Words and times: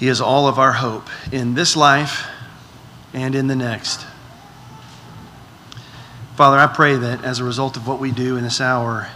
He 0.00 0.08
is 0.08 0.22
all 0.22 0.48
of 0.48 0.58
our 0.58 0.72
hope 0.72 1.10
in 1.30 1.52
this 1.52 1.76
life 1.76 2.26
and 3.12 3.34
in 3.34 3.48
the 3.48 3.54
next. 3.54 4.06
Father, 6.36 6.56
I 6.56 6.68
pray 6.68 6.96
that 6.96 7.22
as 7.22 7.38
a 7.38 7.44
result 7.44 7.76
of 7.76 7.86
what 7.86 8.00
we 8.00 8.10
do 8.10 8.38
in 8.38 8.42
this 8.42 8.62
hour, 8.62 9.08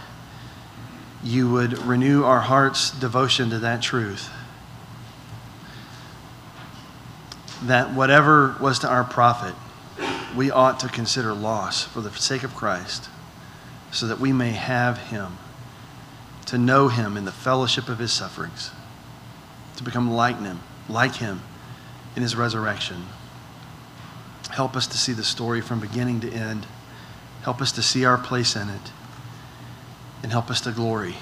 you 1.23 1.49
would 1.49 1.79
renew 1.79 2.23
our 2.23 2.41
heart's 2.41 2.91
devotion 2.91 3.49
to 3.49 3.57
that 3.57 3.81
truth. 3.81 4.29
That 7.63 7.95
whatever 7.95 8.55
was 8.61 8.77
to 8.79 8.87
our 8.87 9.03
profit, 9.03 9.55
we 10.37 10.51
ought 10.51 10.79
to 10.81 10.87
consider 10.87 11.33
loss 11.33 11.83
for 11.83 12.01
the 12.01 12.11
sake 12.11 12.43
of 12.43 12.53
Christ, 12.53 13.09
so 13.91 14.05
that 14.05 14.19
we 14.19 14.31
may 14.31 14.51
have 14.51 14.99
him, 14.99 15.39
to 16.45 16.59
know 16.59 16.89
him 16.89 17.17
in 17.17 17.25
the 17.25 17.31
fellowship 17.31 17.89
of 17.89 17.97
his 17.97 18.13
sufferings, 18.13 18.69
to 19.77 19.83
become 19.83 20.11
like 20.11 20.39
him, 20.39 20.59
like 20.89 21.15
him 21.15 21.41
in 22.15 22.21
his 22.21 22.35
resurrection. 22.35 23.05
Help 24.51 24.75
us 24.75 24.87
to 24.87 24.97
see 24.97 25.11
the 25.11 25.23
story 25.23 25.61
from 25.61 25.79
beginning 25.79 26.21
to 26.21 26.31
end. 26.31 26.65
Help 27.43 27.61
us 27.61 27.71
to 27.73 27.81
see 27.81 28.05
our 28.05 28.17
place 28.17 28.55
in 28.55 28.69
it. 28.69 28.91
And 30.23 30.31
help 30.31 30.49
us 30.49 30.61
to 30.61 30.71
glory 30.71 31.15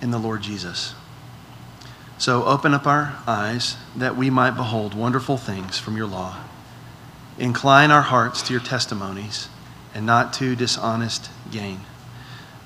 in 0.00 0.10
the 0.10 0.18
Lord 0.18 0.42
Jesus. 0.42 0.94
So 2.18 2.44
open 2.44 2.74
up 2.74 2.86
our 2.86 3.16
eyes 3.26 3.76
that 3.96 4.16
we 4.16 4.30
might 4.30 4.52
behold 4.52 4.94
wonderful 4.94 5.36
things 5.36 5.78
from 5.78 5.96
your 5.96 6.06
law. 6.06 6.36
Incline 7.38 7.90
our 7.90 8.02
hearts 8.02 8.42
to 8.42 8.52
your 8.52 8.62
testimonies 8.62 9.48
and 9.94 10.04
not 10.06 10.32
to 10.34 10.54
dishonest 10.54 11.30
gain. 11.50 11.80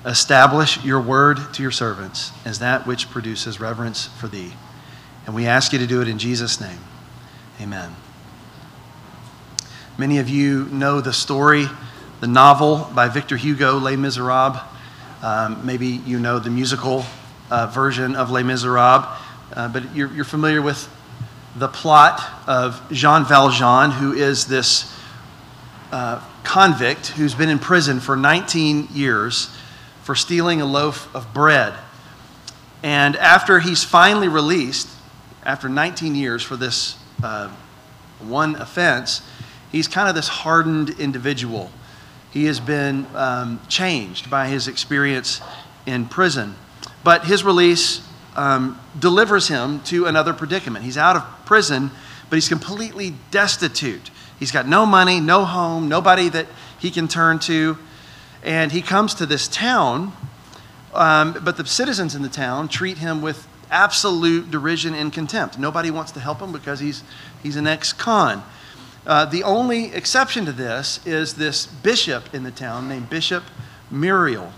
Establish 0.05 0.83
your 0.83 1.01
word 1.01 1.39
to 1.53 1.61
your 1.61 1.71
servants 1.71 2.31
as 2.45 2.59
that 2.59 2.87
which 2.87 3.09
produces 3.09 3.59
reverence 3.59 4.07
for 4.07 4.27
thee. 4.27 4.53
And 5.29 5.35
we 5.35 5.45
ask 5.45 5.73
you 5.73 5.77
to 5.77 5.85
do 5.85 6.01
it 6.01 6.07
in 6.07 6.17
Jesus' 6.17 6.59
name. 6.59 6.79
Amen. 7.61 7.95
Many 9.95 10.17
of 10.17 10.27
you 10.27 10.65
know 10.71 11.01
the 11.01 11.13
story, 11.13 11.67
the 12.19 12.25
novel 12.25 12.89
by 12.95 13.09
Victor 13.09 13.37
Hugo, 13.37 13.77
Les 13.77 13.95
Miserables. 13.95 14.59
Um, 15.21 15.63
maybe 15.63 15.85
you 15.85 16.17
know 16.17 16.39
the 16.39 16.49
musical 16.49 17.05
uh, 17.51 17.67
version 17.67 18.15
of 18.15 18.31
Les 18.31 18.41
Miserables, 18.41 19.05
uh, 19.53 19.67
but 19.67 19.95
you're, 19.95 20.11
you're 20.15 20.25
familiar 20.25 20.63
with 20.63 20.89
the 21.55 21.67
plot 21.67 22.27
of 22.47 22.81
Jean 22.91 23.23
Valjean, 23.23 23.91
who 23.91 24.13
is 24.13 24.47
this 24.47 24.91
uh, 25.91 26.25
convict 26.43 27.09
who's 27.09 27.35
been 27.35 27.49
in 27.49 27.59
prison 27.59 27.99
for 27.99 28.17
19 28.17 28.87
years 28.93 29.55
for 30.01 30.15
stealing 30.15 30.59
a 30.59 30.65
loaf 30.65 31.13
of 31.13 31.35
bread. 31.35 31.75
And 32.81 33.15
after 33.15 33.59
he's 33.59 33.83
finally 33.83 34.27
released, 34.27 34.89
after 35.49 35.67
19 35.67 36.13
years 36.13 36.43
for 36.43 36.55
this 36.55 36.95
uh, 37.23 37.49
one 38.19 38.53
offense, 38.57 39.23
he's 39.71 39.87
kind 39.87 40.07
of 40.07 40.13
this 40.13 40.27
hardened 40.27 40.91
individual. 40.99 41.71
He 42.29 42.45
has 42.45 42.59
been 42.59 43.07
um, 43.15 43.59
changed 43.67 44.29
by 44.29 44.47
his 44.47 44.67
experience 44.67 45.41
in 45.87 46.05
prison. 46.05 46.53
But 47.03 47.25
his 47.25 47.43
release 47.43 48.07
um, 48.35 48.79
delivers 48.99 49.47
him 49.47 49.81
to 49.85 50.05
another 50.05 50.33
predicament. 50.33 50.85
He's 50.85 50.99
out 50.99 51.15
of 51.15 51.23
prison, 51.47 51.89
but 52.29 52.35
he's 52.35 52.47
completely 52.47 53.15
destitute. 53.31 54.11
He's 54.37 54.51
got 54.51 54.67
no 54.67 54.85
money, 54.85 55.19
no 55.19 55.45
home, 55.45 55.89
nobody 55.89 56.29
that 56.29 56.45
he 56.77 56.91
can 56.91 57.07
turn 57.07 57.39
to. 57.39 57.75
And 58.43 58.71
he 58.71 58.83
comes 58.83 59.15
to 59.15 59.25
this 59.25 59.47
town, 59.47 60.11
um, 60.93 61.39
but 61.43 61.57
the 61.57 61.65
citizens 61.65 62.13
in 62.13 62.21
the 62.21 62.29
town 62.29 62.67
treat 62.67 62.99
him 62.99 63.23
with 63.23 63.47
absolute 63.71 64.51
derision 64.51 64.93
and 64.93 65.11
contempt. 65.11 65.59
Nobody 65.59 65.91
wants 65.91 66.11
to 66.13 66.19
help 66.19 66.39
him 66.39 66.51
because 66.51 66.79
he's, 66.79 67.03
he's 67.43 67.55
an 67.55 67.67
ex 67.67 67.93
con. 67.93 68.43
Uh, 69.05 69.25
the 69.25 69.43
only 69.43 69.93
exception 69.93 70.45
to 70.45 70.51
this 70.51 71.05
is 71.05 71.35
this 71.35 71.65
bishop 71.65 72.33
in 72.33 72.43
the 72.43 72.51
town 72.51 72.87
named 72.87 73.09
Bishop 73.09 73.43
Myriel. 73.91 74.51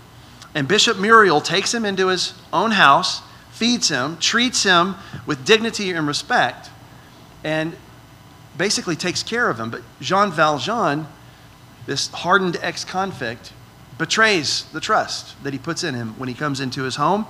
And 0.54 0.68
Bishop 0.68 0.96
Myriel 0.96 1.42
takes 1.42 1.72
him 1.72 1.84
into 1.84 2.08
his 2.08 2.34
own 2.52 2.72
house, 2.72 3.22
feeds 3.50 3.88
him, 3.88 4.18
treats 4.18 4.62
him 4.62 4.96
with 5.26 5.44
dignity 5.44 5.92
and 5.92 6.06
respect, 6.06 6.68
and 7.44 7.74
basically 8.58 8.96
takes 8.96 9.22
care 9.22 9.48
of 9.48 9.58
him. 9.58 9.70
But 9.70 9.82
Jean 10.00 10.30
Valjean, 10.30 11.06
this 11.86 12.08
hardened 12.08 12.58
ex 12.60 12.84
convict, 12.84 13.52
betrays 13.98 14.64
the 14.72 14.80
trust 14.80 15.42
that 15.44 15.52
he 15.52 15.58
puts 15.58 15.84
in 15.84 15.94
him 15.94 16.18
when 16.18 16.28
he 16.28 16.34
comes 16.34 16.60
into 16.60 16.82
his 16.82 16.96
home. 16.96 17.26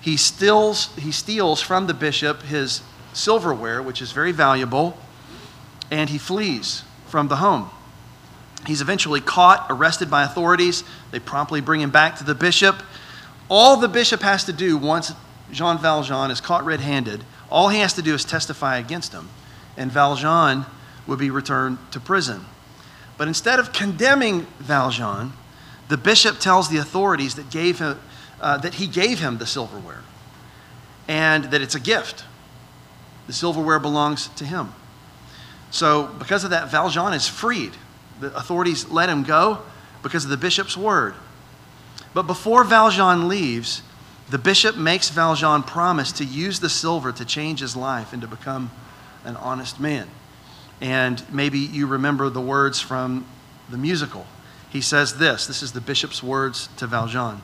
He 0.00 0.16
steals, 0.16 0.94
he 0.96 1.12
steals 1.12 1.60
from 1.60 1.86
the 1.86 1.94
bishop 1.94 2.42
his 2.42 2.82
silverware, 3.12 3.82
which 3.82 4.00
is 4.00 4.12
very 4.12 4.32
valuable, 4.32 4.96
and 5.90 6.10
he 6.10 6.18
flees 6.18 6.84
from 7.06 7.28
the 7.28 7.36
home. 7.36 7.70
He's 8.66 8.80
eventually 8.80 9.20
caught, 9.20 9.66
arrested 9.70 10.10
by 10.10 10.24
authorities. 10.24 10.84
They 11.10 11.18
promptly 11.18 11.60
bring 11.60 11.80
him 11.80 11.90
back 11.90 12.16
to 12.18 12.24
the 12.24 12.34
bishop. 12.34 12.76
All 13.48 13.76
the 13.76 13.88
bishop 13.88 14.20
has 14.20 14.44
to 14.44 14.52
do 14.52 14.76
once 14.76 15.12
Jean 15.50 15.78
Valjean 15.78 16.30
is 16.30 16.40
caught 16.40 16.64
red 16.64 16.80
handed, 16.80 17.24
all 17.50 17.68
he 17.68 17.78
has 17.78 17.94
to 17.94 18.02
do 18.02 18.14
is 18.14 18.24
testify 18.24 18.76
against 18.76 19.12
him, 19.12 19.28
and 19.76 19.90
Valjean 19.90 20.66
would 21.06 21.18
be 21.18 21.30
returned 21.30 21.78
to 21.92 22.00
prison. 22.00 22.44
But 23.16 23.28
instead 23.28 23.58
of 23.58 23.72
condemning 23.72 24.46
Valjean, 24.58 25.32
the 25.88 25.96
bishop 25.96 26.38
tells 26.38 26.68
the 26.68 26.76
authorities 26.76 27.34
that, 27.36 27.50
gave 27.50 27.78
him, 27.78 27.98
uh, 28.40 28.58
that 28.58 28.74
he 28.74 28.86
gave 28.86 29.18
him 29.18 29.38
the 29.38 29.46
silverware 29.46 30.02
and 31.06 31.44
that 31.44 31.62
it's 31.62 31.74
a 31.74 31.80
gift. 31.80 32.24
The 33.26 33.32
silverware 33.32 33.78
belongs 33.78 34.28
to 34.28 34.44
him. 34.44 34.72
So, 35.70 36.06
because 36.18 36.44
of 36.44 36.50
that, 36.50 36.70
Valjean 36.70 37.12
is 37.12 37.28
freed. 37.28 37.72
The 38.20 38.34
authorities 38.36 38.88
let 38.88 39.08
him 39.08 39.22
go 39.22 39.60
because 40.02 40.24
of 40.24 40.30
the 40.30 40.36
bishop's 40.36 40.76
word. 40.76 41.14
But 42.14 42.22
before 42.22 42.64
Valjean 42.64 43.28
leaves, 43.28 43.82
the 44.30 44.38
bishop 44.38 44.76
makes 44.76 45.08
Valjean 45.10 45.62
promise 45.62 46.12
to 46.12 46.24
use 46.24 46.60
the 46.60 46.68
silver 46.68 47.12
to 47.12 47.24
change 47.24 47.60
his 47.60 47.76
life 47.76 48.12
and 48.12 48.22
to 48.22 48.28
become 48.28 48.70
an 49.24 49.36
honest 49.36 49.80
man. 49.80 50.08
And 50.80 51.22
maybe 51.32 51.58
you 51.58 51.86
remember 51.86 52.30
the 52.30 52.40
words 52.40 52.80
from 52.80 53.26
the 53.68 53.78
musical. 53.78 54.26
He 54.70 54.80
says 54.80 55.18
this 55.18 55.46
this 55.46 55.62
is 55.62 55.72
the 55.72 55.80
bishop's 55.80 56.22
words 56.22 56.68
to 56.76 56.86
Valjean. 56.86 57.40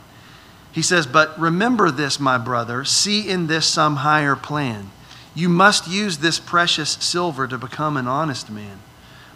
He 0.75 0.83
says, 0.83 1.07
But 1.07 1.39
remember 1.39 1.93
this, 1.93 2.19
my 2.19 2.37
brother, 2.37 2.85
see 2.85 3.29
in 3.29 3.47
this 3.47 3.65
some 3.65 3.97
higher 3.97 4.35
plan. 4.35 4.91
You 5.33 5.49
must 5.49 5.89
use 5.89 6.19
this 6.19 6.41
precious 6.41 6.91
silver 6.91 7.47
to 7.47 7.57
become 7.57 7.97
an 7.97 8.09
honest 8.09 8.51
man. 8.51 8.81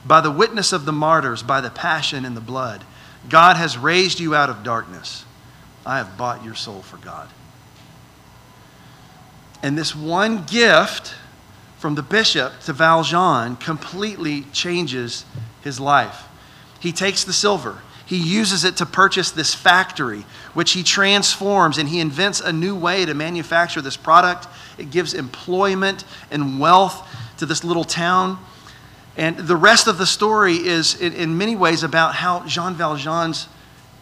By 0.04 0.20
the 0.20 0.32
witness 0.32 0.72
of 0.72 0.84
the 0.84 0.92
martyrs, 0.92 1.44
by 1.44 1.60
the 1.60 1.70
passion 1.70 2.24
and 2.24 2.36
the 2.36 2.40
blood, 2.40 2.84
God 3.28 3.56
has 3.56 3.78
raised 3.78 4.18
you 4.18 4.34
out 4.34 4.50
of 4.50 4.64
darkness. 4.64 5.24
I 5.86 5.98
have 5.98 6.18
bought 6.18 6.44
your 6.44 6.56
soul 6.56 6.82
for 6.82 6.96
God. 6.96 7.28
And 9.62 9.78
this 9.78 9.94
one 9.94 10.44
gift 10.44 11.14
from 11.78 11.94
the 11.94 12.02
bishop 12.02 12.52
to 12.64 12.72
Valjean 12.72 13.56
completely 13.56 14.42
changes 14.52 15.24
his 15.62 15.78
life. 15.78 16.24
He 16.80 16.92
takes 16.92 17.22
the 17.22 17.32
silver, 17.32 17.78
he 18.08 18.16
uses 18.16 18.64
it 18.64 18.78
to 18.78 18.86
purchase 18.86 19.32
this 19.32 19.54
factory, 19.54 20.24
which 20.54 20.72
he 20.72 20.82
transforms 20.82 21.76
and 21.76 21.86
he 21.86 22.00
invents 22.00 22.40
a 22.40 22.50
new 22.50 22.74
way 22.74 23.04
to 23.04 23.12
manufacture 23.12 23.82
this 23.82 23.98
product. 23.98 24.48
It 24.78 24.90
gives 24.90 25.12
employment 25.12 26.04
and 26.30 26.58
wealth 26.58 27.06
to 27.36 27.44
this 27.44 27.64
little 27.64 27.84
town. 27.84 28.38
And 29.18 29.36
the 29.36 29.56
rest 29.56 29.88
of 29.88 29.98
the 29.98 30.06
story 30.06 30.54
is, 30.54 30.98
in, 30.98 31.12
in 31.12 31.36
many 31.36 31.54
ways, 31.54 31.82
about 31.82 32.14
how 32.14 32.46
Jean 32.46 32.72
Valjean's 32.72 33.46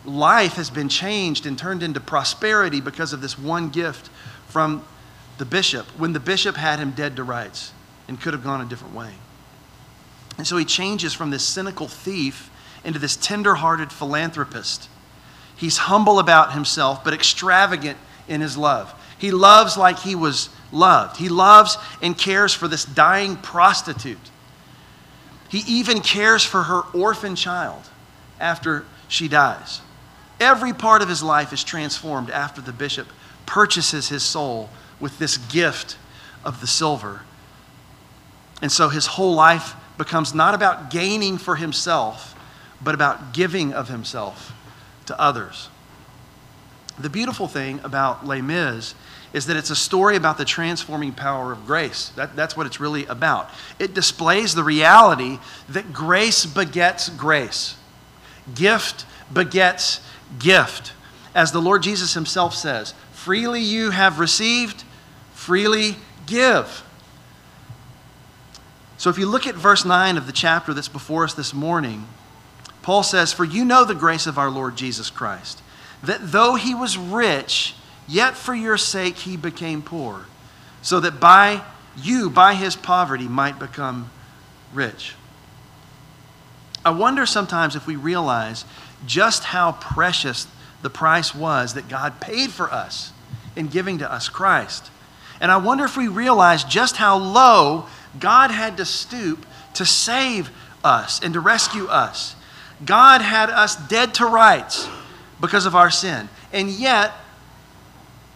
life 0.04 0.52
has 0.52 0.70
been 0.70 0.88
changed 0.88 1.44
and 1.44 1.58
turned 1.58 1.82
into 1.82 1.98
prosperity 1.98 2.80
because 2.80 3.12
of 3.12 3.20
this 3.20 3.36
one 3.36 3.70
gift 3.70 4.08
from 4.46 4.84
the 5.38 5.44
bishop 5.44 5.84
when 5.98 6.12
the 6.12 6.20
bishop 6.20 6.54
had 6.54 6.78
him 6.78 6.92
dead 6.92 7.16
to 7.16 7.24
rights 7.24 7.72
and 8.06 8.20
could 8.20 8.34
have 8.34 8.44
gone 8.44 8.60
a 8.60 8.66
different 8.66 8.94
way. 8.94 9.14
And 10.38 10.46
so 10.46 10.56
he 10.56 10.64
changes 10.64 11.12
from 11.12 11.30
this 11.30 11.42
cynical 11.42 11.88
thief 11.88 12.52
into 12.86 12.98
this 12.98 13.16
tender 13.16 13.56
hearted 13.56 13.92
philanthropist. 13.92 14.88
He's 15.56 15.76
humble 15.76 16.18
about 16.18 16.52
himself, 16.52 17.04
but 17.04 17.12
extravagant 17.12 17.98
in 18.28 18.40
his 18.40 18.56
love. 18.56 18.94
He 19.18 19.30
loves 19.30 19.76
like 19.76 19.98
he 19.98 20.14
was 20.14 20.48
loved. 20.72 21.16
He 21.16 21.28
loves 21.28 21.76
and 22.00 22.16
cares 22.16 22.54
for 22.54 22.68
this 22.68 22.84
dying 22.84 23.36
prostitute. 23.36 24.30
He 25.48 25.62
even 25.66 26.00
cares 26.00 26.44
for 26.44 26.64
her 26.64 26.82
orphan 26.94 27.34
child 27.36 27.82
after 28.38 28.84
she 29.08 29.28
dies. 29.28 29.80
Every 30.38 30.72
part 30.72 31.02
of 31.02 31.08
his 31.08 31.22
life 31.22 31.52
is 31.52 31.64
transformed 31.64 32.30
after 32.30 32.60
the 32.60 32.72
bishop 32.72 33.08
purchases 33.46 34.08
his 34.08 34.22
soul 34.22 34.68
with 35.00 35.18
this 35.18 35.38
gift 35.38 35.96
of 36.44 36.60
the 36.60 36.66
silver. 36.66 37.22
And 38.60 38.70
so 38.70 38.88
his 38.88 39.06
whole 39.06 39.34
life 39.34 39.74
becomes 39.96 40.34
not 40.34 40.54
about 40.54 40.90
gaining 40.90 41.38
for 41.38 41.56
himself, 41.56 42.35
but 42.82 42.94
about 42.94 43.32
giving 43.32 43.72
of 43.72 43.88
himself 43.88 44.52
to 45.06 45.20
others. 45.20 45.68
The 46.98 47.10
beautiful 47.10 47.48
thing 47.48 47.80
about 47.84 48.26
Les 48.26 48.40
Mis 48.40 48.94
is 49.32 49.46
that 49.46 49.56
it's 49.56 49.70
a 49.70 49.76
story 49.76 50.16
about 50.16 50.38
the 50.38 50.44
transforming 50.44 51.12
power 51.12 51.52
of 51.52 51.66
grace. 51.66 52.08
That, 52.10 52.36
that's 52.36 52.56
what 52.56 52.66
it's 52.66 52.80
really 52.80 53.04
about. 53.06 53.50
It 53.78 53.92
displays 53.92 54.54
the 54.54 54.64
reality 54.64 55.38
that 55.68 55.92
grace 55.92 56.46
begets 56.46 57.10
grace, 57.10 57.76
gift 58.54 59.04
begets 59.32 60.00
gift. 60.38 60.92
As 61.34 61.52
the 61.52 61.60
Lord 61.60 61.82
Jesus 61.82 62.14
himself 62.14 62.54
says, 62.54 62.94
freely 63.12 63.60
you 63.60 63.90
have 63.90 64.18
received, 64.18 64.84
freely 65.34 65.96
give. 66.26 66.82
So 68.96 69.10
if 69.10 69.18
you 69.18 69.26
look 69.26 69.46
at 69.46 69.54
verse 69.54 69.84
9 69.84 70.16
of 70.16 70.26
the 70.26 70.32
chapter 70.32 70.72
that's 70.72 70.88
before 70.88 71.24
us 71.24 71.34
this 71.34 71.52
morning, 71.52 72.06
Paul 72.86 73.02
says, 73.02 73.32
For 73.32 73.44
you 73.44 73.64
know 73.64 73.84
the 73.84 73.96
grace 73.96 74.28
of 74.28 74.38
our 74.38 74.48
Lord 74.48 74.76
Jesus 74.76 75.10
Christ, 75.10 75.60
that 76.04 76.30
though 76.30 76.54
he 76.54 76.72
was 76.72 76.96
rich, 76.96 77.74
yet 78.06 78.36
for 78.36 78.54
your 78.54 78.76
sake 78.76 79.16
he 79.16 79.36
became 79.36 79.82
poor, 79.82 80.26
so 80.82 81.00
that 81.00 81.18
by 81.18 81.62
you, 81.96 82.30
by 82.30 82.54
his 82.54 82.76
poverty, 82.76 83.26
might 83.26 83.58
become 83.58 84.08
rich. 84.72 85.16
I 86.84 86.90
wonder 86.90 87.26
sometimes 87.26 87.74
if 87.74 87.88
we 87.88 87.96
realize 87.96 88.64
just 89.04 89.42
how 89.42 89.72
precious 89.72 90.46
the 90.82 90.88
price 90.88 91.34
was 91.34 91.74
that 91.74 91.88
God 91.88 92.20
paid 92.20 92.52
for 92.52 92.70
us 92.72 93.10
in 93.56 93.66
giving 93.66 93.98
to 93.98 94.12
us 94.12 94.28
Christ. 94.28 94.92
And 95.40 95.50
I 95.50 95.56
wonder 95.56 95.84
if 95.84 95.96
we 95.96 96.06
realize 96.06 96.62
just 96.62 96.98
how 96.98 97.18
low 97.18 97.86
God 98.20 98.52
had 98.52 98.76
to 98.76 98.84
stoop 98.84 99.44
to 99.74 99.84
save 99.84 100.50
us 100.84 101.20
and 101.20 101.34
to 101.34 101.40
rescue 101.40 101.88
us. 101.88 102.35
God 102.84 103.22
had 103.22 103.48
us 103.50 103.76
dead 103.76 104.14
to 104.14 104.26
rights 104.26 104.88
because 105.40 105.66
of 105.66 105.74
our 105.74 105.90
sin. 105.90 106.28
And 106.52 106.70
yet, 106.70 107.12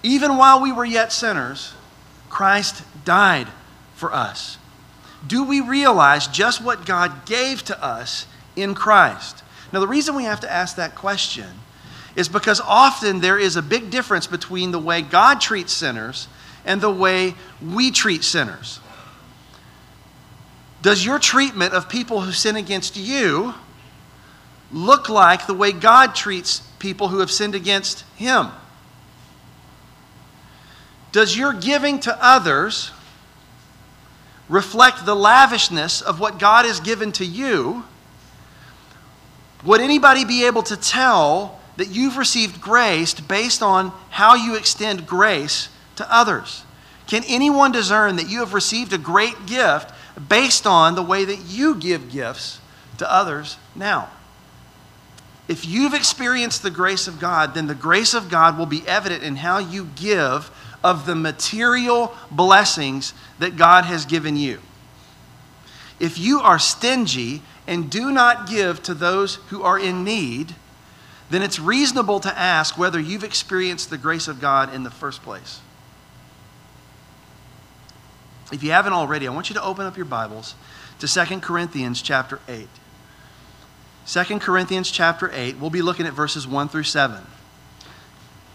even 0.03 0.37
while 0.37 0.61
we 0.61 0.73
were 0.73 0.85
yet 0.85 1.13
sinners, 1.13 1.75
Christ 2.29 2.83
died 3.05 3.49
for 3.95 4.13
us. 4.13 4.57
Do 5.27 5.45
we 5.45 5.61
realize 5.61 6.27
just 6.27 6.63
what 6.63 6.87
God 6.87 7.27
gave 7.27 7.63
to 7.65 7.85
us 7.85 8.27
in 8.57 8.75
Christ? 8.75 9.43
Now, 9.73 9.81
the 9.81 9.87
reason 9.87 10.17
we 10.17 10.25
have 10.25 10.41
to 10.41 10.51
ask 10.51 10.77
that 10.77 10.95
question 10.95 11.49
is 12.17 12.29
because 12.29 12.61
often 12.61 13.21
there 13.21 13.39
is 13.39 13.57
a 13.57 13.63
big 13.63 13.91
difference 13.91 14.27
between 14.27 14.71
the 14.71 14.79
way 14.79 15.03
God 15.03 15.41
treats 15.41 15.73
sinners 15.73 16.29
and 16.65 16.81
the 16.81 16.91
way 16.91 17.35
we 17.63 17.91
treat 17.91 18.25
sinners. 18.25 18.81
Does 20.83 21.05
your 21.05 21.19
treatment 21.19 21.75
of 21.75 21.89
people 21.89 22.23
who 22.23 22.33
sin 22.33 22.57
against 22.57 22.97
you 22.97 23.55
look 24.73 25.09
like 25.09 25.47
the 25.47 25.55
way 25.55 25.73
God 25.73 26.15
treats 26.15 26.61
people 26.79 27.09
who 27.09 27.19
have 27.19 27.31
sinned 27.31 27.55
against 27.55 28.03
him? 28.17 28.49
Does 31.13 31.37
your 31.37 31.53
giving 31.53 31.99
to 32.01 32.17
others 32.25 32.93
reflect 34.49 35.07
the 35.07 35.17
lavishness 35.17 36.03
of 36.03 36.21
what 36.21 36.39
God 36.39 36.65
has 36.65 36.81
given 36.81 37.13
to 37.13 37.25
you? 37.25 37.85
Would 39.65 39.81
anybody 39.81 40.25
be 40.25 40.47
able 40.47 40.63
to 40.65 40.77
tell 40.77 41.61
that 41.77 41.89
you've 41.89 42.17
received 42.17 42.61
grace 42.61 43.15
based 43.15 43.63
on 43.63 43.93
how 44.11 44.35
you 44.35 44.57
extend 44.57 45.07
grace 45.07 45.69
to 45.97 46.15
others? 46.15 46.65
Can 47.07 47.25
anyone 47.27 47.73
discern 47.73 48.17
that 48.17 48.29
you 48.29 48.41
have 48.41 48.55
received 48.55 48.93
a 48.93 48.99
great 48.99 49.47
gift 49.47 49.93
based 50.29 50.67
on 50.67 50.95
the 50.95 51.03
way 51.03 51.25
that 51.25 51.41
you 51.47 51.75
give 51.75 52.11
gifts 52.11 52.61
to 52.99 53.13
others 53.13 53.57
now? 53.75 54.09
If 55.51 55.67
you've 55.67 55.95
experienced 55.95 56.63
the 56.63 56.71
grace 56.71 57.09
of 57.09 57.19
God, 57.19 57.55
then 57.55 57.67
the 57.67 57.75
grace 57.75 58.15
of 58.15 58.29
God 58.29 58.57
will 58.57 58.67
be 58.67 58.87
evident 58.87 59.25
in 59.25 59.35
how 59.35 59.59
you 59.59 59.89
give 59.97 60.49
of 60.85 61.07
the 61.07 61.17
material 61.17 62.15
blessings 62.31 63.13
that 63.41 63.57
God 63.57 63.85
has 63.85 64.07
given 64.07 64.37
you. 64.37 64.61
If 65.99 66.21
you 66.21 66.39
are 66.39 66.61
stingy 66.61 67.43
and 67.67 67.91
do 67.91 68.13
not 68.13 68.49
give 68.49 68.81
to 68.85 68.95
those 68.95 69.35
who 69.49 69.65
are 69.65 69.77
in 69.77 70.05
need, 70.05 70.55
then 71.31 71.43
it's 71.43 71.59
reasonable 71.59 72.21
to 72.21 72.39
ask 72.39 72.79
whether 72.79 73.01
you've 73.01 73.25
experienced 73.25 73.91
the 73.91 73.99
grace 73.99 74.29
of 74.29 74.41
God 74.41 74.73
in 74.73 74.85
the 74.85 74.91
first 74.91 75.21
place. 75.21 75.61
If 78.53 78.63
you 78.63 78.71
haven't 78.71 78.93
already, 78.93 79.27
I 79.27 79.33
want 79.33 79.51
you 79.51 79.55
to 79.55 79.65
open 79.65 79.85
up 79.85 79.97
your 79.97 80.07
Bibles 80.07 80.55
to 81.01 81.09
2 81.09 81.41
Corinthians 81.41 82.03
chapter 82.03 82.39
8. 82.47 82.69
2 84.11 84.41
Corinthians 84.41 84.91
chapter 84.91 85.31
8, 85.33 85.59
we'll 85.61 85.71
be 85.71 85.83
looking 85.83 86.05
at 86.05 86.15
verses 86.15 86.45
1 86.45 86.69
through 86.69 86.83
7. 86.83 87.25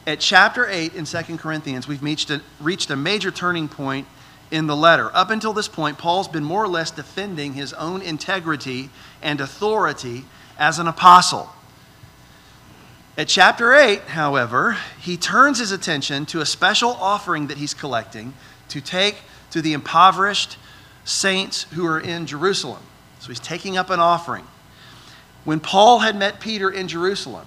At 0.05 0.19
chapter 0.19 0.67
8 0.67 0.93
in 0.93 1.05
2 1.05 1.37
Corinthians, 1.37 1.87
we've 1.87 2.03
reached 2.03 2.29
a, 2.29 2.41
reached 2.59 2.89
a 2.89 2.97
major 2.97 3.31
turning 3.31 3.69
point 3.69 4.05
in 4.51 4.67
the 4.67 4.75
letter. 4.75 5.09
Up 5.15 5.29
until 5.29 5.53
this 5.53 5.69
point, 5.69 5.97
Paul's 5.97 6.27
been 6.27 6.43
more 6.43 6.61
or 6.61 6.67
less 6.67 6.91
defending 6.91 7.53
his 7.53 7.71
own 7.71 8.01
integrity 8.01 8.89
and 9.21 9.39
authority 9.39 10.25
as 10.59 10.77
an 10.77 10.89
apostle. 10.89 11.49
At 13.17 13.29
chapter 13.29 13.73
8, 13.73 14.01
however, 14.01 14.77
he 14.99 15.15
turns 15.15 15.59
his 15.59 15.71
attention 15.71 16.25
to 16.27 16.41
a 16.41 16.45
special 16.45 16.89
offering 16.89 17.47
that 17.47 17.59
he's 17.59 17.73
collecting 17.73 18.33
to 18.67 18.81
take 18.81 19.19
to 19.51 19.61
the 19.61 19.71
impoverished 19.71 20.57
saints 21.05 21.63
who 21.71 21.87
are 21.87 22.01
in 22.01 22.25
Jerusalem. 22.25 22.83
So 23.19 23.29
he's 23.29 23.39
taking 23.39 23.77
up 23.77 23.89
an 23.89 24.01
offering. 24.01 24.45
When 25.45 25.59
Paul 25.59 25.99
had 25.99 26.17
met 26.17 26.39
Peter 26.39 26.69
in 26.69 26.87
Jerusalem, 26.87 27.45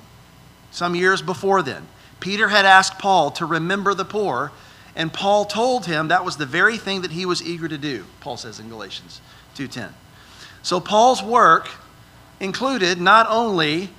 some 0.71 0.95
years 0.95 1.21
before 1.21 1.63
then, 1.63 1.87
Peter 2.21 2.49
had 2.49 2.65
asked 2.65 2.99
Paul 2.99 3.31
to 3.33 3.45
remember 3.45 3.93
the 3.93 4.05
poor, 4.05 4.53
and 4.97 5.13
Paul 5.13 5.45
told 5.45 5.87
him 5.87 6.09
that 6.09 6.25
was 6.25 6.37
the 6.37 6.47
very 6.47 6.79
thing 6.79 7.03
that 7.03 7.11
he 7.11 7.27
was 7.27 7.43
eager 7.43 7.69
to 7.69 7.79
do, 7.79 8.05
Paul 8.21 8.37
says 8.37 8.59
in 8.59 8.69
Galatians 8.69 9.21
2:10. 9.57 9.95
So 10.63 10.81
Paul's 10.81 11.23
work 11.23 11.69
included 12.41 13.01
not 13.01 13.27
only 13.29 13.91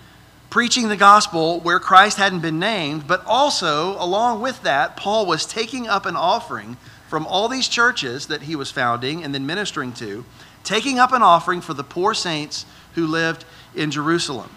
preaching 0.49 0.87
the 0.87 0.97
gospel 0.97 1.59
where 1.59 1.79
Christ 1.79 2.17
hadn't 2.17 2.39
been 2.39 2.59
named, 2.59 3.07
but 3.07 3.23
also 3.25 4.01
along 4.01 4.41
with 4.41 4.63
that, 4.63 4.97
Paul 4.97 5.25
was 5.25 5.45
taking 5.45 5.87
up 5.87 6.05
an 6.05 6.15
offering 6.15 6.77
from 7.07 7.25
all 7.25 7.47
these 7.47 7.67
churches 7.67 8.27
that 8.27 8.43
he 8.43 8.55
was 8.55 8.71
founding 8.71 9.23
and 9.23 9.33
then 9.33 9.45
ministering 9.45 9.93
to, 9.93 10.25
taking 10.63 10.99
up 10.99 11.11
an 11.11 11.21
offering 11.21 11.61
for 11.61 11.73
the 11.73 11.83
poor 11.83 12.13
saints 12.13 12.65
who 12.95 13.07
lived 13.07 13.45
in 13.75 13.91
Jerusalem. 13.91 14.49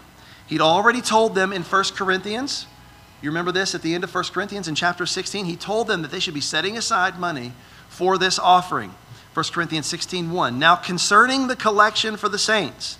He'd 0.47 0.61
already 0.61 1.01
told 1.01 1.35
them 1.35 1.53
in 1.53 1.63
1 1.63 1.83
Corinthians 1.95 2.67
you 3.23 3.29
remember 3.29 3.53
this 3.53 3.73
at 3.73 3.81
the 3.81 3.95
end 3.95 4.03
of 4.03 4.13
1 4.13 4.25
Corinthians 4.33 4.67
in 4.67 4.75
chapter 4.75 5.05
16? 5.05 5.45
He 5.45 5.55
told 5.55 5.87
them 5.87 6.01
that 6.01 6.11
they 6.11 6.19
should 6.19 6.33
be 6.33 6.41
setting 6.41 6.75
aside 6.75 7.17
money 7.17 7.53
for 7.87 8.17
this 8.17 8.37
offering. 8.37 8.93
1 9.33 9.45
Corinthians 9.53 9.85
16 9.85 10.29
1. 10.29 10.59
Now, 10.59 10.75
concerning 10.75 11.47
the 11.47 11.55
collection 11.55 12.17
for 12.17 12.27
the 12.27 12.37
saints, 12.37 12.97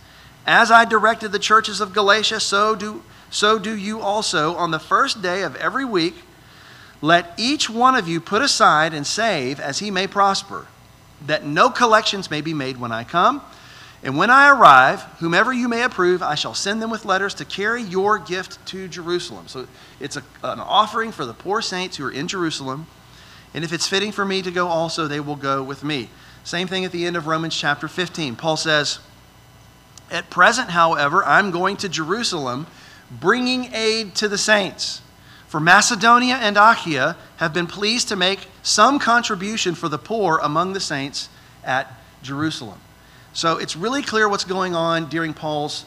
as 0.48 0.72
I 0.72 0.86
directed 0.86 1.34
the 1.34 1.40
churches 1.40 1.82
of 1.82 1.92
Galatia, 1.92 2.40
so 2.40 2.74
do, 2.74 3.04
so 3.30 3.60
do 3.60 3.76
you 3.76 4.00
also 4.00 4.56
on 4.56 4.72
the 4.72 4.80
first 4.80 5.22
day 5.22 5.42
of 5.42 5.58
every 5.58 5.84
week. 5.84 6.16
Let 7.02 7.34
each 7.38 7.70
one 7.70 7.96
of 7.96 8.08
you 8.08 8.22
put 8.22 8.42
aside 8.42 8.94
and 8.94 9.06
save 9.06 9.60
as 9.60 9.80
he 9.80 9.92
may 9.92 10.08
prosper, 10.08 10.68
that 11.26 11.46
no 11.46 11.70
collections 11.70 12.32
may 12.32 12.40
be 12.40 12.54
made 12.54 12.78
when 12.78 12.94
I 12.94 13.04
come. 13.04 13.42
And 14.04 14.18
when 14.18 14.30
I 14.30 14.50
arrive, 14.50 15.02
whomever 15.20 15.54
you 15.54 15.70
may 15.70 15.84
approve, 15.84 16.22
I 16.22 16.36
shall 16.36 16.54
send 16.54 16.82
them 16.82 16.90
with 16.90 17.06
letters 17.06 17.34
to 17.36 17.46
carry 17.46 17.82
your 17.82 18.20
gift 18.20 18.64
to 18.68 18.90
Jerusalem. 18.90 19.48
So 19.48 19.66
it's 20.02 20.18
a, 20.18 20.24
an 20.44 20.60
offering 20.60 21.14
for 21.14 21.26
the 21.26 21.34
poor 21.34 21.62
saints 21.62 21.96
who 21.96 22.06
are 22.06 22.12
in 22.12 22.28
Jerusalem. 22.28 22.88
And 23.54 23.64
if 23.64 23.72
it's 23.72 23.88
fitting 23.88 24.12
for 24.12 24.26
me 24.26 24.42
to 24.42 24.52
go 24.52 24.68
also, 24.68 25.08
they 25.08 25.22
will 25.22 25.38
go 25.38 25.64
with 25.64 25.86
me. 25.86 26.10
Same 26.44 26.68
thing 26.68 26.84
at 26.84 26.92
the 26.92 27.06
end 27.06 27.16
of 27.16 27.28
Romans 27.28 27.56
chapter 27.56 27.88
15. 27.88 28.36
Paul 28.36 28.58
says, 28.58 29.00
At 30.12 30.30
present, 30.30 30.72
however, 30.72 31.24
I'm 31.24 31.52
going 31.52 31.78
to 31.78 31.88
Jerusalem, 31.88 32.68
bringing 33.10 33.74
aid 33.74 34.16
to 34.16 34.28
the 34.28 34.38
saints. 34.38 35.02
For 35.48 35.62
Macedonia 35.62 36.36
and 36.36 36.58
Achaia 36.58 37.16
have 37.38 37.54
been 37.54 37.68
pleased 37.68 38.10
to 38.10 38.18
make 38.18 38.48
some 38.64 39.00
contribution 39.00 39.76
for 39.76 39.88
the 39.88 40.00
poor 40.00 40.40
among 40.44 40.74
the 40.74 40.82
saints 40.82 41.30
at 41.64 41.90
Jerusalem. 42.22 42.80
So 43.34 43.58
it's 43.58 43.76
really 43.76 44.04
clear 44.04 44.30
what's 44.30 44.44
going 44.44 44.76
on 44.76 45.10
during 45.10 45.34
Paul's 45.34 45.86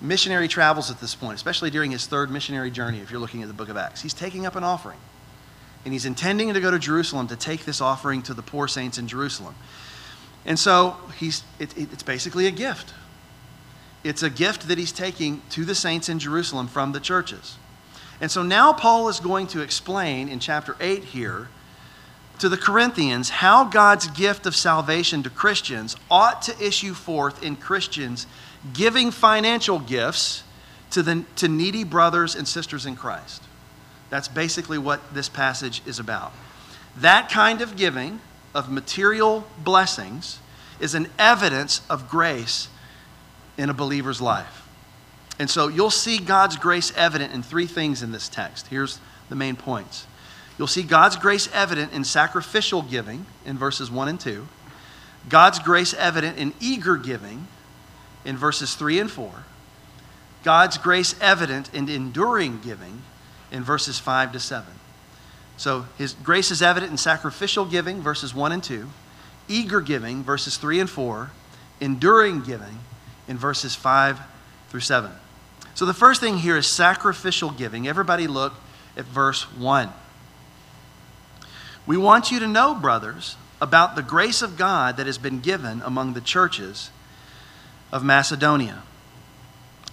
missionary 0.00 0.48
travels 0.48 0.90
at 0.90 1.00
this 1.00 1.14
point, 1.14 1.36
especially 1.36 1.70
during 1.70 1.90
his 1.90 2.06
third 2.06 2.30
missionary 2.30 2.70
journey, 2.70 2.98
if 2.98 3.10
you're 3.10 3.20
looking 3.20 3.42
at 3.42 3.48
the 3.48 3.54
book 3.54 3.68
of 3.68 3.76
Acts. 3.76 4.00
He's 4.02 4.14
taking 4.14 4.46
up 4.46 4.56
an 4.56 4.64
offering. 4.64 4.98
And 5.84 5.92
he's 5.92 6.06
intending 6.06 6.52
to 6.52 6.60
go 6.60 6.70
to 6.70 6.78
Jerusalem 6.78 7.28
to 7.28 7.36
take 7.36 7.64
this 7.64 7.80
offering 7.80 8.22
to 8.22 8.34
the 8.34 8.42
poor 8.42 8.68
saints 8.68 8.98
in 8.98 9.06
Jerusalem. 9.06 9.54
And 10.44 10.58
so 10.58 10.96
he's, 11.18 11.44
it, 11.58 11.76
it, 11.76 11.92
it's 11.92 12.02
basically 12.02 12.46
a 12.46 12.50
gift. 12.50 12.94
It's 14.02 14.22
a 14.22 14.30
gift 14.30 14.68
that 14.68 14.78
he's 14.78 14.92
taking 14.92 15.42
to 15.50 15.64
the 15.64 15.74
saints 15.74 16.08
in 16.08 16.18
Jerusalem 16.18 16.68
from 16.68 16.92
the 16.92 17.00
churches. 17.00 17.56
And 18.20 18.30
so 18.30 18.42
now 18.42 18.72
Paul 18.72 19.08
is 19.08 19.20
going 19.20 19.46
to 19.48 19.60
explain 19.60 20.28
in 20.28 20.40
chapter 20.40 20.76
8 20.80 21.04
here 21.04 21.48
to 22.42 22.48
the 22.48 22.56
Corinthians 22.56 23.30
how 23.30 23.62
God's 23.62 24.08
gift 24.08 24.46
of 24.46 24.56
salvation 24.56 25.22
to 25.22 25.30
Christians 25.30 25.94
ought 26.10 26.42
to 26.42 26.60
issue 26.60 26.92
forth 26.92 27.40
in 27.40 27.54
Christians 27.54 28.26
giving 28.72 29.12
financial 29.12 29.78
gifts 29.78 30.42
to, 30.90 31.04
the, 31.04 31.24
to 31.36 31.46
needy 31.46 31.84
brothers 31.84 32.34
and 32.34 32.48
sisters 32.48 32.84
in 32.84 32.96
Christ. 32.96 33.44
That's 34.10 34.26
basically 34.26 34.76
what 34.76 35.14
this 35.14 35.28
passage 35.28 35.82
is 35.86 36.00
about. 36.00 36.32
That 36.96 37.28
kind 37.28 37.60
of 37.60 37.76
giving 37.76 38.20
of 38.56 38.68
material 38.68 39.46
blessings 39.62 40.40
is 40.80 40.96
an 40.96 41.06
evidence 41.20 41.80
of 41.88 42.08
grace 42.08 42.66
in 43.56 43.70
a 43.70 43.74
believer's 43.74 44.20
life. 44.20 44.66
And 45.38 45.48
so 45.48 45.68
you'll 45.68 45.90
see 45.90 46.18
God's 46.18 46.56
grace 46.56 46.92
evident 46.96 47.32
in 47.32 47.44
three 47.44 47.66
things 47.66 48.02
in 48.02 48.10
this 48.10 48.28
text. 48.28 48.66
Here's 48.66 48.98
the 49.28 49.36
main 49.36 49.54
points. 49.54 50.08
You'll 50.58 50.66
see 50.66 50.82
God's 50.82 51.16
grace 51.16 51.48
evident 51.52 51.92
in 51.92 52.04
sacrificial 52.04 52.82
giving 52.82 53.26
in 53.44 53.58
verses 53.58 53.90
1 53.90 54.08
and 54.08 54.20
2, 54.20 54.46
God's 55.28 55.58
grace 55.58 55.94
evident 55.94 56.38
in 56.38 56.52
eager 56.60 56.96
giving 56.96 57.46
in 58.24 58.36
verses 58.36 58.74
3 58.74 59.00
and 59.00 59.10
4, 59.10 59.30
God's 60.44 60.78
grace 60.78 61.14
evident 61.20 61.72
in 61.72 61.88
enduring 61.88 62.60
giving 62.60 63.02
in 63.50 63.62
verses 63.62 63.98
5 63.98 64.32
to 64.32 64.40
7. 64.40 64.66
So 65.56 65.86
his 65.98 66.14
grace 66.14 66.50
is 66.50 66.62
evident 66.62 66.90
in 66.90 66.98
sacrificial 66.98 67.64
giving, 67.64 68.00
verses 68.00 68.34
1 68.34 68.52
and 68.52 68.62
2, 68.62 68.88
eager 69.48 69.80
giving, 69.80 70.24
verses 70.24 70.56
3 70.56 70.80
and 70.80 70.90
4, 70.90 71.30
enduring 71.80 72.42
giving 72.42 72.78
in 73.28 73.38
verses 73.38 73.74
5 73.74 74.20
through 74.68 74.80
7. 74.80 75.10
So 75.74 75.86
the 75.86 75.94
first 75.94 76.20
thing 76.20 76.38
here 76.38 76.56
is 76.56 76.66
sacrificial 76.66 77.50
giving. 77.50 77.86
Everybody 77.86 78.26
look 78.26 78.54
at 78.96 79.04
verse 79.04 79.42
1. 79.56 79.90
We 81.86 81.96
want 81.96 82.30
you 82.30 82.38
to 82.40 82.46
know, 82.46 82.74
brothers, 82.74 83.36
about 83.60 83.96
the 83.96 84.02
grace 84.02 84.42
of 84.42 84.56
God 84.56 84.96
that 84.96 85.06
has 85.06 85.18
been 85.18 85.40
given 85.40 85.82
among 85.82 86.14
the 86.14 86.20
churches 86.20 86.90
of 87.92 88.04
Macedonia. 88.04 88.82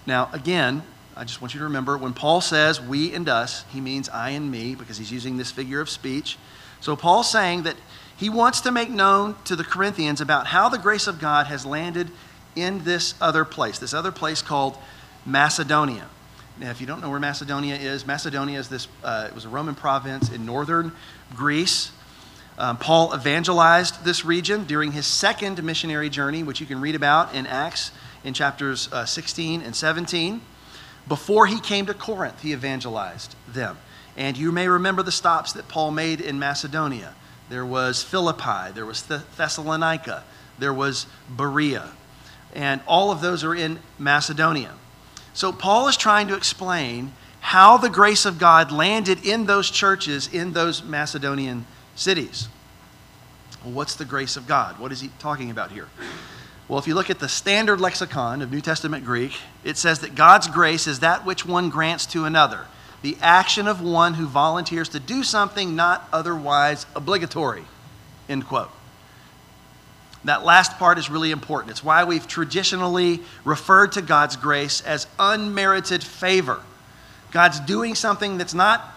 Now, 0.06 0.28
again, 0.32 0.82
I 1.16 1.24
just 1.24 1.40
want 1.40 1.52
you 1.54 1.58
to 1.58 1.64
remember 1.64 1.98
when 1.98 2.14
Paul 2.14 2.40
says 2.40 2.80
we 2.80 3.12
and 3.12 3.28
us, 3.28 3.64
he 3.70 3.80
means 3.80 4.08
I 4.08 4.30
and 4.30 4.50
me 4.50 4.74
because 4.74 4.98
he's 4.98 5.12
using 5.12 5.36
this 5.36 5.50
figure 5.50 5.80
of 5.80 5.90
speech. 5.90 6.38
So 6.80 6.96
Paul's 6.96 7.30
saying 7.30 7.64
that 7.64 7.76
he 8.16 8.28
wants 8.28 8.60
to 8.62 8.72
make 8.72 8.90
known 8.90 9.36
to 9.44 9.56
the 9.56 9.64
Corinthians 9.64 10.20
about 10.20 10.46
how 10.46 10.68
the 10.68 10.78
grace 10.78 11.06
of 11.06 11.18
God 11.18 11.46
has 11.46 11.66
landed 11.66 12.10
in 12.56 12.84
this 12.84 13.14
other 13.20 13.44
place, 13.44 13.78
this 13.78 13.94
other 13.94 14.12
place 14.12 14.42
called 14.42 14.76
Macedonia. 15.26 16.08
Now, 16.58 16.70
if 16.70 16.80
you 16.80 16.86
don't 16.86 17.00
know 17.00 17.10
where 17.10 17.20
Macedonia 17.20 17.76
is, 17.76 18.06
Macedonia 18.06 18.58
is 18.58 18.68
this, 18.68 18.88
uh, 19.02 19.26
it 19.28 19.34
was 19.34 19.44
a 19.44 19.48
Roman 19.48 19.74
province 19.74 20.30
in 20.30 20.44
northern 20.44 20.92
Greece. 21.34 21.92
Um, 22.58 22.76
Paul 22.76 23.14
evangelized 23.14 24.04
this 24.04 24.24
region 24.24 24.64
during 24.64 24.92
his 24.92 25.06
second 25.06 25.62
missionary 25.62 26.10
journey, 26.10 26.42
which 26.42 26.60
you 26.60 26.66
can 26.66 26.80
read 26.80 26.94
about 26.94 27.34
in 27.34 27.46
Acts 27.46 27.92
in 28.24 28.34
chapters 28.34 28.92
uh, 28.92 29.06
16 29.06 29.62
and 29.62 29.74
17. 29.74 30.42
Before 31.08 31.46
he 31.46 31.58
came 31.58 31.86
to 31.86 31.94
Corinth, 31.94 32.42
he 32.42 32.52
evangelized 32.52 33.34
them. 33.48 33.78
And 34.16 34.36
you 34.36 34.52
may 34.52 34.68
remember 34.68 35.02
the 35.02 35.12
stops 35.12 35.54
that 35.54 35.68
Paul 35.68 35.90
made 35.90 36.20
in 36.20 36.38
Macedonia. 36.38 37.14
There 37.48 37.64
was 37.64 38.02
Philippi, 38.02 38.72
there 38.74 38.86
was 38.86 39.02
Thessalonica, 39.02 40.24
there 40.58 40.74
was 40.74 41.06
Berea. 41.28 41.90
And 42.54 42.80
all 42.86 43.10
of 43.10 43.20
those 43.20 43.42
are 43.44 43.54
in 43.54 43.78
Macedonia. 43.98 44.74
So 45.32 45.52
Paul 45.52 45.88
is 45.88 45.96
trying 45.96 46.28
to 46.28 46.34
explain 46.34 47.12
how 47.40 47.76
the 47.76 47.88
grace 47.88 48.26
of 48.26 48.38
God 48.38 48.70
landed 48.70 49.24
in 49.26 49.46
those 49.46 49.70
churches 49.70 50.28
in 50.32 50.52
those 50.52 50.82
Macedonian 50.82 51.66
cities. 51.94 52.48
Well, 53.64 53.72
what's 53.72 53.94
the 53.94 54.04
grace 54.04 54.36
of 54.36 54.46
God? 54.46 54.78
What 54.78 54.92
is 54.92 55.00
he 55.00 55.10
talking 55.18 55.50
about 55.50 55.70
here? 55.70 55.88
Well, 56.68 56.78
if 56.78 56.86
you 56.86 56.94
look 56.94 57.10
at 57.10 57.18
the 57.18 57.28
standard 57.28 57.80
lexicon 57.80 58.42
of 58.42 58.52
New 58.52 58.60
Testament 58.60 59.04
Greek, 59.04 59.32
it 59.64 59.76
says 59.76 60.00
that 60.00 60.14
God's 60.14 60.46
grace 60.46 60.86
is 60.86 61.00
that 61.00 61.26
which 61.26 61.44
one 61.44 61.68
grants 61.68 62.06
to 62.06 62.24
another, 62.24 62.66
the 63.02 63.16
action 63.20 63.66
of 63.66 63.82
one 63.82 64.14
who 64.14 64.26
volunteers 64.26 64.88
to 64.90 65.00
do 65.00 65.24
something 65.24 65.74
not 65.74 66.08
otherwise 66.12 66.86
obligatory. 66.94 67.64
End 68.28 68.46
quote. 68.46 68.70
That 70.24 70.44
last 70.44 70.78
part 70.78 70.98
is 70.98 71.08
really 71.08 71.30
important. 71.30 71.70
It's 71.70 71.84
why 71.84 72.04
we've 72.04 72.26
traditionally 72.26 73.20
referred 73.44 73.92
to 73.92 74.02
God's 74.02 74.36
grace 74.36 74.82
as 74.82 75.06
unmerited 75.18 76.04
favor. 76.04 76.60
God's 77.30 77.60
doing 77.60 77.94
something 77.94 78.36
that's 78.36 78.54
not 78.54 78.94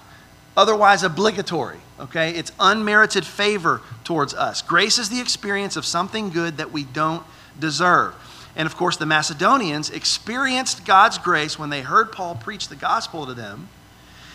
otherwise 0.58 1.03
obligatory, 1.03 1.80
okay? 2.00 2.32
It's 2.32 2.51
unmerited 2.60 3.25
favor 3.25 3.82
towards 4.03 4.34
us. 4.34 4.62
Grace 4.62 4.98
is 4.98 5.10
the 5.10 5.22
experience 5.22 5.75
of 5.77 5.86
something 5.86 6.30
good 6.30 6.58
that 6.58 6.72
we 6.72 6.84
don't 6.84 7.24
deserve. 7.60 8.15
And 8.56 8.65
of 8.65 8.75
course, 8.75 8.98
the 8.98 9.06
Macedonians 9.06 9.89
experienced 9.89 10.86
God's 10.86 11.18
grace 11.18 11.58
when 11.58 11.70
they 11.70 11.82
heard 11.82 12.12
Paul 12.12 12.36
preach 12.36 12.68
the 12.68 12.75
gospel 12.75 13.25
to 13.25 13.34
them 13.34 13.70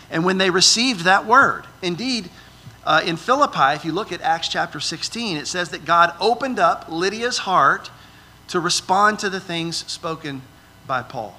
and 0.09 0.25
when 0.25 0.37
they 0.39 0.49
received 0.49 1.01
that 1.01 1.25
word. 1.25 1.65
Indeed, 1.81 2.29
uh, 2.85 3.01
in 3.05 3.17
Philippi, 3.17 3.75
if 3.75 3.83
you 3.83 3.91
look 3.91 4.11
at 4.11 4.21
Acts 4.21 4.47
chapter 4.47 4.79
16, 4.79 5.37
it 5.37 5.47
says 5.47 5.69
that 5.69 5.85
God 5.85 6.13
opened 6.19 6.59
up 6.59 6.85
Lydia's 6.89 7.39
heart 7.39 7.91
to 8.47 8.59
respond 8.59 9.19
to 9.19 9.29
the 9.29 9.39
things 9.39 9.85
spoken 9.91 10.41
by 10.87 11.01
Paul. 11.03 11.35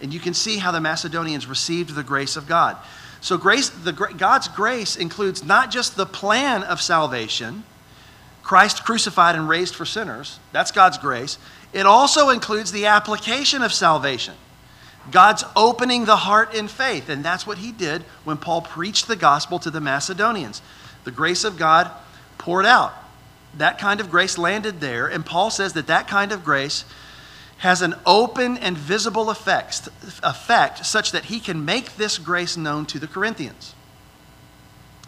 And 0.00 0.12
you 0.12 0.20
can 0.20 0.34
see 0.34 0.58
how 0.58 0.70
the 0.70 0.80
Macedonians 0.80 1.46
received 1.46 1.94
the 1.94 2.02
grace 2.02 2.36
of 2.36 2.46
God. 2.46 2.76
So, 3.20 3.38
grace, 3.38 3.70
the, 3.70 3.92
God's 3.92 4.48
grace 4.48 4.96
includes 4.96 5.42
not 5.42 5.70
just 5.70 5.96
the 5.96 6.04
plan 6.04 6.62
of 6.62 6.82
salvation, 6.82 7.64
Christ 8.42 8.84
crucified 8.84 9.34
and 9.34 9.48
raised 9.48 9.74
for 9.74 9.86
sinners. 9.86 10.38
That's 10.52 10.70
God's 10.70 10.98
grace. 10.98 11.38
It 11.72 11.86
also 11.86 12.28
includes 12.28 12.70
the 12.70 12.86
application 12.86 13.62
of 13.62 13.72
salvation. 13.72 14.34
God's 15.10 15.44
opening 15.54 16.04
the 16.04 16.16
heart 16.16 16.54
in 16.54 16.68
faith. 16.68 17.08
And 17.08 17.24
that's 17.24 17.46
what 17.46 17.58
he 17.58 17.72
did 17.72 18.02
when 18.24 18.36
Paul 18.36 18.62
preached 18.62 19.06
the 19.06 19.16
gospel 19.16 19.58
to 19.60 19.70
the 19.70 19.80
Macedonians. 19.80 20.62
The 21.04 21.10
grace 21.10 21.44
of 21.44 21.56
God 21.56 21.90
poured 22.38 22.66
out. 22.66 22.94
That 23.56 23.78
kind 23.78 24.00
of 24.00 24.10
grace 24.10 24.38
landed 24.38 24.80
there. 24.80 25.06
And 25.06 25.24
Paul 25.24 25.50
says 25.50 25.74
that 25.74 25.86
that 25.86 26.08
kind 26.08 26.32
of 26.32 26.44
grace 26.44 26.84
has 27.58 27.82
an 27.82 27.94
open 28.04 28.58
and 28.58 28.76
visible 28.76 29.30
effect, 29.30 29.88
effect 30.22 30.84
such 30.84 31.12
that 31.12 31.26
he 31.26 31.40
can 31.40 31.64
make 31.64 31.96
this 31.96 32.18
grace 32.18 32.56
known 32.56 32.84
to 32.86 32.98
the 32.98 33.06
Corinthians. 33.06 33.74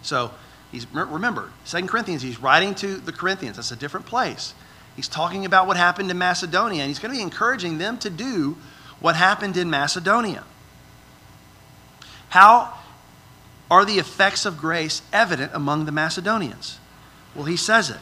So, 0.02 0.30
He's, 0.72 0.86
remember, 0.92 1.50
Second 1.64 1.88
Corinthians, 1.88 2.22
he's 2.22 2.40
writing 2.40 2.74
to 2.76 2.96
the 2.96 3.12
Corinthians. 3.12 3.56
That's 3.56 3.70
a 3.70 3.76
different 3.76 4.06
place. 4.06 4.52
He's 4.94 5.08
talking 5.08 5.44
about 5.44 5.66
what 5.66 5.76
happened 5.76 6.10
in 6.10 6.18
Macedonia, 6.18 6.82
and 6.82 6.88
he's 6.88 6.98
going 6.98 7.12
to 7.12 7.16
be 7.16 7.22
encouraging 7.22 7.78
them 7.78 7.98
to 7.98 8.10
do 8.10 8.56
what 9.00 9.16
happened 9.16 9.56
in 9.56 9.70
Macedonia. 9.70 10.44
How 12.30 12.74
are 13.70 13.84
the 13.84 13.98
effects 13.98 14.46
of 14.46 14.58
grace 14.58 15.02
evident 15.12 15.52
among 15.54 15.84
the 15.84 15.92
Macedonians? 15.92 16.78
Well, 17.34 17.44
he 17.44 17.56
says 17.56 17.90
it. 17.90 18.00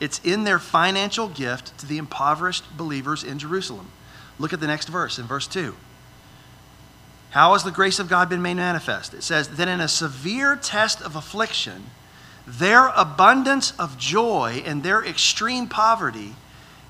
It's 0.00 0.20
in 0.22 0.44
their 0.44 0.58
financial 0.58 1.28
gift 1.28 1.76
to 1.78 1.86
the 1.86 1.98
impoverished 1.98 2.76
believers 2.76 3.24
in 3.24 3.38
Jerusalem. 3.38 3.90
Look 4.38 4.52
at 4.52 4.60
the 4.60 4.66
next 4.66 4.88
verse, 4.88 5.18
in 5.18 5.26
verse 5.26 5.46
2. 5.48 5.74
How 7.30 7.52
has 7.52 7.64
the 7.64 7.70
grace 7.70 7.98
of 7.98 8.08
God 8.08 8.28
been 8.28 8.40
made 8.40 8.54
manifest? 8.54 9.12
It 9.12 9.22
says 9.22 9.48
that 9.56 9.68
in 9.68 9.80
a 9.80 9.88
severe 9.88 10.56
test 10.56 11.02
of 11.02 11.16
affliction, 11.16 11.86
their 12.46 12.88
abundance 12.88 13.72
of 13.72 13.98
joy 13.98 14.62
and 14.64 14.82
their 14.82 15.04
extreme 15.04 15.66
poverty 15.66 16.36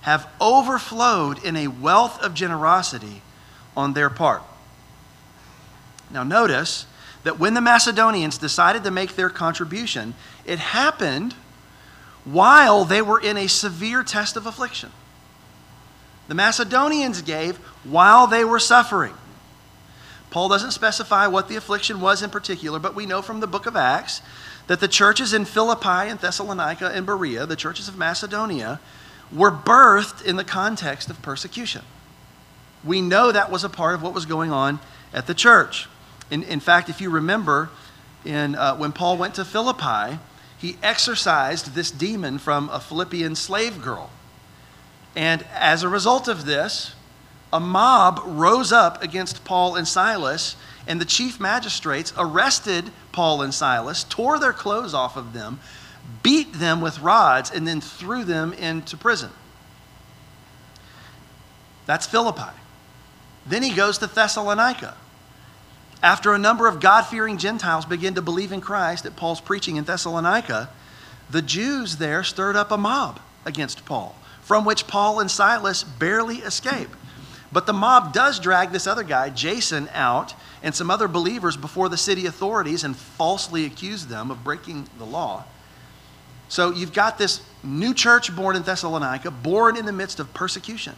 have 0.02 0.28
overflowed 0.40 1.43
in 1.45 1.57
a 1.57 1.67
wealth 1.67 2.23
of 2.23 2.35
generosity 2.35 3.23
on 3.78 3.92
their 3.92 4.11
part. 4.11 4.42
Now, 6.11 6.25
notice 6.25 6.85
that 7.23 7.38
when 7.38 7.54
the 7.54 7.61
Macedonians 7.61 8.37
decided 8.37 8.82
to 8.82 8.90
make 8.90 9.14
their 9.14 9.30
contribution, 9.30 10.14
it 10.44 10.58
happened 10.58 11.35
while 12.25 12.85
they 12.85 13.00
were 13.00 13.20
in 13.20 13.37
a 13.37 13.47
severe 13.47 14.02
test 14.02 14.37
of 14.37 14.47
affliction. 14.47 14.90
The 16.26 16.35
Macedonians 16.35 17.23
gave 17.23 17.56
while 17.85 18.26
they 18.26 18.44
were 18.44 18.58
suffering. 18.58 19.14
Paul 20.30 20.49
doesn't 20.49 20.73
specify 20.73 21.28
what 21.28 21.49
the 21.49 21.56
affliction 21.56 22.00
was 22.00 22.20
in 22.20 22.30
particular, 22.30 22.80
but 22.80 22.97
we 22.97 23.06
know 23.06 23.23
from 23.23 23.38
the 23.38 23.47
book 23.47 23.66
of 23.66 23.76
Acts 23.76 24.20
that 24.66 24.80
the 24.80 24.88
churches 24.88 25.32
in 25.32 25.44
Philippi 25.44 26.11
and 26.11 26.18
Thessalonica 26.18 26.88
and 26.88 27.06
Berea, 27.06 27.47
the 27.47 27.56
churches 27.56 27.88
of 27.88 27.97
Macedonia, 27.97 28.80
were 29.32 29.52
birthed 29.52 30.25
in 30.25 30.35
the 30.35 30.44
context 30.44 31.08
of 31.08 31.23
persecution. 31.23 31.82
We 32.85 33.00
know 33.00 33.32
that 33.32 33.50
was 33.50 33.64
a 33.64 33.68
part 33.68 33.94
of 33.94 34.02
what 34.02 34.14
was 34.14 34.26
going 34.26 34.52
on 34.52 34.78
at 35.12 35.26
the 35.26 35.35
church. 35.35 35.88
In, 36.30 36.42
in 36.42 36.61
fact, 36.61 36.88
if 36.88 37.00
you 37.00 37.11
remember, 37.11 37.70
in, 38.25 38.54
uh, 38.54 38.76
when 38.76 38.92
Paul 38.92 39.16
went 39.16 39.35
to 39.35 39.44
Philippi, 39.44 40.18
he 40.58 40.76
exorcised 40.82 41.75
this 41.75 41.90
demon 41.90 42.38
from 42.38 42.68
a 42.70 42.80
Philippian 42.80 43.35
slave 43.35 43.80
girl. 43.80 44.11
And 45.16 45.44
as 45.54 45.82
a 45.82 45.88
result 45.88 46.28
of 46.28 46.44
this, 46.44 46.94
a 47.52 47.61
mob 47.61 48.20
rose 48.25 48.73
up 48.73 49.02
against 49.02 49.44
Paul 49.44 49.76
and 49.76 49.88
Silas, 49.88 50.56
and 50.87 51.00
the 51.00 51.04
chief 51.04 51.40
magistrates 51.40 52.12
arrested 52.16 52.90
Paul 53.12 53.42
and 53.42 53.54
Silas, 53.54 54.04
tore 54.04 54.38
their 54.38 54.52
clothes 54.52 54.94
off 54.94 55.16
of 55.16 55.32
them, 55.32 55.61
beat 56.23 56.54
them 56.54 56.80
with 56.80 57.00
rods, 57.00 57.50
and 57.50 57.66
then 57.66 57.80
threw 57.80 58.25
them 58.25 58.52
into 58.52 58.97
prison. 58.97 59.30
That's 61.87 62.06
Philippi. 62.06 62.52
Then 63.49 63.62
he 63.62 63.75
goes 63.75 63.99
to 63.99 64.07
Thessalonica. 64.07 64.97
After 66.02 66.33
a 66.33 66.38
number 66.38 66.69
of 66.69 66.81
God 66.81 67.02
fearing 67.02 67.38
Gentiles 67.38 67.85
begin 67.85 68.14
to 68.14 68.23
believe 68.23 68.52
in 68.52 68.61
Christ 68.61 69.05
at 69.05 69.17
Paul's 69.17 69.40
preaching 69.40 69.76
in 69.76 69.85
Thessalonica, 69.85 70.69
the 71.31 71.43
Jews 71.43 71.97
there 71.97 72.23
stirred 72.23 72.57
up 72.57 72.71
a 72.71 72.76
mob 72.76 73.21
against 73.45 73.85
Paul, 73.85 74.14
from 74.43 74.64
which 74.64 74.87
Paul 74.87 75.19
and 75.21 75.31
Silas 75.31 75.83
barely 75.83 76.37
escape. 76.37 76.90
But 77.50 77.67
the 77.67 77.73
mob 77.73 78.12
does 78.12 78.38
drag 78.38 78.71
this 78.71 78.87
other 78.87 79.02
guy, 79.02 79.31
Jason, 79.31 79.88
out 79.93 80.35
and 80.62 80.75
some 80.75 80.90
other 80.90 81.09
believers 81.09 81.57
before 81.57 81.88
the 81.88 81.97
city 81.97 82.26
authorities 82.26 82.85
and 82.85 82.95
falsely 82.95 83.64
accuse 83.64 84.07
them 84.07 84.31
of 84.31 84.45
breaking 84.45 84.88
the 84.99 85.07
law. 85.07 85.45
So 86.49 86.71
you've 86.71 86.93
got 86.93 87.19
this 87.19 87.43
new 87.62 87.95
church 87.95 88.35
born 88.35 88.57
in 88.57 88.62
Thessalonica, 88.62 89.31
born 89.31 89.76
in 89.76 89.87
the 89.87 89.93
midst 89.93 90.21
of 90.21 90.33
persecution. 90.35 90.95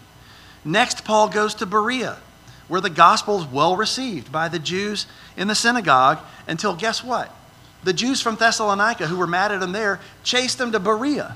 Next, 0.64 1.04
Paul 1.04 1.28
goes 1.28 1.54
to 1.56 1.66
Berea, 1.66 2.18
where 2.70 2.80
the 2.80 2.88
gospel 2.88 3.40
is 3.40 3.46
well 3.46 3.76
received 3.76 4.30
by 4.30 4.48
the 4.48 4.60
Jews 4.60 5.06
in 5.36 5.48
the 5.48 5.56
synagogue 5.56 6.20
until 6.46 6.76
guess 6.76 7.02
what? 7.02 7.34
The 7.82 7.92
Jews 7.92 8.22
from 8.22 8.36
Thessalonica 8.36 9.08
who 9.08 9.16
were 9.16 9.26
mad 9.26 9.50
at 9.50 9.60
him 9.60 9.72
there 9.72 9.98
chased 10.22 10.60
him 10.60 10.70
to 10.70 10.78
Berea 10.78 11.34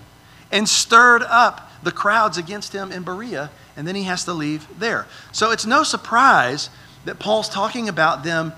and 0.52 0.68
stirred 0.68 1.24
up 1.24 1.72
the 1.82 1.90
crowds 1.90 2.38
against 2.38 2.72
him 2.72 2.92
in 2.92 3.02
Berea, 3.02 3.50
and 3.76 3.86
then 3.86 3.96
he 3.96 4.04
has 4.04 4.24
to 4.26 4.32
leave 4.32 4.66
there. 4.78 5.06
So 5.32 5.50
it's 5.50 5.66
no 5.66 5.82
surprise 5.82 6.70
that 7.04 7.18
Paul's 7.18 7.48
talking 7.48 7.88
about 7.88 8.22
them 8.22 8.52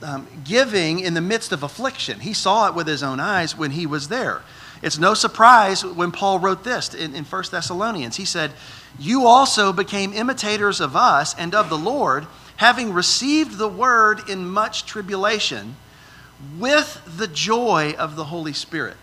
um, 0.00 0.28
giving 0.44 1.00
in 1.00 1.14
the 1.14 1.20
midst 1.20 1.50
of 1.50 1.64
affliction. 1.64 2.20
He 2.20 2.34
saw 2.34 2.68
it 2.68 2.74
with 2.74 2.86
his 2.86 3.02
own 3.02 3.18
eyes 3.18 3.58
when 3.58 3.72
he 3.72 3.84
was 3.84 4.06
there. 4.06 4.42
It's 4.80 4.98
no 4.98 5.14
surprise 5.14 5.84
when 5.84 6.12
Paul 6.12 6.38
wrote 6.38 6.62
this 6.62 6.94
in, 6.94 7.16
in 7.16 7.24
1 7.24 7.44
Thessalonians. 7.50 8.14
He 8.14 8.24
said, 8.24 8.52
You 8.98 9.26
also 9.26 9.72
became 9.72 10.12
imitators 10.12 10.80
of 10.80 10.96
us 10.96 11.34
and 11.38 11.54
of 11.54 11.68
the 11.68 11.78
Lord, 11.78 12.26
having 12.56 12.92
received 12.92 13.58
the 13.58 13.68
word 13.68 14.28
in 14.28 14.48
much 14.48 14.86
tribulation, 14.86 15.76
with 16.58 17.02
the 17.16 17.26
joy 17.26 17.94
of 17.98 18.16
the 18.16 18.24
Holy 18.24 18.52
Spirit. 18.52 18.96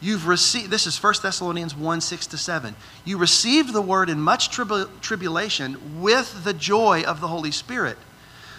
You've 0.00 0.28
received, 0.28 0.70
this 0.70 0.86
is 0.86 1.02
1 1.02 1.14
Thessalonians 1.22 1.74
1 1.74 2.00
6 2.00 2.26
to 2.28 2.38
7. 2.38 2.76
You 3.04 3.18
received 3.18 3.72
the 3.72 3.82
word 3.82 4.08
in 4.08 4.20
much 4.20 4.50
tribu- 4.50 4.88
tribulation 5.00 6.00
with 6.00 6.44
the 6.44 6.52
joy 6.52 7.02
of 7.02 7.20
the 7.20 7.28
Holy 7.28 7.50
Spirit, 7.50 7.98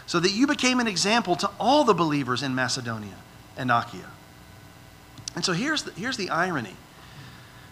so 0.06 0.20
that 0.20 0.32
you 0.32 0.48
became 0.48 0.80
an 0.80 0.88
example 0.88 1.36
to 1.38 1.50
all 1.60 1.84
the 1.84 1.94
believers 1.94 2.44
in 2.44 2.56
Macedonia 2.56 3.16
and 3.56 3.72
Achaia. 3.72 4.12
And 5.36 5.46
so 5.46 5.54
here's 5.54 5.84
the, 5.84 5.92
here's 5.92 6.18
the 6.18 6.30
irony. 6.30 6.76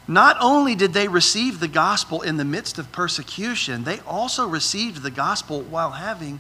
Not 0.08 0.38
only 0.40 0.74
did 0.76 0.94
they 0.94 1.08
receive 1.08 1.60
the 1.60 1.68
gospel 1.68 2.22
in 2.22 2.38
the 2.38 2.46
midst 2.46 2.80
of 2.80 2.92
persecution, 2.92 3.84
they 3.84 4.00
also 4.02 4.48
received 4.48 5.02
the 5.02 5.12
gospel 5.12 5.62
while 5.62 5.92
having 5.92 6.40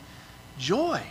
joy. 0.57 1.03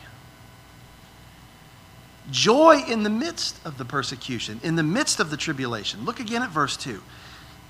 Joy 2.31 2.83
in 2.89 3.03
the 3.03 3.11
midst 3.11 3.59
of 3.65 3.77
the 3.77 3.85
persecution, 3.85 4.61
in 4.63 4.77
the 4.77 4.83
midst 4.83 5.21
of 5.21 5.31
the 5.31 5.37
tribulation. 5.37 6.05
Look 6.05 6.19
again 6.19 6.43
at 6.43 6.51
verse 6.51 6.77
2. 6.79 7.03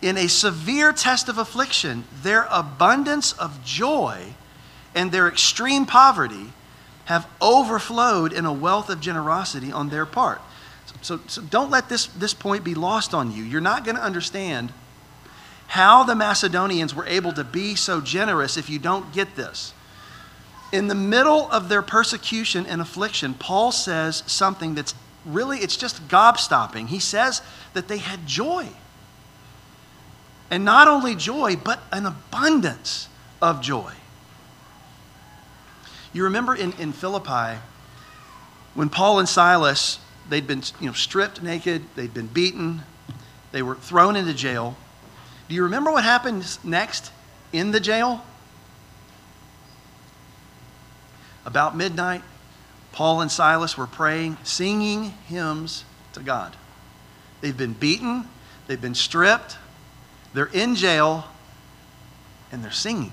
In 0.02 0.16
a 0.16 0.28
severe 0.28 0.92
test 0.92 1.28
of 1.28 1.36
affliction, 1.36 2.04
their 2.22 2.46
abundance 2.50 3.32
of 3.32 3.64
joy 3.64 4.34
and 4.94 5.10
their 5.10 5.26
extreme 5.26 5.84
poverty 5.84 6.52
have 7.06 7.26
overflowed 7.40 8.32
in 8.32 8.44
a 8.44 8.52
wealth 8.52 8.88
of 8.88 9.00
generosity 9.00 9.72
on 9.72 9.88
their 9.88 10.06
part. 10.06 10.40
So, 11.02 11.20
so 11.26 11.42
don't 11.42 11.70
let 11.70 11.88
this, 11.88 12.06
this 12.06 12.34
point 12.34 12.64
be 12.64 12.74
lost 12.74 13.14
on 13.14 13.32
you. 13.32 13.42
You're 13.44 13.60
not 13.60 13.84
going 13.84 13.96
to 13.96 14.02
understand 14.02 14.72
how 15.68 16.04
the 16.04 16.14
Macedonians 16.14 16.94
were 16.94 17.06
able 17.06 17.32
to 17.32 17.44
be 17.44 17.74
so 17.74 18.00
generous 18.00 18.56
if 18.56 18.70
you 18.70 18.78
don't 18.78 19.12
get 19.12 19.36
this. 19.36 19.72
In 20.72 20.88
the 20.88 20.94
middle 20.94 21.50
of 21.50 21.68
their 21.68 21.82
persecution 21.82 22.66
and 22.66 22.80
affliction, 22.80 23.34
Paul 23.34 23.72
says 23.72 24.22
something 24.26 24.74
that's 24.74 24.94
really, 25.24 25.58
it's 25.58 25.76
just 25.76 26.06
gobstopping. 26.08 26.88
He 26.88 26.98
says 26.98 27.42
that 27.74 27.88
they 27.88 27.98
had 27.98 28.26
joy. 28.26 28.68
And 30.50 30.64
not 30.64 30.86
only 30.86 31.14
joy, 31.14 31.56
but 31.56 31.80
an 31.92 32.06
abundance 32.06 33.08
of 33.42 33.60
joy. 33.60 33.92
You 36.12 36.24
remember 36.24 36.54
in, 36.54 36.72
in 36.74 36.92
Philippi, 36.92 37.60
when 38.74 38.88
Paul 38.88 39.18
and 39.18 39.28
Silas 39.28 39.98
They'd 40.28 40.46
been 40.46 40.62
you 40.80 40.88
know, 40.88 40.92
stripped 40.92 41.42
naked, 41.42 41.82
they'd 41.94 42.12
been 42.12 42.26
beaten, 42.26 42.82
they 43.52 43.62
were 43.62 43.76
thrown 43.76 44.16
into 44.16 44.34
jail. 44.34 44.76
Do 45.48 45.54
you 45.54 45.62
remember 45.64 45.92
what 45.92 46.04
happened 46.04 46.58
next 46.64 47.12
in 47.52 47.70
the 47.70 47.80
jail? 47.80 48.24
About 51.44 51.76
midnight, 51.76 52.22
Paul 52.90 53.20
and 53.20 53.30
Silas 53.30 53.78
were 53.78 53.86
praying, 53.86 54.36
singing 54.42 55.14
hymns 55.26 55.84
to 56.14 56.20
God. 56.20 56.56
They've 57.40 57.56
been 57.56 57.74
beaten, 57.74 58.28
they've 58.66 58.80
been 58.80 58.94
stripped, 58.94 59.58
they're 60.34 60.46
in 60.46 60.74
jail, 60.74 61.24
and 62.50 62.64
they're 62.64 62.72
singing. 62.72 63.12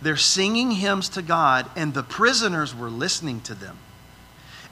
They're 0.00 0.16
singing 0.16 0.70
hymns 0.70 1.08
to 1.10 1.22
God, 1.22 1.68
and 1.76 1.92
the 1.92 2.02
prisoners 2.02 2.74
were 2.74 2.88
listening 2.88 3.40
to 3.42 3.54
them. 3.54 3.76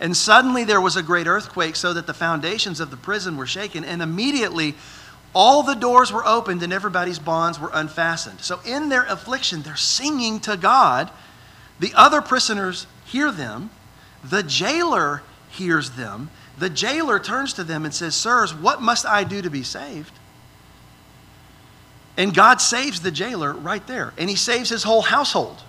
And 0.01 0.17
suddenly 0.17 0.65
there 0.65 0.81
was 0.81 0.97
a 0.97 1.03
great 1.03 1.27
earthquake, 1.27 1.77
so 1.77 1.93
that 1.93 2.07
the 2.07 2.15
foundations 2.15 2.81
of 2.81 2.91
the 2.91 2.97
prison 2.97 3.37
were 3.37 3.47
shaken. 3.47 3.85
And 3.85 4.01
immediately 4.01 4.75
all 5.35 5.63
the 5.63 5.75
doors 5.75 6.13
were 6.13 6.27
opened 6.27 6.63
and 6.63 6.73
everybody's 6.73 7.19
bonds 7.19 7.61
were 7.61 7.71
unfastened. 7.73 8.41
So 8.41 8.61
in 8.65 8.89
their 8.89 9.05
affliction, 9.05 9.63
they're 9.63 9.77
singing 9.77 10.41
to 10.41 10.57
God. 10.57 11.11
The 11.81 11.93
other 11.95 12.21
prisoners 12.21 12.87
hear 13.05 13.31
them. 13.31 13.71
The 14.25 14.43
jailer 14.43 15.23
hears 15.51 15.91
them. 15.91 16.31
The 16.59 16.71
jailer 16.71 17.21
turns 17.21 17.53
to 17.55 17.65
them 17.65 17.85
and 17.85 17.95
says, 17.95 18.15
Sirs, 18.15 18.55
what 18.55 18.83
must 18.83 19.07
I 19.07 19.25
do 19.25 19.43
to 19.43 19.51
be 19.51 19.63
saved? 19.63 20.13
And 22.17 22.35
God 22.35 22.61
saves 22.61 23.01
the 23.01 23.13
jailer 23.13 23.53
right 23.53 23.87
there. 23.87 24.13
And 24.19 24.29
he 24.29 24.35
saves 24.35 24.71
his 24.71 24.83
whole 24.83 25.03
household 25.03 25.63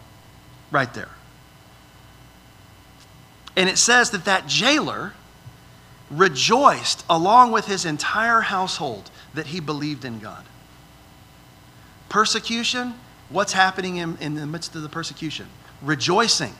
right 0.72 0.92
there. 0.94 1.10
And 3.60 3.67
it 3.67 3.78
says 3.78 4.12
that 4.12 4.24
that 4.24 4.48
jailer 4.48 5.12
rejoiced 6.10 7.04
along 7.10 7.52
with 7.52 7.65
his 7.65 7.84
entire 7.84 8.39
household 8.39 9.12
that 9.34 9.48
he 9.48 9.60
believed 9.60 10.06
in 10.06 10.19
God. 10.19 10.45
Persecution, 12.08 12.93
what's 13.28 13.52
happening 13.52 13.98
in, 13.98 14.17
in 14.22 14.36
the 14.36 14.48
midst 14.48 14.76
of 14.76 14.82
the 14.82 14.88
persecution? 14.88 15.48
Rejoicing, 15.82 16.54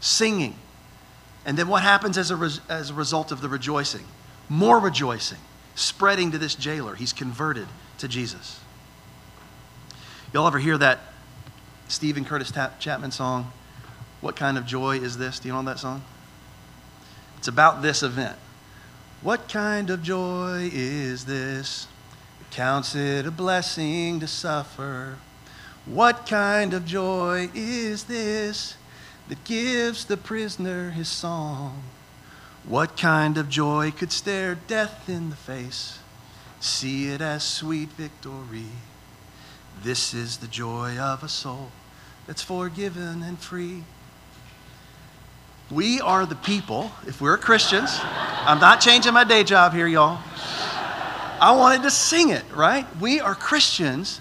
singing. 0.00 0.56
And 1.44 1.58
then 1.58 1.68
what 1.68 1.82
happens 1.82 2.16
as 2.16 2.30
a, 2.30 2.50
as 2.66 2.88
a 2.88 2.94
result 2.94 3.30
of 3.30 3.42
the 3.42 3.48
rejoicing? 3.50 4.06
More 4.48 4.78
rejoicing, 4.78 5.38
spreading 5.74 6.30
to 6.30 6.38
this 6.38 6.54
jailer. 6.54 6.94
He's 6.94 7.12
converted 7.12 7.68
to 7.98 8.08
Jesus. 8.08 8.58
Y'all 10.32 10.46
ever 10.46 10.60
hear 10.60 10.78
that 10.78 10.98
Steven 11.88 12.24
Curtis 12.24 12.50
Chapman 12.78 13.10
song? 13.10 13.52
What 14.22 14.34
kind 14.34 14.56
of 14.56 14.64
joy 14.64 14.96
is 14.96 15.18
this? 15.18 15.38
Do 15.38 15.48
you 15.48 15.52
know 15.52 15.62
that 15.64 15.78
song? 15.78 16.02
It's 17.42 17.48
about 17.48 17.82
this 17.82 18.04
event. 18.04 18.36
What 19.20 19.48
kind 19.48 19.90
of 19.90 20.00
joy 20.00 20.70
is 20.72 21.24
this? 21.24 21.88
Counts 22.52 22.94
it 22.94 23.26
a 23.26 23.32
blessing 23.32 24.20
to 24.20 24.28
suffer. 24.28 25.16
What 25.84 26.24
kind 26.24 26.72
of 26.72 26.86
joy 26.86 27.50
is 27.52 28.04
this 28.04 28.76
that 29.28 29.42
gives 29.42 30.04
the 30.04 30.16
prisoner 30.16 30.90
his 30.92 31.08
song? 31.08 31.82
What 32.62 32.96
kind 32.96 33.36
of 33.36 33.48
joy 33.48 33.90
could 33.90 34.12
stare 34.12 34.54
death 34.54 35.08
in 35.08 35.30
the 35.30 35.34
face? 35.34 35.98
See 36.60 37.08
it 37.08 37.20
as 37.20 37.42
sweet 37.42 37.88
victory. 37.88 38.70
This 39.82 40.14
is 40.14 40.36
the 40.36 40.46
joy 40.46 40.96
of 40.96 41.24
a 41.24 41.28
soul 41.28 41.72
that's 42.28 42.42
forgiven 42.42 43.24
and 43.24 43.36
free. 43.36 43.82
We 45.72 46.02
are 46.02 46.26
the 46.26 46.34
people, 46.34 46.92
if 47.06 47.22
we're 47.22 47.38
Christians, 47.38 47.98
I'm 48.02 48.60
not 48.60 48.82
changing 48.82 49.14
my 49.14 49.24
day 49.24 49.42
job 49.42 49.72
here, 49.72 49.86
y'all. 49.86 50.20
I 51.40 51.56
wanted 51.56 51.82
to 51.84 51.90
sing 51.90 52.28
it, 52.28 52.44
right? 52.54 52.86
We 53.00 53.20
are 53.20 53.34
Christians. 53.34 54.20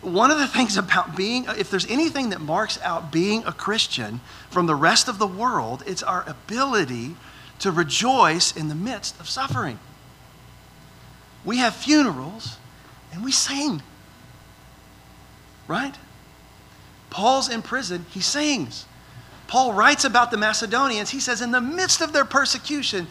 One 0.00 0.30
of 0.30 0.38
the 0.38 0.46
things 0.46 0.78
about 0.78 1.14
being, 1.14 1.44
if 1.58 1.70
there's 1.70 1.86
anything 1.90 2.30
that 2.30 2.40
marks 2.40 2.80
out 2.80 3.12
being 3.12 3.44
a 3.44 3.52
Christian 3.52 4.22
from 4.48 4.64
the 4.64 4.74
rest 4.74 5.06
of 5.06 5.18
the 5.18 5.26
world, 5.26 5.82
it's 5.86 6.02
our 6.02 6.24
ability 6.26 7.16
to 7.58 7.70
rejoice 7.70 8.56
in 8.56 8.68
the 8.68 8.74
midst 8.74 9.20
of 9.20 9.28
suffering. 9.28 9.78
We 11.44 11.58
have 11.58 11.74
funerals 11.74 12.56
and 13.12 13.22
we 13.22 13.32
sing, 13.32 13.82
right? 15.66 15.94
Paul's 17.10 17.50
in 17.50 17.60
prison, 17.60 18.06
he 18.08 18.20
sings. 18.20 18.86
Paul 19.48 19.72
writes 19.72 20.04
about 20.04 20.30
the 20.30 20.36
Macedonians. 20.36 21.10
He 21.10 21.20
says, 21.20 21.40
in 21.40 21.50
the 21.50 21.60
midst 21.60 22.00
of 22.00 22.12
their 22.12 22.24
persecution, 22.24 23.08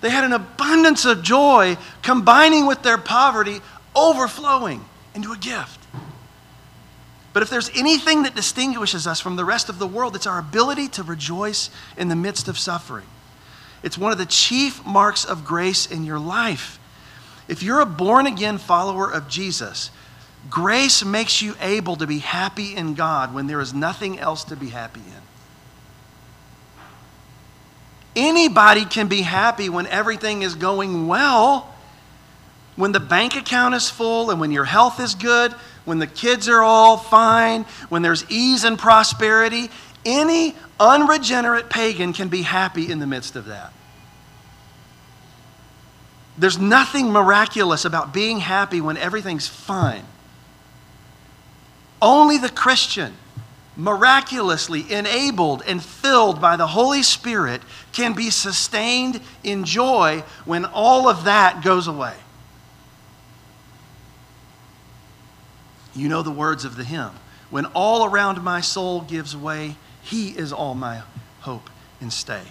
they 0.00 0.10
had 0.10 0.24
an 0.24 0.32
abundance 0.32 1.04
of 1.04 1.22
joy 1.22 1.76
combining 2.02 2.66
with 2.66 2.82
their 2.82 2.98
poverty, 2.98 3.60
overflowing 3.94 4.84
into 5.14 5.32
a 5.32 5.36
gift. 5.36 5.80
But 7.32 7.42
if 7.42 7.50
there's 7.50 7.70
anything 7.74 8.22
that 8.22 8.34
distinguishes 8.34 9.06
us 9.06 9.20
from 9.20 9.36
the 9.36 9.44
rest 9.44 9.68
of 9.68 9.78
the 9.78 9.86
world, 9.86 10.16
it's 10.16 10.26
our 10.26 10.38
ability 10.38 10.88
to 10.88 11.02
rejoice 11.02 11.68
in 11.98 12.08
the 12.08 12.16
midst 12.16 12.48
of 12.48 12.58
suffering. 12.58 13.06
It's 13.82 13.98
one 13.98 14.10
of 14.10 14.16
the 14.16 14.24
chief 14.24 14.84
marks 14.86 15.26
of 15.26 15.44
grace 15.44 15.84
in 15.84 16.04
your 16.04 16.18
life. 16.18 16.78
If 17.48 17.62
you're 17.62 17.80
a 17.80 17.86
born 17.86 18.26
again 18.26 18.56
follower 18.56 19.12
of 19.12 19.28
Jesus, 19.28 19.90
grace 20.48 21.04
makes 21.04 21.42
you 21.42 21.54
able 21.60 21.96
to 21.96 22.06
be 22.06 22.20
happy 22.20 22.74
in 22.74 22.94
God 22.94 23.34
when 23.34 23.46
there 23.46 23.60
is 23.60 23.74
nothing 23.74 24.18
else 24.18 24.42
to 24.44 24.56
be 24.56 24.70
happy 24.70 25.00
in. 25.00 25.25
Anybody 28.16 28.86
can 28.86 29.08
be 29.08 29.20
happy 29.20 29.68
when 29.68 29.86
everything 29.86 30.40
is 30.42 30.54
going 30.54 31.06
well. 31.06 31.72
When 32.74 32.92
the 32.92 33.00
bank 33.00 33.36
account 33.36 33.74
is 33.74 33.88
full 33.90 34.30
and 34.30 34.40
when 34.40 34.50
your 34.50 34.64
health 34.64 34.98
is 35.00 35.14
good, 35.14 35.52
when 35.84 35.98
the 35.98 36.06
kids 36.06 36.48
are 36.48 36.62
all 36.62 36.96
fine, 36.96 37.64
when 37.90 38.02
there's 38.02 38.28
ease 38.30 38.64
and 38.64 38.78
prosperity, 38.78 39.70
any 40.04 40.54
unregenerate 40.80 41.70
pagan 41.70 42.12
can 42.12 42.28
be 42.28 42.42
happy 42.42 42.90
in 42.90 42.98
the 42.98 43.06
midst 43.06 43.36
of 43.36 43.46
that. 43.46 43.72
There's 46.38 46.58
nothing 46.58 47.10
miraculous 47.12 47.84
about 47.84 48.12
being 48.12 48.40
happy 48.40 48.80
when 48.80 48.96
everything's 48.96 49.48
fine. 49.48 50.04
Only 52.00 52.36
the 52.38 52.50
Christian, 52.50 53.14
miraculously 53.76 54.90
enabled 54.90 55.62
and 55.66 55.82
filled 55.82 56.40
by 56.40 56.56
the 56.56 56.66
Holy 56.66 57.02
Spirit, 57.02 57.62
can 57.92 58.14
be 58.14 58.30
sustained 58.30 59.20
in 59.44 59.64
joy 59.64 60.22
when 60.44 60.64
all 60.64 61.08
of 61.08 61.24
that 61.24 61.62
goes 61.62 61.86
away. 61.86 62.14
You 65.94 66.08
know 66.08 66.22
the 66.22 66.30
words 66.30 66.64
of 66.64 66.76
the 66.76 66.84
hymn. 66.84 67.12
When 67.50 67.66
all 67.66 68.04
around 68.04 68.42
my 68.42 68.60
soul 68.60 69.02
gives 69.02 69.36
way, 69.36 69.76
he 70.02 70.30
is 70.30 70.52
all 70.52 70.74
my 70.74 71.02
hope 71.40 71.70
and 72.00 72.12
stay 72.12 72.42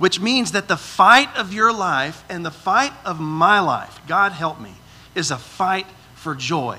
which 0.00 0.18
means 0.18 0.52
that 0.52 0.66
the 0.66 0.78
fight 0.78 1.28
of 1.36 1.52
your 1.52 1.70
life 1.74 2.24
and 2.30 2.44
the 2.44 2.50
fight 2.50 2.94
of 3.04 3.20
my 3.20 3.60
life, 3.60 4.00
God 4.08 4.32
help 4.32 4.58
me, 4.58 4.72
is 5.14 5.30
a 5.30 5.36
fight 5.36 5.86
for 6.14 6.34
joy. 6.34 6.78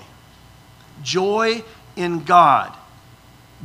Joy 1.04 1.64
in 1.96 2.24
God. 2.24 2.76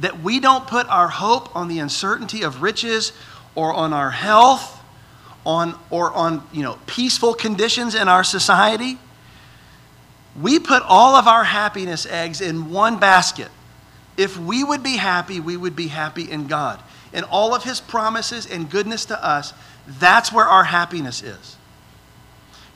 That 0.00 0.20
we 0.20 0.40
don't 0.40 0.66
put 0.66 0.86
our 0.88 1.08
hope 1.08 1.54
on 1.56 1.68
the 1.68 1.78
uncertainty 1.78 2.42
of 2.42 2.62
riches 2.62 3.12
or 3.54 3.72
on 3.72 3.92
our 3.92 4.10
health 4.10 4.72
on, 5.44 5.78
or 5.90 6.12
on 6.12 6.46
you 6.52 6.62
know, 6.62 6.78
peaceful 6.86 7.32
conditions 7.32 7.94
in 7.94 8.08
our 8.08 8.24
society. 8.24 8.98
We 10.40 10.58
put 10.58 10.82
all 10.82 11.14
of 11.14 11.28
our 11.28 11.44
happiness 11.44 12.04
eggs 12.04 12.40
in 12.40 12.70
one 12.70 12.98
basket. 12.98 13.48
If 14.16 14.36
we 14.36 14.64
would 14.64 14.82
be 14.82 14.96
happy, 14.96 15.40
we 15.40 15.56
would 15.56 15.76
be 15.76 15.88
happy 15.88 16.30
in 16.30 16.46
God 16.46 16.82
and 17.16 17.24
all 17.30 17.54
of 17.54 17.64
his 17.64 17.80
promises 17.80 18.46
and 18.46 18.70
goodness 18.70 19.06
to 19.06 19.24
us, 19.24 19.54
that's 19.86 20.30
where 20.30 20.44
our 20.44 20.64
happiness 20.64 21.22
is. 21.22 21.56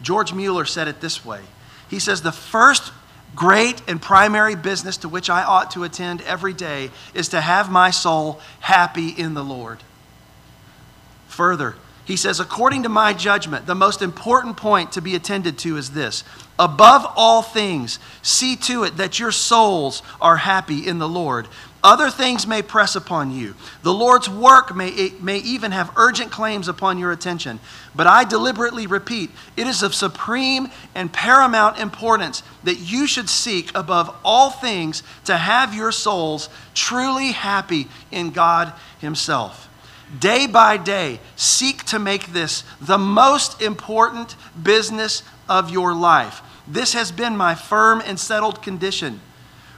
George 0.01 0.33
Mueller 0.33 0.65
said 0.65 0.89
it 0.89 1.01
this 1.01 1.25
way 1.25 1.43
He 1.89 1.99
says, 1.99 2.23
The 2.23 2.33
first 2.33 2.91
great 3.35 3.83
and 3.89 4.01
primary 4.01 4.55
business 4.55 4.97
to 4.99 5.09
which 5.09 5.31
I 5.31 5.43
ought 5.45 5.71
to 5.73 5.85
attend 5.85 6.23
every 6.23 6.53
day 6.53 6.91
is 7.15 7.29
to 7.29 7.41
have 7.41 7.71
my 7.71 7.91
soul 7.91 8.41
happy 8.61 9.09
in 9.09 9.35
the 9.35 9.45
Lord. 9.45 9.83
Further, 11.29 11.77
he 12.05 12.17
says, 12.17 12.41
according 12.41 12.83
to 12.83 12.89
my 12.89 13.13
judgment, 13.13 13.67
the 13.67 13.75
most 13.75 14.03
important 14.03 14.57
point 14.57 14.93
to 14.93 15.01
be 15.01 15.15
attended 15.15 15.59
to 15.59 15.77
is 15.77 15.93
this 15.93 16.25
above 16.59 17.07
all 17.17 17.41
things, 17.41 17.99
see 18.21 18.57
to 18.57 18.85
it 18.85 18.97
that 18.97 19.19
your 19.19 19.31
souls 19.31 20.03
are 20.21 20.37
happy 20.37 20.87
in 20.87 20.99
the 20.99 21.09
Lord. 21.09 21.47
Other 21.83 22.11
things 22.11 22.47
may 22.47 22.61
press 22.61 22.95
upon 22.95 23.31
you. 23.31 23.55
The 23.83 23.93
Lord's 23.93 24.29
work 24.29 24.77
may, 24.77 25.13
may 25.21 25.39
even 25.39 25.73
have 25.73 25.93
urgent 25.97 26.31
claims 26.31 26.69
upon 26.69 26.99
your 26.99 27.11
attention. 27.11 27.59
But 27.95 28.07
I 28.07 28.25
deliberately 28.25 28.87
repeat, 28.87 29.31
it 29.57 29.67
is 29.67 29.83
of 29.83 29.95
supreme 29.95 30.69
and 30.95 31.11
paramount 31.11 31.79
importance 31.79 32.43
that 32.65 32.79
you 32.79 33.07
should 33.07 33.31
seek 33.31 33.71
above 33.75 34.15
all 34.25 34.51
things 34.51 35.03
to 35.25 35.37
have 35.39 35.75
your 35.75 35.91
souls 35.91 36.51
truly 36.75 37.33
happy 37.33 37.89
in 38.11 38.31
God 38.31 38.75
Himself. 38.99 39.69
Day 40.19 40.47
by 40.47 40.77
day, 40.77 41.21
seek 41.37 41.85
to 41.85 41.99
make 41.99 42.33
this 42.33 42.63
the 42.81 42.99
most 42.99 43.63
important 43.63 44.37
business 44.63 45.23
of 45.49 45.71
your 45.71 45.95
life. 45.95 46.43
This 46.69 46.93
has 46.93 47.11
been 47.11 47.37
my 47.37 47.55
firm 47.55 48.03
and 48.05 48.21
settled 48.21 48.61
condition 48.61 49.21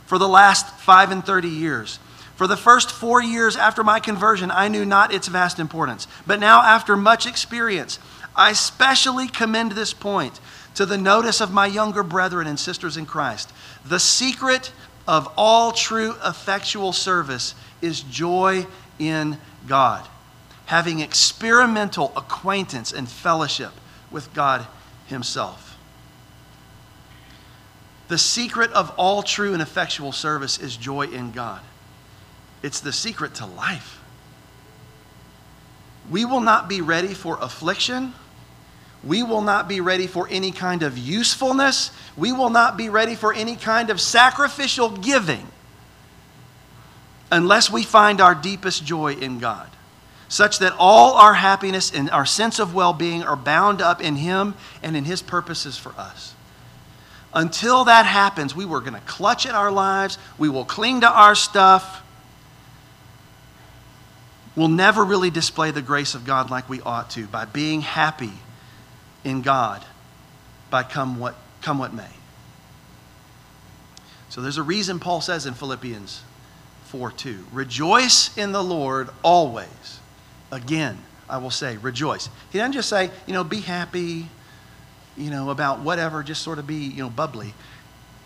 for 0.07 0.19
the 0.19 0.29
last 0.29 0.69
five 0.81 1.11
and 1.11 1.25
30 1.25 1.49
years. 1.49 1.99
For 2.37 2.47
the 2.47 2.57
first 2.57 2.91
four 2.91 3.23
years 3.23 3.57
after 3.57 3.85
my 3.85 4.01
conversion, 4.01 4.51
I 4.51 4.69
knew 4.69 4.85
not 4.85 5.13
its 5.15 5.29
vast 5.29 5.59
importance. 5.59 6.09
But 6.27 6.41
now, 6.41 6.63
after 6.63 6.97
much 6.97 7.27
experience, 7.27 7.99
I 8.35 8.53
specially 8.53 9.29
commend 9.29 9.73
this 9.73 9.93
point 9.93 10.41
to 10.75 10.87
the 10.87 10.99
notice 10.99 11.41
of 11.41 11.53
my 11.53 11.67
younger 11.67 12.03
brethren 12.03 12.47
and 12.47 12.59
sisters 12.59 12.97
in 12.97 13.07
Christ. 13.07 13.53
The 13.85 14.01
secret 14.01 14.73
of 15.07 15.33
all 15.37 15.73
true 15.73 16.15
effectual 16.25 16.93
service 16.93 17.55
is 17.81 18.01
joy 18.01 18.67
in 18.99 19.39
God, 19.67 20.07
having 20.67 21.01
experimental 21.01 22.13
acquaintance 22.17 22.93
and 22.93 23.09
fellowship 23.09 23.73
with 24.11 24.33
God 24.33 24.67
Himself. 25.07 25.72
The 28.09 28.19
secret 28.19 28.71
of 28.73 28.93
all 28.97 29.23
true 29.23 29.53
and 29.53 29.63
effectual 29.63 30.13
service 30.13 30.59
is 30.59 30.77
joy 30.77 31.07
in 31.07 31.33
God. 31.33 31.61
It's 32.63 32.81
the 32.81 32.93
secret 32.93 33.35
to 33.37 33.47
life. 33.47 34.01
We 36.11 36.25
will 36.25 36.41
not 36.41 36.69
be 36.69 36.81
ready 36.81 37.15
for 37.15 37.39
affliction. 37.41 38.13
We 39.05 39.23
will 39.23 39.41
not 39.41 39.69
be 39.69 39.81
ready 39.81 40.07
for 40.07 40.29
any 40.29 40.53
kind 40.53 40.83
of 40.83 40.97
usefulness. 40.97 41.91
We 42.17 42.33
will 42.33 42.51
not 42.51 42.77
be 42.77 42.89
ready 42.89 43.15
for 43.15 43.33
any 43.33 43.57
kind 43.57 43.91
of 43.91 44.01
sacrificial 44.01 44.91
giving 44.91 45.47
unless 47.31 47.71
we 47.71 47.83
find 47.83 48.21
our 48.21 48.35
deepest 48.35 48.85
joy 48.85 49.15
in 49.15 49.39
God, 49.39 49.69
such 50.29 50.59
that 50.59 50.75
all 50.79 51.15
our 51.15 51.35
happiness 51.35 51.91
and 51.91 52.11
our 52.11 52.27
sense 52.27 52.59
of 52.59 52.75
well 52.75 52.93
being 52.93 53.23
are 53.23 53.37
bound 53.37 53.81
up 53.81 54.01
in 54.03 54.17
Him 54.17 54.55
and 54.83 54.97
in 54.97 55.05
His 55.05 55.23
purposes 55.23 55.79
for 55.79 55.93
us. 55.97 56.35
Until 57.35 57.85
that 57.85 58.05
happens, 58.05 58.55
we 58.55 58.67
were 58.67 58.81
going 58.81 58.95
to 58.95 59.01
clutch 59.01 59.47
at 59.47 59.55
our 59.55 59.71
lives, 59.71 60.19
we 60.39 60.49
will 60.49 60.65
cling 60.65 61.01
to 61.01 61.09
our 61.09 61.35
stuff. 61.35 62.03
We'll 64.55 64.69
never 64.69 65.03
really 65.03 65.31
display 65.31 65.71
the 65.71 65.81
grace 65.81 66.15
of 66.15 66.27
God 66.27 66.51
like 66.51 66.69
we 66.69 66.83
ought 66.83 67.11
to 67.11 67.27
by 67.27 67.47
being 67.47 67.81
happy 67.81 68.33
in 69.25 69.41
God 69.41 69.83
by 70.69 70.83
come 70.83 71.19
what, 71.19 71.35
come 71.63 71.79
what 71.79 71.95
may. 71.95 72.05
So 74.29 74.41
there's 74.41 74.59
a 74.59 74.63
reason 74.63 74.99
Paul 74.99 75.21
says 75.21 75.47
in 75.47 75.55
Philippians 75.55 76.23
4 76.87 77.13
2, 77.13 77.47
rejoice 77.53 78.37
in 78.37 78.53
the 78.53 78.63
Lord 78.63 79.09
always. 79.23 80.01
Again, 80.51 80.99
I 81.29 81.39
will 81.39 81.51
say, 81.51 81.79
rejoice. 81.79 82.29
He 82.51 82.59
doesn't 82.59 82.73
just 82.73 82.91
say, 82.91 83.11
you 83.27 83.33
know, 83.33 83.45
be 83.45 83.61
happy, 83.61 84.29
you 85.17 85.31
know, 85.31 85.51
about 85.51 85.81
whatever, 85.81 86.23
just 86.23 86.43
sort 86.43 86.59
of 86.59 86.67
be, 86.67 86.77
you 86.77 87.03
know, 87.03 87.11
bubbly. 87.11 87.55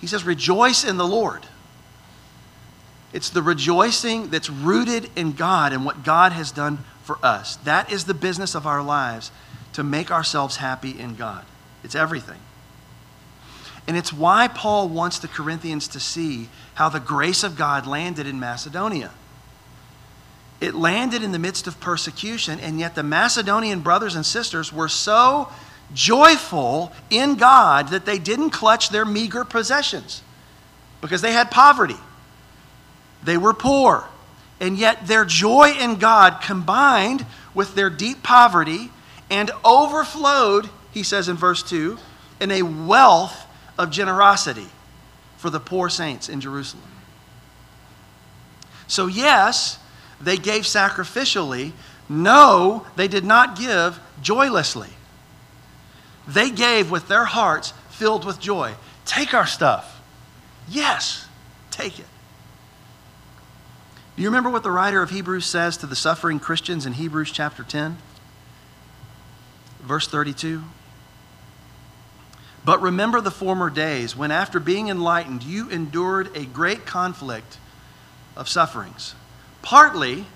He 0.01 0.07
says, 0.07 0.25
rejoice 0.25 0.85
in 0.85 0.97
the 0.97 1.07
Lord. 1.07 1.47
It's 3.13 3.31
the 3.31 3.43
rejoicing 3.43 4.29
that's 4.29 4.51
rooted 4.51 5.11
in 5.17 5.33
God 5.33 5.73
and 5.73 5.85
what 5.85 6.05
God 6.05 6.33
has 6.33 6.51
done 6.53 6.81
for 7.03 7.19
us. 7.23 7.57
That 7.57 7.91
is 7.91 8.05
the 8.05 8.15
business 8.15 8.55
of 8.55 8.67
our 8.67 8.83
lives 8.83 9.31
to 9.73 9.83
make 9.83 10.11
ourselves 10.11 10.57
happy 10.57 10.99
in 10.99 11.15
God. 11.15 11.45
It's 11.83 11.95
everything. 11.95 12.41
And 13.87 13.97
it's 13.97 14.13
why 14.13 14.49
Paul 14.49 14.89
wants 14.89 15.19
the 15.19 15.29
Corinthians 15.29 15.89
to 15.89 16.01
see 16.01 16.49
how 16.75 16.89
the 16.89 17.01
grace 17.01 17.45
of 17.45 17.57
God 17.57 17.87
landed 17.87 18.27
in 18.27 18.41
Macedonia. 18.41 19.13
It 20.61 20.75
landed 20.75 21.23
in 21.23 21.33
the 21.33 21.39
midst 21.39 21.67
of 21.67 21.79
persecution, 21.81 22.59
and 22.59 22.81
yet 22.81 22.95
the 22.95 23.03
Macedonian 23.03 23.81
brothers 23.81 24.17
and 24.17 24.27
sisters 24.27 24.73
were 24.73 24.89
so 24.89 25.51
joyful 25.95 26.93
in 27.11 27.37
God 27.37 27.89
that 27.89 28.05
they 28.05 28.19
didn't 28.19 28.51
clutch 28.51 28.91
their 28.91 29.05
meager 29.05 29.45
possessions 29.45 30.23
because 31.01 31.23
they 31.23 31.33
had 31.33 31.51
poverty. 31.51 31.97
They 33.23 33.37
were 33.37 33.55
poor. 33.55 34.07
And 34.61 34.79
yet 34.79 35.07
their 35.07 35.25
joy 35.25 35.73
in 35.79 35.97
God 35.97 36.41
combined 36.43 37.27
with 37.55 37.75
their 37.75 37.91
deep 37.91 38.23
poverty 38.23 38.91
and 39.31 39.51
overflowed, 39.65 40.71
he 40.93 41.03
says 41.03 41.29
in 41.29 41.37
verse 41.37 41.63
2, 41.63 41.99
in 42.41 42.51
a 42.51 42.63
wealth 42.63 43.47
of 43.79 43.91
generosity 43.91 44.67
for 45.37 45.51
the 45.51 45.61
poor 45.61 45.89
saints 45.89 46.29
in 46.29 46.41
Jerusalem. 46.41 46.85
So, 48.87 49.07
yes, 49.07 49.79
they 50.21 50.37
gave 50.37 50.63
sacrificially. 50.63 51.73
No, 52.09 52.87
they 52.97 53.09
did 53.09 53.25
not 53.25 53.59
give 53.59 53.99
joylessly. 54.23 54.91
They 56.27 56.51
gave 56.51 56.91
with 56.91 57.09
their 57.09 57.25
hearts 57.25 57.73
filled 57.91 58.25
with 58.25 58.41
joy. 58.41 58.75
Take 59.05 59.35
our 59.35 59.47
stuff. 59.47 60.01
Yes, 60.69 61.27
take 61.71 61.99
it. 61.99 62.07
Do 64.17 64.23
you 64.23 64.29
remember 64.29 64.51
what 64.51 64.63
the 64.63 64.71
writer 64.71 65.03
of 65.03 65.11
Hebrews 65.11 65.47
says 65.47 65.77
to 65.79 65.87
the 65.87 65.97
suffering 65.97 66.41
Christians 66.41 66.87
in 66.87 66.95
Hebrews 66.95 67.31
chapter 67.31 67.63
10? 67.63 67.99
verse 69.87 70.09
32. 70.09 70.63
But 72.65 72.83
remember 72.83 73.21
the 73.21 73.31
former 73.31 73.71
days 73.71 74.17
when, 74.17 74.33
after 74.33 74.59
being 74.59 74.89
enlightened, 74.89 75.45
you 75.45 75.71
endured 75.71 76.37
a 76.37 76.45
great 76.45 76.85
conflict 76.85 77.59
of 78.37 78.49
sufferings, 78.49 79.15
partly 79.63 80.27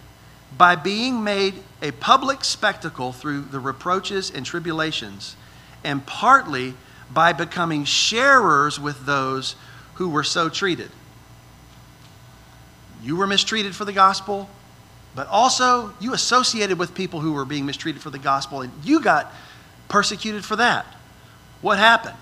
by 0.56 0.76
being 0.76 1.24
made 1.24 1.62
a 1.82 1.90
public 1.90 2.44
spectacle 2.44 3.12
through 3.12 3.42
the 3.42 3.58
reproaches 3.58 4.30
and 4.30 4.46
tribulations, 4.46 5.34
and 5.84 6.04
partly 6.06 6.74
by 7.12 7.32
becoming 7.32 7.84
sharers 7.84 8.78
with 8.78 9.06
those 9.06 9.56
who 9.94 10.08
were 10.08 10.24
so 10.24 10.48
treated. 10.48 10.90
You 13.02 13.16
were 13.16 13.26
mistreated 13.26 13.74
for 13.74 13.84
the 13.84 13.92
gospel, 13.92 14.48
but 15.14 15.26
also 15.28 15.94
you 16.00 16.14
associated 16.14 16.78
with 16.78 16.94
people 16.94 17.20
who 17.20 17.32
were 17.32 17.44
being 17.44 17.66
mistreated 17.66 18.02
for 18.02 18.10
the 18.10 18.18
gospel, 18.18 18.62
and 18.62 18.72
you 18.84 19.00
got 19.00 19.32
persecuted 19.88 20.44
for 20.44 20.56
that. 20.56 20.86
What 21.60 21.78
happened? 21.78 22.16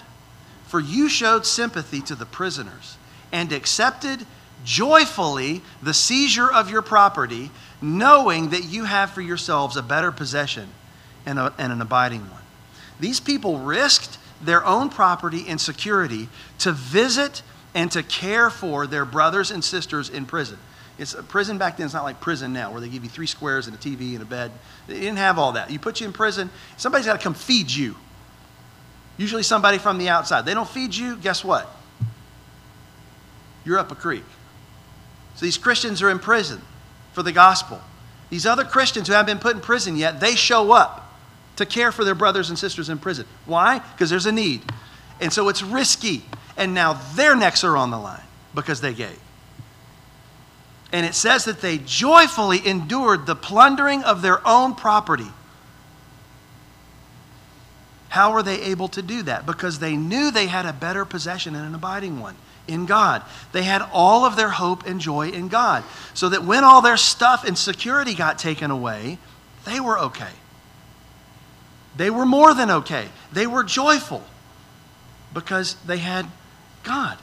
For 0.66 0.80
you 0.80 1.08
showed 1.08 1.46
sympathy 1.46 2.00
to 2.02 2.14
the 2.14 2.26
prisoners 2.26 2.96
and 3.32 3.52
accepted 3.52 4.24
joyfully 4.64 5.62
the 5.82 5.94
seizure 5.94 6.50
of 6.50 6.70
your 6.70 6.82
property, 6.82 7.50
knowing 7.80 8.50
that 8.50 8.64
you 8.64 8.84
have 8.84 9.10
for 9.10 9.20
yourselves 9.20 9.76
a 9.76 9.82
better 9.82 10.10
possession 10.10 10.68
and, 11.26 11.38
a, 11.38 11.52
and 11.58 11.72
an 11.72 11.80
abiding 11.80 12.28
one. 12.30 12.37
These 13.00 13.20
people 13.20 13.58
risked 13.58 14.18
their 14.40 14.64
own 14.64 14.88
property 14.88 15.44
and 15.48 15.60
security 15.60 16.28
to 16.60 16.72
visit 16.72 17.42
and 17.74 17.90
to 17.92 18.02
care 18.02 18.50
for 18.50 18.86
their 18.86 19.04
brothers 19.04 19.50
and 19.50 19.62
sisters 19.62 20.08
in 20.08 20.26
prison. 20.26 20.58
It's 20.98 21.14
a 21.14 21.22
prison 21.22 21.58
back 21.58 21.76
then, 21.76 21.86
it's 21.86 21.94
not 21.94 22.02
like 22.02 22.20
prison 22.20 22.52
now, 22.52 22.72
where 22.72 22.80
they 22.80 22.88
give 22.88 23.04
you 23.04 23.10
three 23.10 23.26
squares 23.26 23.68
and 23.68 23.76
a 23.76 23.78
TV 23.78 24.14
and 24.14 24.22
a 24.22 24.26
bed. 24.26 24.50
They 24.88 24.94
didn't 24.94 25.18
have 25.18 25.38
all 25.38 25.52
that. 25.52 25.70
You 25.70 25.78
put 25.78 26.00
you 26.00 26.06
in 26.06 26.12
prison, 26.12 26.50
somebody's 26.76 27.06
got 27.06 27.18
to 27.18 27.22
come 27.22 27.34
feed 27.34 27.70
you. 27.70 27.94
Usually 29.16 29.44
somebody 29.44 29.78
from 29.78 29.98
the 29.98 30.08
outside. 30.08 30.44
They 30.44 30.54
don't 30.54 30.68
feed 30.68 30.94
you, 30.94 31.16
guess 31.16 31.44
what? 31.44 31.68
You're 33.64 33.78
up 33.78 33.92
a 33.92 33.94
creek. 33.94 34.24
So 35.36 35.44
these 35.44 35.58
Christians 35.58 36.02
are 36.02 36.10
in 36.10 36.18
prison 36.18 36.60
for 37.12 37.22
the 37.22 37.32
gospel. 37.32 37.80
These 38.30 38.44
other 38.44 38.64
Christians 38.64 39.06
who 39.08 39.14
haven't 39.14 39.36
been 39.36 39.40
put 39.40 39.54
in 39.54 39.62
prison 39.62 39.96
yet, 39.96 40.20
they 40.20 40.34
show 40.34 40.72
up 40.72 41.07
to 41.58 41.66
care 41.66 41.92
for 41.92 42.04
their 42.04 42.14
brothers 42.14 42.48
and 42.48 42.58
sisters 42.58 42.88
in 42.88 42.98
prison. 42.98 43.26
Why? 43.44 43.78
Because 43.78 44.10
there's 44.10 44.26
a 44.26 44.32
need. 44.32 44.62
And 45.20 45.32
so 45.32 45.48
it's 45.48 45.62
risky. 45.62 46.24
And 46.56 46.74
now 46.74 46.94
their 47.14 47.36
necks 47.36 47.62
are 47.62 47.76
on 47.76 47.90
the 47.90 47.98
line 47.98 48.22
because 48.54 48.80
they 48.80 48.94
gave. 48.94 49.18
And 50.92 51.04
it 51.04 51.14
says 51.14 51.44
that 51.44 51.60
they 51.60 51.78
joyfully 51.78 52.66
endured 52.66 53.26
the 53.26 53.36
plundering 53.36 54.02
of 54.02 54.22
their 54.22 54.46
own 54.46 54.74
property. 54.74 55.30
How 58.08 58.32
were 58.32 58.42
they 58.42 58.62
able 58.62 58.88
to 58.88 59.02
do 59.02 59.22
that? 59.24 59.44
Because 59.44 59.80
they 59.80 59.96
knew 59.96 60.30
they 60.30 60.46
had 60.46 60.64
a 60.64 60.72
better 60.72 61.04
possession 61.04 61.54
and 61.54 61.66
an 61.66 61.74
abiding 61.74 62.20
one 62.20 62.36
in 62.66 62.86
God. 62.86 63.22
They 63.52 63.64
had 63.64 63.82
all 63.92 64.24
of 64.24 64.36
their 64.36 64.48
hope 64.48 64.86
and 64.86 65.00
joy 65.00 65.28
in 65.28 65.48
God. 65.48 65.84
So 66.14 66.28
that 66.30 66.44
when 66.44 66.64
all 66.64 66.80
their 66.80 66.96
stuff 66.96 67.44
and 67.46 67.56
security 67.58 68.14
got 68.14 68.38
taken 68.38 68.70
away, 68.70 69.18
they 69.66 69.80
were 69.80 69.98
okay. 69.98 70.32
They 71.98 72.10
were 72.10 72.24
more 72.24 72.54
than 72.54 72.70
okay. 72.70 73.08
They 73.32 73.48
were 73.48 73.64
joyful 73.64 74.22
because 75.34 75.74
they 75.84 75.98
had 75.98 76.26
God. 76.84 77.18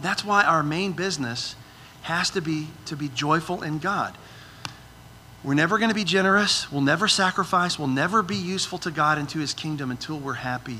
That's 0.00 0.24
why 0.24 0.44
our 0.44 0.62
main 0.62 0.92
business 0.92 1.54
has 2.02 2.30
to 2.30 2.40
be 2.40 2.68
to 2.86 2.96
be 2.96 3.08
joyful 3.08 3.62
in 3.62 3.78
God. 3.78 4.16
We're 5.44 5.52
never 5.52 5.76
going 5.76 5.90
to 5.90 5.94
be 5.94 6.04
generous. 6.04 6.72
We'll 6.72 6.80
never 6.80 7.06
sacrifice. 7.06 7.78
We'll 7.78 7.88
never 7.88 8.22
be 8.22 8.36
useful 8.36 8.78
to 8.78 8.90
God 8.90 9.18
and 9.18 9.28
to 9.28 9.40
his 9.40 9.52
kingdom 9.52 9.90
until 9.90 10.18
we're 10.18 10.32
happy 10.34 10.78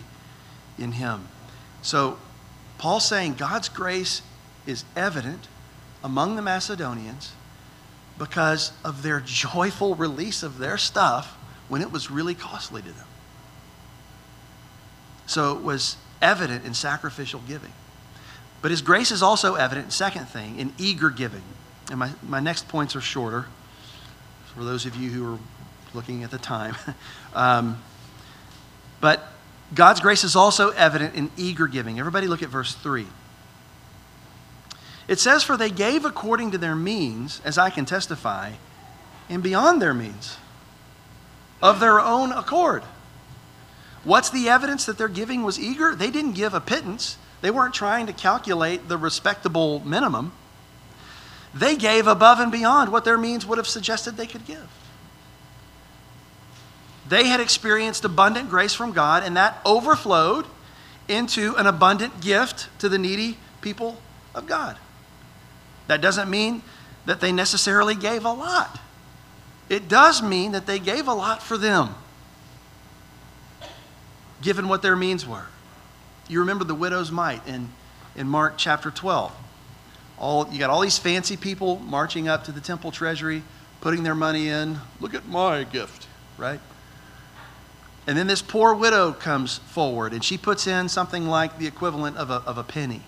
in 0.79 0.93
him. 0.93 1.29
So, 1.83 2.17
Paul's 2.79 3.07
saying 3.07 3.35
God's 3.35 3.69
grace 3.69 4.23
is 4.67 4.85
evident 4.97 5.49
among 6.03 6.37
the 6.37 6.43
Macedonians 6.43 7.33
because 8.19 8.73
of 8.83 9.03
their 9.03 9.21
joyful 9.25 9.95
release 9.95 10.43
of 10.43 10.57
their 10.57 10.79
stuff 10.79 11.37
when 11.73 11.81
it 11.81 11.91
was 11.91 12.11
really 12.11 12.35
costly 12.35 12.83
to 12.83 12.93
them. 12.93 13.07
So, 15.25 15.57
it 15.57 15.63
was 15.63 15.97
evident 16.21 16.67
in 16.67 16.75
sacrificial 16.75 17.41
giving. 17.49 17.73
But 18.61 18.71
his 18.71 18.83
grace 18.83 19.11
is 19.11 19.23
also 19.23 19.55
evident, 19.55 19.91
second 19.91 20.27
thing, 20.27 20.59
in 20.59 20.75
eager 20.77 21.09
giving. 21.09 21.41
And 21.89 21.99
my, 21.99 22.11
my 22.29 22.41
next 22.41 22.69
points 22.69 22.95
are 22.95 23.01
shorter 23.01 23.47
for 24.55 24.65
those 24.65 24.85
of 24.85 24.97
you 24.97 25.09
who 25.09 25.35
are 25.35 25.39
looking 25.95 26.25
at 26.25 26.31
the 26.31 26.37
time. 26.37 26.77
um, 27.35 27.83
but 29.01 29.27
God's 29.75 30.01
grace 30.01 30.25
is 30.25 30.37
also 30.37 30.73
evident 30.73 31.15
in 31.15 31.31
eager 31.39 31.69
giving. 31.69 31.99
Everybody 31.99 32.27
look 32.27 32.43
at 32.43 32.51
verse 32.51 32.75
3. 32.75 33.07
It 35.09 35.19
says, 35.19 35.43
For 35.43 35.57
they 35.57 35.71
gave 35.71 36.05
according 36.05 36.51
to 36.51 36.59
their 36.59 36.77
means, 36.77 37.41
as 37.47 37.57
I 37.57 37.71
can 37.71 37.87
testify, 37.87 38.53
and 39.31 39.43
beyond 39.43 39.81
their 39.81 39.95
means, 39.95 40.37
of 41.63 41.81
their 41.81 42.01
own 42.01 42.33
accord. 42.33 42.83
What's 44.05 44.31
the 44.31 44.49
evidence 44.49 44.85
that 44.87 44.99
their 44.99 45.09
giving 45.09 45.45
was 45.45 45.61
eager? 45.61 45.95
They 45.95 46.11
didn't 46.11 46.33
give 46.33 46.55
a 46.55 46.61
pittance. 46.61 47.17
They 47.41 47.51
weren't 47.51 47.75
trying 47.75 48.07
to 48.07 48.13
calculate 48.13 48.89
the 48.89 48.99
respectable 48.99 49.81
minimum. 49.81 50.33
They 51.55 51.77
gave 51.77 52.07
above 52.07 52.41
and 52.41 52.51
beyond 52.51 52.91
what 52.91 53.05
their 53.05 53.19
means 53.19 53.47
would 53.47 53.59
have 53.59 53.67
suggested 53.67 54.17
they 54.17 54.27
could 54.27 54.45
give. 54.47 54.69
They 57.09 57.27
had 57.27 57.41
experienced 57.41 58.05
abundant 58.05 58.49
grace 58.49 58.75
from 58.75 58.93
God, 58.93 59.23
and 59.23 59.37
that 59.37 59.61
overflowed 59.65 60.47
into 61.09 61.55
an 61.57 61.67
abundant 61.67 62.21
gift 62.21 62.69
to 62.79 62.89
the 62.89 62.99
needy 62.99 63.37
people 63.61 64.01
of 64.35 64.47
God. 64.47 64.79
That 65.89 66.01
doesn't 66.01 66.31
mean 66.31 66.63
that 67.05 67.21
they 67.21 67.33
necessarily 67.33 67.95
gave 67.95 68.25
a 68.25 68.33
lot. 68.33 68.81
It 69.73 69.89
does 69.89 70.23
mean 70.23 70.53
that 70.53 70.67
they 70.67 70.79
gave 70.79 71.09
a 71.09 71.15
lot 71.15 71.43
for 71.43 71.57
them, 71.57 71.95
given 74.43 74.69
what 74.69 74.83
their 74.83 74.95
means 74.95 75.27
were. 75.27 75.47
You 76.29 76.41
remember 76.41 76.65
the 76.65 76.75
widow's 76.75 77.11
mite 77.11 77.41
in, 77.49 77.71
in 78.15 78.29
Mark 78.29 78.59
chapter 78.59 78.91
12. 78.91 79.33
All, 80.19 80.47
you 80.53 80.59
got 80.59 80.69
all 80.69 80.83
these 80.83 80.99
fancy 80.99 81.39
people 81.39 81.79
marching 81.79 82.29
up 82.29 82.45
to 82.45 82.53
the 82.53 82.61
temple 82.61 82.91
treasury, 82.91 83.43
putting 83.81 84.03
their 84.03 84.15
money 84.15 84.49
in. 84.49 84.79
Look 85.01 85.15
at 85.15 85.27
my 85.27 85.65
gift, 85.65 86.07
right? 86.37 86.61
And 88.07 88.19
then 88.19 88.27
this 88.27 88.43
poor 88.43 88.75
widow 88.75 89.13
comes 89.13 89.57
forward 89.57 90.13
and 90.13 90.23
she 90.23 90.37
puts 90.37 90.67
in 90.67 90.91
something 90.91 91.27
like 91.27 91.59
the 91.59 91.67
equivalent 91.67 92.19
of 92.19 92.29
a, 92.29 92.43
of 92.45 92.59
a 92.59 92.63
penny. 92.63 93.01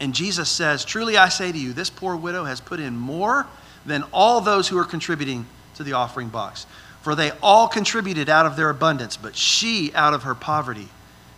And 0.00 0.14
Jesus 0.14 0.48
says, 0.48 0.86
Truly 0.86 1.18
I 1.18 1.28
say 1.28 1.52
to 1.52 1.58
you, 1.58 1.74
this 1.74 1.90
poor 1.90 2.16
widow 2.16 2.44
has 2.44 2.62
put 2.62 2.80
in 2.80 2.96
more 2.96 3.46
than 3.86 4.04
all 4.12 4.40
those 4.40 4.68
who 4.68 4.78
are 4.78 4.84
contributing 4.84 5.46
to 5.74 5.84
the 5.84 5.92
offering 5.92 6.28
box. 6.28 6.66
For 7.02 7.14
they 7.14 7.32
all 7.42 7.68
contributed 7.68 8.28
out 8.28 8.46
of 8.46 8.56
their 8.56 8.70
abundance, 8.70 9.16
but 9.16 9.36
she, 9.36 9.92
out 9.94 10.14
of 10.14 10.22
her 10.22 10.34
poverty, 10.34 10.88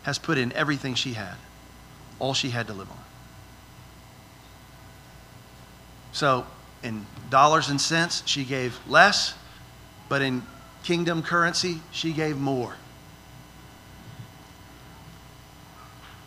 has 0.04 0.18
put 0.18 0.38
in 0.38 0.52
everything 0.52 0.94
she 0.94 1.14
had, 1.14 1.34
all 2.20 2.34
she 2.34 2.50
had 2.50 2.68
to 2.68 2.72
live 2.72 2.90
on. 2.90 2.98
So, 6.12 6.46
in 6.82 7.04
dollars 7.30 7.68
and 7.68 7.80
cents, 7.80 8.22
she 8.26 8.44
gave 8.44 8.78
less, 8.88 9.34
but 10.08 10.22
in 10.22 10.42
kingdom 10.84 11.22
currency, 11.22 11.80
she 11.90 12.12
gave 12.12 12.38
more. 12.38 12.76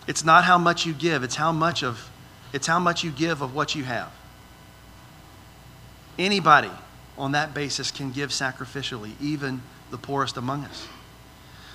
It's 0.05 0.25
not 0.25 0.43
how 0.43 0.57
much 0.57 0.85
you 0.85 0.93
give, 0.93 1.23
it's 1.23 1.35
how 1.35 1.51
much 1.51 1.83
of 1.83 2.09
it's 2.51 2.67
how 2.67 2.79
much 2.79 3.03
you 3.03 3.11
give 3.11 3.41
of 3.41 3.53
what 3.53 3.75
you 3.75 3.83
have. 3.83 4.11
Anybody 6.19 6.69
on 7.17 7.31
that 7.31 7.53
basis 7.53 7.89
can 7.89 8.11
give 8.11 8.29
sacrificially, 8.29 9.13
even 9.21 9.61
the 9.89 9.97
poorest 9.97 10.37
among 10.37 10.65
us. 10.65 10.87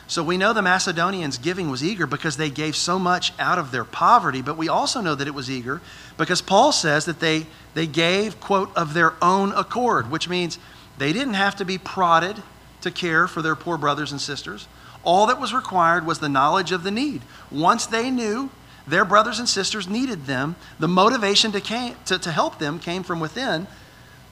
So 0.07 0.23
we 0.23 0.37
know 0.37 0.53
the 0.53 0.61
Macedonians' 0.61 1.39
giving 1.39 1.71
was 1.71 1.83
eager 1.83 2.07
because 2.07 2.37
they 2.37 2.51
gave 2.51 2.77
so 2.77 2.99
much 2.99 3.33
out 3.39 3.59
of 3.59 3.71
their 3.71 3.85
poverty, 3.85 4.43
but 4.43 4.59
we 4.59 4.69
also 4.69 5.01
know 5.01 5.15
that 5.15 5.27
it 5.27 5.35
was 5.35 5.51
eager 5.51 5.81
because 6.19 6.43
Paul 6.43 6.73
says 6.73 7.07
that 7.07 7.21
they, 7.21 7.47
they 7.73 7.87
gave, 7.87 8.39
quote, 8.39 8.71
of 8.77 8.93
their 8.93 9.15
own 9.23 9.53
accord, 9.53 10.11
which 10.11 10.29
means 10.29 10.59
they 10.99 11.15
didn't 11.15 11.35
have 11.35 11.57
to 11.57 11.65
be 11.65 11.79
prodded 11.79 12.43
to 12.83 12.91
care 12.91 13.27
for 13.27 13.41
their 13.41 13.57
poor 13.57 13.79
brothers 13.79 14.13
and 14.13 14.21
sisters. 14.21 14.69
All 15.05 15.27
that 15.27 15.41
was 15.41 15.55
required 15.55 16.05
was 16.07 16.19
the 16.19 16.29
knowledge 16.29 16.71
of 16.71 16.83
the 16.83 16.91
need. 16.91 17.23
Once 17.51 17.87
they 17.87 18.11
knew 18.11 18.51
their 18.87 19.07
brothers 19.07 19.39
and 19.39 19.49
sisters 19.49 19.89
needed 19.89 20.27
them, 20.27 20.55
the 20.79 20.89
motivation 20.89 21.51
to, 21.53 21.63
came, 21.63 21.97
to, 22.05 22.19
to 22.19 22.31
help 22.31 22.59
them 22.59 22.79
came 22.79 23.03
from 23.03 23.21
within, 23.21 23.67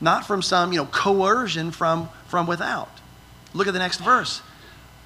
not 0.02 0.26
from 0.26 0.42
some 0.42 0.72
you 0.72 0.80
know, 0.80 0.86
coercion 0.86 1.70
from, 1.70 2.10
from 2.26 2.46
without. 2.46 2.90
Look 3.54 3.68
at 3.68 3.72
the 3.72 3.78
next 3.78 3.98
verse. 3.98 4.42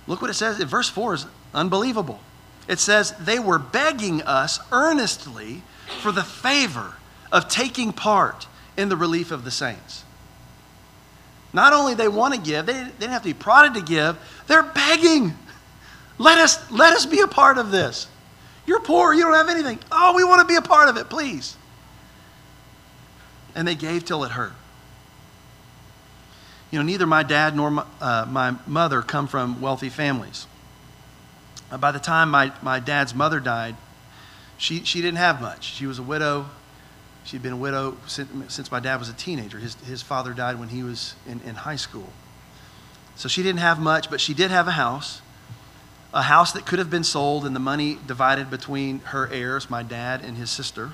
Look 0.07 0.23
what 0.23 0.31
it 0.31 0.35
says. 0.35 0.57
Verse 0.59 0.89
4 0.89 1.15
is 1.15 1.27
unbelievable. 1.55 2.19
It 2.67 2.79
says, 2.79 3.13
They 3.21 3.39
were 3.39 3.59
begging 3.59 4.23
us 4.23 4.59
earnestly 4.73 5.63
for 6.01 6.11
the 6.11 6.25
favor 6.25 6.95
of 7.31 7.49
taking 7.49 7.93
part 7.93 8.47
in 8.77 8.89
the 8.89 8.97
relief 8.97 9.31
of 9.31 9.45
the 9.45 9.51
saints. 9.51 10.03
Not 11.53 11.73
only 11.73 11.95
they 11.95 12.09
want 12.09 12.35
to 12.35 12.41
give, 12.41 12.67
they, 12.67 12.73
didn't 12.73 13.11
have 13.11 13.23
to 13.23 13.29
be 13.29 13.35
prodded 13.35 13.75
to 13.75 13.83
give, 13.83 14.19
they're 14.47 14.63
begging. 14.63 15.35
Let 16.19 16.39
us, 16.39 16.71
let 16.71 16.95
us 16.95 17.07
be 17.07 17.21
a 17.21 17.29
part 17.29 17.59
of 17.59 17.71
this. 17.71 18.09
You're 18.67 18.81
poor, 18.81 19.13
you 19.15 19.23
don't 19.23 19.35
have 19.35 19.49
anything. 19.49 19.79
Oh, 19.93 20.15
we 20.15 20.25
want 20.25 20.41
to 20.41 20.47
be 20.47 20.57
a 20.57 20.63
part 20.63 20.89
of 20.89 20.97
it, 20.97 21.09
please. 21.09 21.57
And 23.55 23.67
they 23.67 23.75
gave 23.75 24.05
till 24.05 24.25
it 24.25 24.33
hurt. 24.33 24.53
You 26.77 26.83
know, 26.83 26.89
neither 26.89 27.07
my 27.07 27.23
dad 27.23 27.57
nor 27.57 27.71
my, 27.71 27.87
uh, 28.03 28.27
my 28.29 28.55
mother 28.67 29.01
come 29.01 29.29
from 29.29 29.63
wealthy 29.63 29.89
families. 29.89 30.47
Uh, 31.71 31.79
by 31.79 31.91
the 31.91 31.99
time 31.99 32.31
my, 32.31 32.53
my 32.61 32.81
dad's 32.81 33.15
mother 33.15 33.41
died, 33.41 33.77
she, 34.59 34.85
she 34.85 35.01
didn't 35.01 35.17
have 35.17 35.41
much. 35.41 35.73
She 35.73 35.87
was 35.87 35.99
a 35.99 36.03
widow. 36.03 36.51
She'd 37.25 37.43
been 37.43 37.55
a 37.55 37.57
widow 37.57 37.97
since, 38.07 38.53
since 38.53 38.71
my 38.71 38.79
dad 38.79 38.99
was 38.99 39.09
a 39.09 39.15
teenager. 39.15 39.59
His, 39.59 39.77
his 39.87 40.03
father 40.03 40.35
died 40.35 40.61
when 40.61 40.69
he 40.69 40.83
was 40.83 41.15
in, 41.27 41.41
in 41.47 41.55
high 41.55 41.77
school. 41.77 42.11
So 43.15 43.27
she 43.27 43.43
didn't 43.43 43.61
have 43.61 43.81
much, 43.81 44.11
but 44.11 44.21
she 44.21 44.35
did 44.35 44.51
have 44.51 44.69
a 44.69 44.73
house 44.73 45.23
a 46.13 46.23
house 46.23 46.53
that 46.53 46.67
could 46.67 46.79
have 46.79 46.91
been 46.91 47.05
sold 47.05 47.47
and 47.47 47.57
the 47.57 47.61
money 47.61 47.97
divided 48.07 48.51
between 48.51 48.99
her 48.99 49.29
heirs, 49.29 49.71
my 49.71 49.83
dad 49.83 50.23
and 50.23 50.37
his 50.37 50.51
sister. 50.51 50.93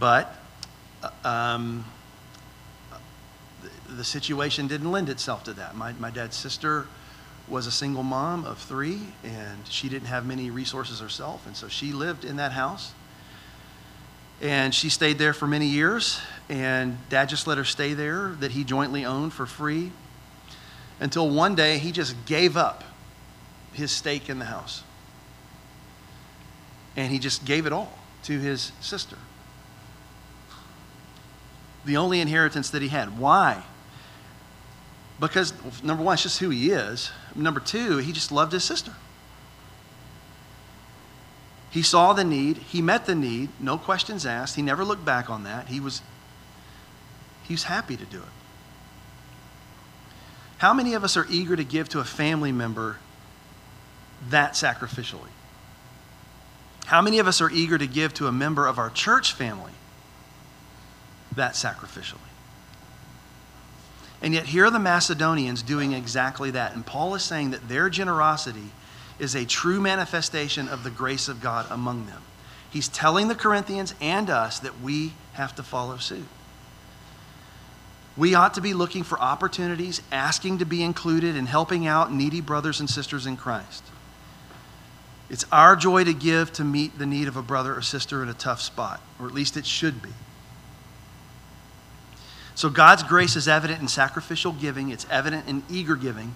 But 0.00 0.34
uh, 1.02 1.10
um, 1.22 1.84
the, 3.88 4.04
situation 4.04 4.66
didn't 4.66 4.90
lend 4.90 5.08
itself 5.08 5.44
to 5.44 5.52
that. 5.54 5.74
My, 5.74 5.92
my 5.94 6.10
dad's 6.10 6.36
sister 6.36 6.86
was 7.48 7.66
a 7.66 7.70
single 7.70 8.02
mom 8.02 8.44
of 8.44 8.58
three, 8.58 9.00
and 9.24 9.66
she 9.66 9.88
didn't 9.88 10.08
have 10.08 10.26
many 10.26 10.50
resources 10.50 11.00
herself, 11.00 11.46
and 11.46 11.56
so 11.56 11.68
she 11.68 11.92
lived 11.92 12.24
in 12.24 12.36
that 12.36 12.52
house. 12.52 12.92
And 14.40 14.74
she 14.74 14.88
stayed 14.88 15.18
there 15.18 15.32
for 15.32 15.46
many 15.46 15.66
years, 15.66 16.20
and 16.48 16.98
dad 17.08 17.28
just 17.28 17.46
let 17.46 17.58
her 17.58 17.64
stay 17.64 17.94
there 17.94 18.36
that 18.40 18.52
he 18.52 18.64
jointly 18.64 19.04
owned 19.04 19.32
for 19.32 19.46
free 19.46 19.90
until 21.00 21.28
one 21.28 21.54
day 21.54 21.78
he 21.78 21.90
just 21.90 22.14
gave 22.26 22.56
up 22.56 22.84
his 23.72 23.90
stake 23.90 24.28
in 24.28 24.38
the 24.38 24.44
house. 24.44 24.82
And 26.96 27.12
he 27.12 27.18
just 27.18 27.44
gave 27.44 27.66
it 27.66 27.72
all 27.72 27.96
to 28.24 28.38
his 28.38 28.72
sister. 28.80 29.16
The 31.84 31.96
only 31.96 32.20
inheritance 32.20 32.70
that 32.70 32.82
he 32.82 32.88
had. 32.88 33.18
Why? 33.18 33.62
Because, 35.20 35.52
number 35.82 36.02
one, 36.02 36.14
it's 36.14 36.22
just 36.22 36.38
who 36.38 36.50
he 36.50 36.70
is. 36.70 37.10
Number 37.34 37.60
two, 37.60 37.98
he 37.98 38.12
just 38.12 38.30
loved 38.30 38.52
his 38.52 38.64
sister. 38.64 38.92
He 41.70 41.82
saw 41.82 42.12
the 42.12 42.24
need, 42.24 42.58
he 42.58 42.80
met 42.80 43.06
the 43.06 43.14
need, 43.14 43.50
no 43.60 43.76
questions 43.78 44.24
asked. 44.24 44.56
He 44.56 44.62
never 44.62 44.84
looked 44.84 45.04
back 45.04 45.28
on 45.28 45.44
that. 45.44 45.68
He 45.68 45.80
was, 45.80 46.02
he 47.42 47.52
was 47.52 47.64
happy 47.64 47.96
to 47.96 48.04
do 48.04 48.18
it. 48.18 48.28
How 50.58 50.72
many 50.72 50.94
of 50.94 51.04
us 51.04 51.16
are 51.16 51.26
eager 51.30 51.56
to 51.56 51.64
give 51.64 51.88
to 51.90 52.00
a 52.00 52.04
family 52.04 52.52
member 52.52 52.98
that 54.30 54.52
sacrificially? 54.52 55.30
How 56.86 57.02
many 57.02 57.18
of 57.18 57.28
us 57.28 57.40
are 57.40 57.50
eager 57.50 57.76
to 57.76 57.86
give 57.86 58.14
to 58.14 58.28
a 58.28 58.32
member 58.32 58.66
of 58.66 58.78
our 58.78 58.90
church 58.90 59.34
family 59.34 59.72
that 61.36 61.52
sacrificially? 61.52 62.27
And 64.20 64.34
yet, 64.34 64.46
here 64.46 64.66
are 64.66 64.70
the 64.70 64.78
Macedonians 64.78 65.62
doing 65.62 65.92
exactly 65.92 66.50
that. 66.50 66.74
And 66.74 66.84
Paul 66.84 67.14
is 67.14 67.22
saying 67.22 67.50
that 67.50 67.68
their 67.68 67.88
generosity 67.88 68.70
is 69.18 69.34
a 69.34 69.44
true 69.44 69.80
manifestation 69.80 70.68
of 70.68 70.82
the 70.82 70.90
grace 70.90 71.28
of 71.28 71.40
God 71.40 71.66
among 71.70 72.06
them. 72.06 72.22
He's 72.70 72.88
telling 72.88 73.28
the 73.28 73.34
Corinthians 73.34 73.94
and 74.00 74.28
us 74.28 74.58
that 74.60 74.80
we 74.80 75.12
have 75.32 75.54
to 75.56 75.62
follow 75.62 75.96
suit. 75.98 76.26
We 78.16 78.34
ought 78.34 78.54
to 78.54 78.60
be 78.60 78.74
looking 78.74 79.04
for 79.04 79.18
opportunities, 79.20 80.02
asking 80.10 80.58
to 80.58 80.64
be 80.64 80.82
included, 80.82 81.36
and 81.36 81.48
helping 81.48 81.86
out 81.86 82.12
needy 82.12 82.40
brothers 82.40 82.80
and 82.80 82.90
sisters 82.90 83.26
in 83.26 83.36
Christ. 83.36 83.84
It's 85.30 85.44
our 85.52 85.76
joy 85.76 86.04
to 86.04 86.12
give 86.12 86.52
to 86.54 86.64
meet 86.64 86.98
the 86.98 87.06
need 87.06 87.28
of 87.28 87.36
a 87.36 87.42
brother 87.42 87.74
or 87.74 87.82
sister 87.82 88.22
in 88.22 88.28
a 88.28 88.34
tough 88.34 88.60
spot, 88.60 89.00
or 89.20 89.26
at 89.26 89.34
least 89.34 89.56
it 89.56 89.66
should 89.66 90.02
be. 90.02 90.10
So 92.58 92.68
God's 92.68 93.04
grace 93.04 93.36
is 93.36 93.46
evident 93.46 93.80
in 93.80 93.86
sacrificial 93.86 94.50
giving, 94.50 94.88
it's 94.88 95.06
evident 95.08 95.46
in 95.46 95.62
eager 95.70 95.94
giving. 95.94 96.34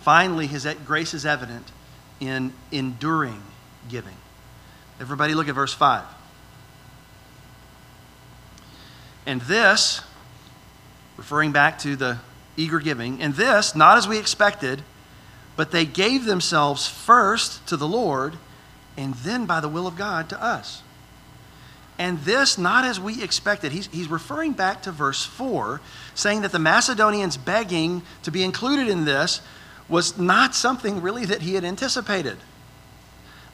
Finally, 0.00 0.48
his 0.48 0.66
grace 0.84 1.14
is 1.14 1.24
evident 1.24 1.70
in 2.18 2.52
enduring 2.72 3.40
giving. 3.88 4.16
Everybody 5.00 5.34
look 5.34 5.46
at 5.46 5.54
verse 5.54 5.72
5. 5.72 6.02
And 9.24 9.40
this, 9.42 10.00
referring 11.16 11.52
back 11.52 11.78
to 11.78 11.94
the 11.94 12.18
eager 12.56 12.80
giving, 12.80 13.22
and 13.22 13.34
this, 13.34 13.76
not 13.76 13.96
as 13.96 14.08
we 14.08 14.18
expected, 14.18 14.82
but 15.54 15.70
they 15.70 15.84
gave 15.84 16.24
themselves 16.24 16.88
first 16.88 17.64
to 17.68 17.76
the 17.76 17.86
Lord 17.86 18.34
and 18.96 19.14
then 19.14 19.46
by 19.46 19.60
the 19.60 19.68
will 19.68 19.86
of 19.86 19.94
God 19.94 20.28
to 20.30 20.42
us. 20.42 20.82
And 22.02 22.18
this 22.22 22.58
not 22.58 22.84
as 22.84 22.98
we 22.98 23.22
expected. 23.22 23.70
He's, 23.70 23.86
he's 23.86 24.08
referring 24.08 24.54
back 24.54 24.82
to 24.82 24.90
verse 24.90 25.24
4, 25.24 25.80
saying 26.16 26.42
that 26.42 26.50
the 26.50 26.58
Macedonians 26.58 27.36
begging 27.36 28.02
to 28.24 28.32
be 28.32 28.42
included 28.42 28.88
in 28.88 29.04
this 29.04 29.40
was 29.88 30.18
not 30.18 30.56
something 30.56 31.00
really 31.00 31.24
that 31.26 31.42
he 31.42 31.54
had 31.54 31.64
anticipated. 31.64 32.38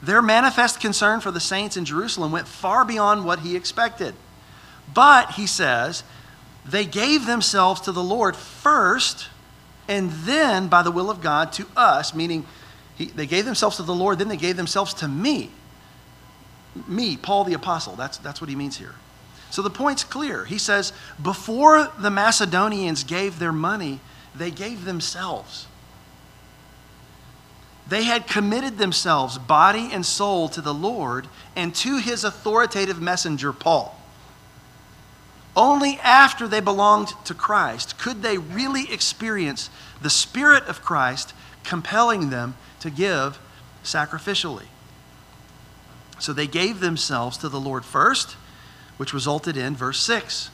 Their 0.01 0.23
manifest 0.23 0.81
concern 0.81 1.19
for 1.19 1.29
the 1.29 1.39
saints 1.39 1.77
in 1.77 1.85
Jerusalem 1.85 2.31
went 2.31 2.47
far 2.47 2.83
beyond 2.85 3.23
what 3.23 3.41
he 3.41 3.55
expected. 3.55 4.15
But, 4.95 5.33
he 5.33 5.45
says, 5.45 6.03
they 6.65 6.85
gave 6.85 7.27
themselves 7.27 7.81
to 7.81 7.91
the 7.91 8.01
Lord 8.01 8.35
first 8.35 9.27
and 9.87 10.09
then 10.09 10.69
by 10.69 10.81
the 10.81 10.89
will 10.89 11.11
of 11.11 11.21
God 11.21 11.53
to 11.53 11.67
us, 11.77 12.15
meaning 12.15 12.47
he, 12.95 13.05
they 13.05 13.27
gave 13.27 13.45
themselves 13.45 13.77
to 13.77 13.83
the 13.83 13.93
Lord, 13.93 14.17
then 14.17 14.27
they 14.27 14.37
gave 14.37 14.57
themselves 14.57 14.95
to 14.95 15.07
me. 15.07 15.51
Me, 16.87 17.17
Paul 17.17 17.43
the 17.43 17.53
Apostle. 17.53 17.95
That's, 17.95 18.17
that's 18.17 18.41
what 18.41 18.49
he 18.49 18.55
means 18.55 18.77
here. 18.77 18.95
So 19.51 19.61
the 19.61 19.69
point's 19.69 20.03
clear. 20.03 20.45
He 20.45 20.57
says, 20.57 20.93
before 21.21 21.91
the 21.97 22.11
Macedonians 22.11 23.03
gave 23.03 23.39
their 23.39 23.51
money, 23.51 23.99
they 24.35 24.51
gave 24.51 24.85
themselves. 24.85 25.67
They 27.87 28.03
had 28.03 28.27
committed 28.27 28.77
themselves, 28.77 29.39
body 29.39 29.89
and 29.91 30.05
soul, 30.05 30.47
to 30.49 30.61
the 30.61 30.73
Lord 30.73 31.27
and 31.55 31.73
to 31.75 31.97
his 31.97 32.23
authoritative 32.23 33.01
messenger, 33.01 33.51
Paul. 33.51 33.99
Only 35.55 35.97
after 36.03 36.47
they 36.47 36.59
belonged 36.59 37.09
to 37.25 37.33
Christ 37.33 37.97
could 37.97 38.21
they 38.21 38.37
really 38.37 38.91
experience 38.93 39.71
the 40.01 40.09
Spirit 40.11 40.63
of 40.65 40.83
Christ 40.83 41.33
compelling 41.63 42.29
them 42.29 42.55
to 42.81 42.91
give 42.91 43.39
sacrificially. 43.83 44.67
So 46.19 46.33
they 46.33 46.47
gave 46.47 46.79
themselves 46.79 47.37
to 47.37 47.49
the 47.49 47.59
Lord 47.59 47.85
first, 47.85 48.35
which 48.97 49.13
resulted 49.13 49.57
in 49.57 49.75
verse 49.75 50.01
6. 50.01 50.49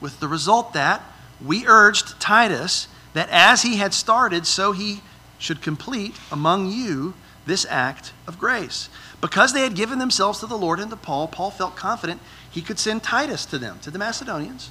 With 0.00 0.20
the 0.20 0.28
result 0.28 0.72
that 0.72 1.02
we 1.44 1.66
urged 1.66 2.18
Titus 2.20 2.88
that 3.12 3.28
as 3.30 3.62
he 3.62 3.76
had 3.76 3.94
started, 3.94 4.46
so 4.46 4.72
he 4.72 5.02
should 5.38 5.62
complete 5.62 6.16
among 6.30 6.70
you 6.70 7.14
this 7.46 7.66
act 7.68 8.12
of 8.26 8.38
grace. 8.38 8.88
Because 9.20 9.52
they 9.52 9.62
had 9.62 9.74
given 9.74 9.98
themselves 9.98 10.40
to 10.40 10.46
the 10.46 10.58
Lord 10.58 10.78
and 10.78 10.90
to 10.90 10.96
Paul, 10.96 11.28
Paul 11.28 11.50
felt 11.50 11.74
confident 11.74 12.20
he 12.50 12.62
could 12.62 12.78
send 12.78 13.02
Titus 13.02 13.44
to 13.46 13.58
them, 13.58 13.78
to 13.80 13.90
the 13.90 13.98
Macedonians. 13.98 14.70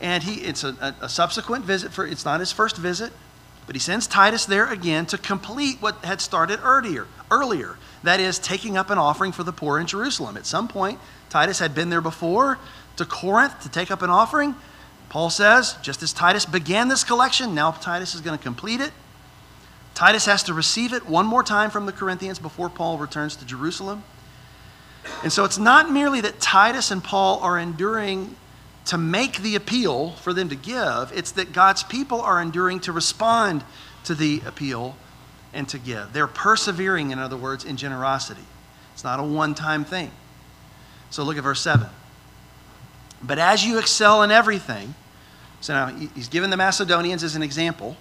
And 0.00 0.22
he, 0.22 0.42
it's 0.42 0.64
a, 0.64 0.94
a, 1.00 1.08
subsequent 1.08 1.64
visit 1.64 1.92
for, 1.92 2.06
it's 2.06 2.24
not 2.24 2.40
his 2.40 2.52
first 2.52 2.76
visit, 2.76 3.12
but 3.66 3.74
he 3.74 3.80
sends 3.80 4.06
Titus 4.06 4.44
there 4.44 4.70
again 4.70 5.06
to 5.06 5.18
complete 5.18 5.80
what 5.80 6.04
had 6.04 6.20
started 6.20 6.60
earlier, 6.62 7.06
earlier. 7.30 7.76
That 8.02 8.20
is, 8.20 8.38
taking 8.38 8.76
up 8.76 8.90
an 8.90 8.98
offering 8.98 9.32
for 9.32 9.42
the 9.42 9.52
poor 9.52 9.78
in 9.78 9.86
Jerusalem. 9.86 10.36
At 10.36 10.46
some 10.46 10.68
point, 10.68 10.98
Titus 11.30 11.58
had 11.58 11.74
been 11.74 11.88
there 11.88 12.02
before 12.02 12.58
to 12.96 13.04
Corinth 13.04 13.60
to 13.62 13.68
take 13.68 13.90
up 13.90 14.02
an 14.02 14.10
offering. 14.10 14.54
Paul 15.08 15.30
says, 15.30 15.76
just 15.80 16.02
as 16.02 16.12
Titus 16.12 16.44
began 16.44 16.88
this 16.88 17.04
collection, 17.04 17.54
now 17.54 17.70
Titus 17.70 18.14
is 18.14 18.20
going 18.20 18.36
to 18.36 18.42
complete 18.42 18.80
it. 18.80 18.92
Titus 19.94 20.26
has 20.26 20.42
to 20.44 20.54
receive 20.54 20.92
it 20.92 21.06
one 21.06 21.24
more 21.24 21.42
time 21.42 21.70
from 21.70 21.86
the 21.86 21.92
Corinthians 21.92 22.38
before 22.38 22.68
Paul 22.68 22.98
returns 22.98 23.36
to 23.36 23.44
Jerusalem. 23.44 24.02
And 25.22 25.32
so 25.32 25.44
it's 25.44 25.58
not 25.58 25.90
merely 25.90 26.20
that 26.22 26.40
Titus 26.40 26.90
and 26.90 27.02
Paul 27.02 27.38
are 27.40 27.58
enduring 27.58 28.34
to 28.86 28.98
make 28.98 29.38
the 29.38 29.56
appeal 29.56 30.10
for 30.10 30.32
them 30.32 30.48
to 30.50 30.56
give, 30.56 31.12
it's 31.14 31.32
that 31.32 31.52
God's 31.52 31.82
people 31.82 32.20
are 32.20 32.40
enduring 32.40 32.80
to 32.80 32.92
respond 32.92 33.64
to 34.04 34.14
the 34.14 34.42
appeal 34.46 34.96
and 35.52 35.68
to 35.68 35.78
give. 35.78 36.12
They're 36.12 36.26
persevering, 36.26 37.10
in 37.10 37.18
other 37.18 37.36
words, 37.36 37.64
in 37.64 37.76
generosity. 37.76 38.44
It's 38.92 39.04
not 39.04 39.20
a 39.20 39.22
one 39.22 39.54
time 39.54 39.84
thing. 39.84 40.10
So 41.10 41.22
look 41.22 41.36
at 41.36 41.42
verse 41.42 41.60
7. 41.60 41.86
But 43.22 43.38
as 43.38 43.64
you 43.64 43.78
excel 43.78 44.22
in 44.22 44.30
everything, 44.30 44.94
so 45.60 45.72
now 45.72 45.86
he's 46.14 46.28
given 46.28 46.50
the 46.50 46.56
Macedonians 46.56 47.22
as 47.22 47.36
an 47.36 47.42
example. 47.42 47.96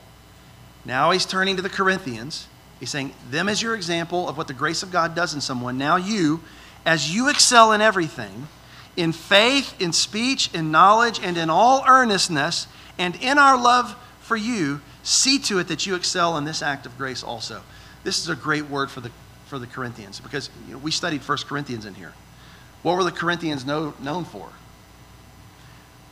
Now 0.83 1.11
he's 1.11 1.25
turning 1.25 1.55
to 1.55 1.61
the 1.61 1.69
Corinthians. 1.69 2.47
He's 2.79 2.89
saying, 2.89 3.13
Them 3.29 3.47
as 3.47 3.61
your 3.61 3.73
example 3.73 4.27
of 4.27 4.37
what 4.37 4.47
the 4.47 4.53
grace 4.53 4.83
of 4.83 4.91
God 4.91 5.15
does 5.15 5.33
in 5.33 5.39
someone. 5.39 5.77
Now 5.77 5.95
you, 5.95 6.41
as 6.85 7.15
you 7.15 7.29
excel 7.29 7.71
in 7.71 7.79
everything, 7.79 8.47
in 8.95 9.11
faith, 9.11 9.79
in 9.81 9.93
speech, 9.93 10.49
in 10.53 10.71
knowledge, 10.71 11.19
and 11.21 11.37
in 11.37 11.49
all 11.49 11.83
earnestness, 11.87 12.67
And 12.99 13.15
in 13.15 13.39
our 13.39 13.59
love 13.59 13.95
for 14.19 14.37
you, 14.37 14.79
see 15.01 15.39
to 15.39 15.57
it 15.57 15.67
that 15.69 15.87
you 15.87 15.95
excel 15.95 16.37
in 16.37 16.45
this 16.45 16.61
act 16.61 16.85
of 16.85 16.95
grace 16.97 17.23
also. 17.23 17.61
This 18.03 18.19
is 18.19 18.29
a 18.29 18.35
great 18.35 18.69
word 18.69 18.91
for 18.91 19.01
the, 19.01 19.09
for 19.47 19.57
the 19.57 19.65
Corinthians 19.65 20.19
because 20.19 20.49
you 20.67 20.73
know, 20.73 20.77
we 20.77 20.91
studied 20.91 21.27
1 21.27 21.37
Corinthians 21.47 21.85
in 21.85 21.95
here. 21.95 22.13
What 22.83 22.95
were 22.95 23.03
the 23.03 23.11
Corinthians 23.11 23.65
know, 23.65 23.95
known 23.99 24.25
for? 24.25 24.49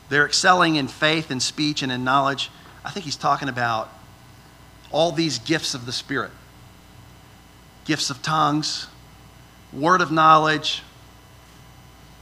They're 0.08 0.26
excelling 0.26 0.76
in 0.76 0.88
faith 0.88 1.30
and 1.30 1.40
speech 1.40 1.82
and 1.82 1.92
in 1.92 2.02
knowledge. 2.02 2.50
I 2.84 2.90
think 2.90 3.04
he's 3.04 3.16
talking 3.16 3.48
about 3.48 3.88
all 4.90 5.12
these 5.12 5.38
gifts 5.38 5.74
of 5.74 5.86
the 5.86 5.92
Spirit 5.92 6.32
gifts 7.84 8.10
of 8.10 8.22
tongues, 8.22 8.86
word 9.72 10.00
of 10.00 10.12
knowledge, 10.12 10.82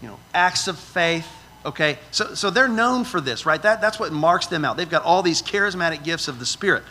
you 0.03 0.09
know, 0.09 0.19
acts 0.35 0.69
of 0.69 0.79
faith. 0.79 1.27
Okay, 1.65 1.99
so, 2.11 2.35
so 2.35 2.51
they're 2.51 2.69
known 2.69 3.05
for 3.05 3.21
this, 3.21 3.45
right? 3.45 3.61
That, 3.63 3.81
that's 3.81 4.01
what 4.01 4.13
marks 4.13 4.47
them 4.47 4.65
out. 4.65 4.77
They've 4.77 4.89
got 4.89 5.05
all 5.05 5.23
these 5.23 5.43
charismatic 5.43 6.03
gifts 6.05 6.27
of 6.27 6.39
the 6.39 6.47
Spirit. 6.47 6.83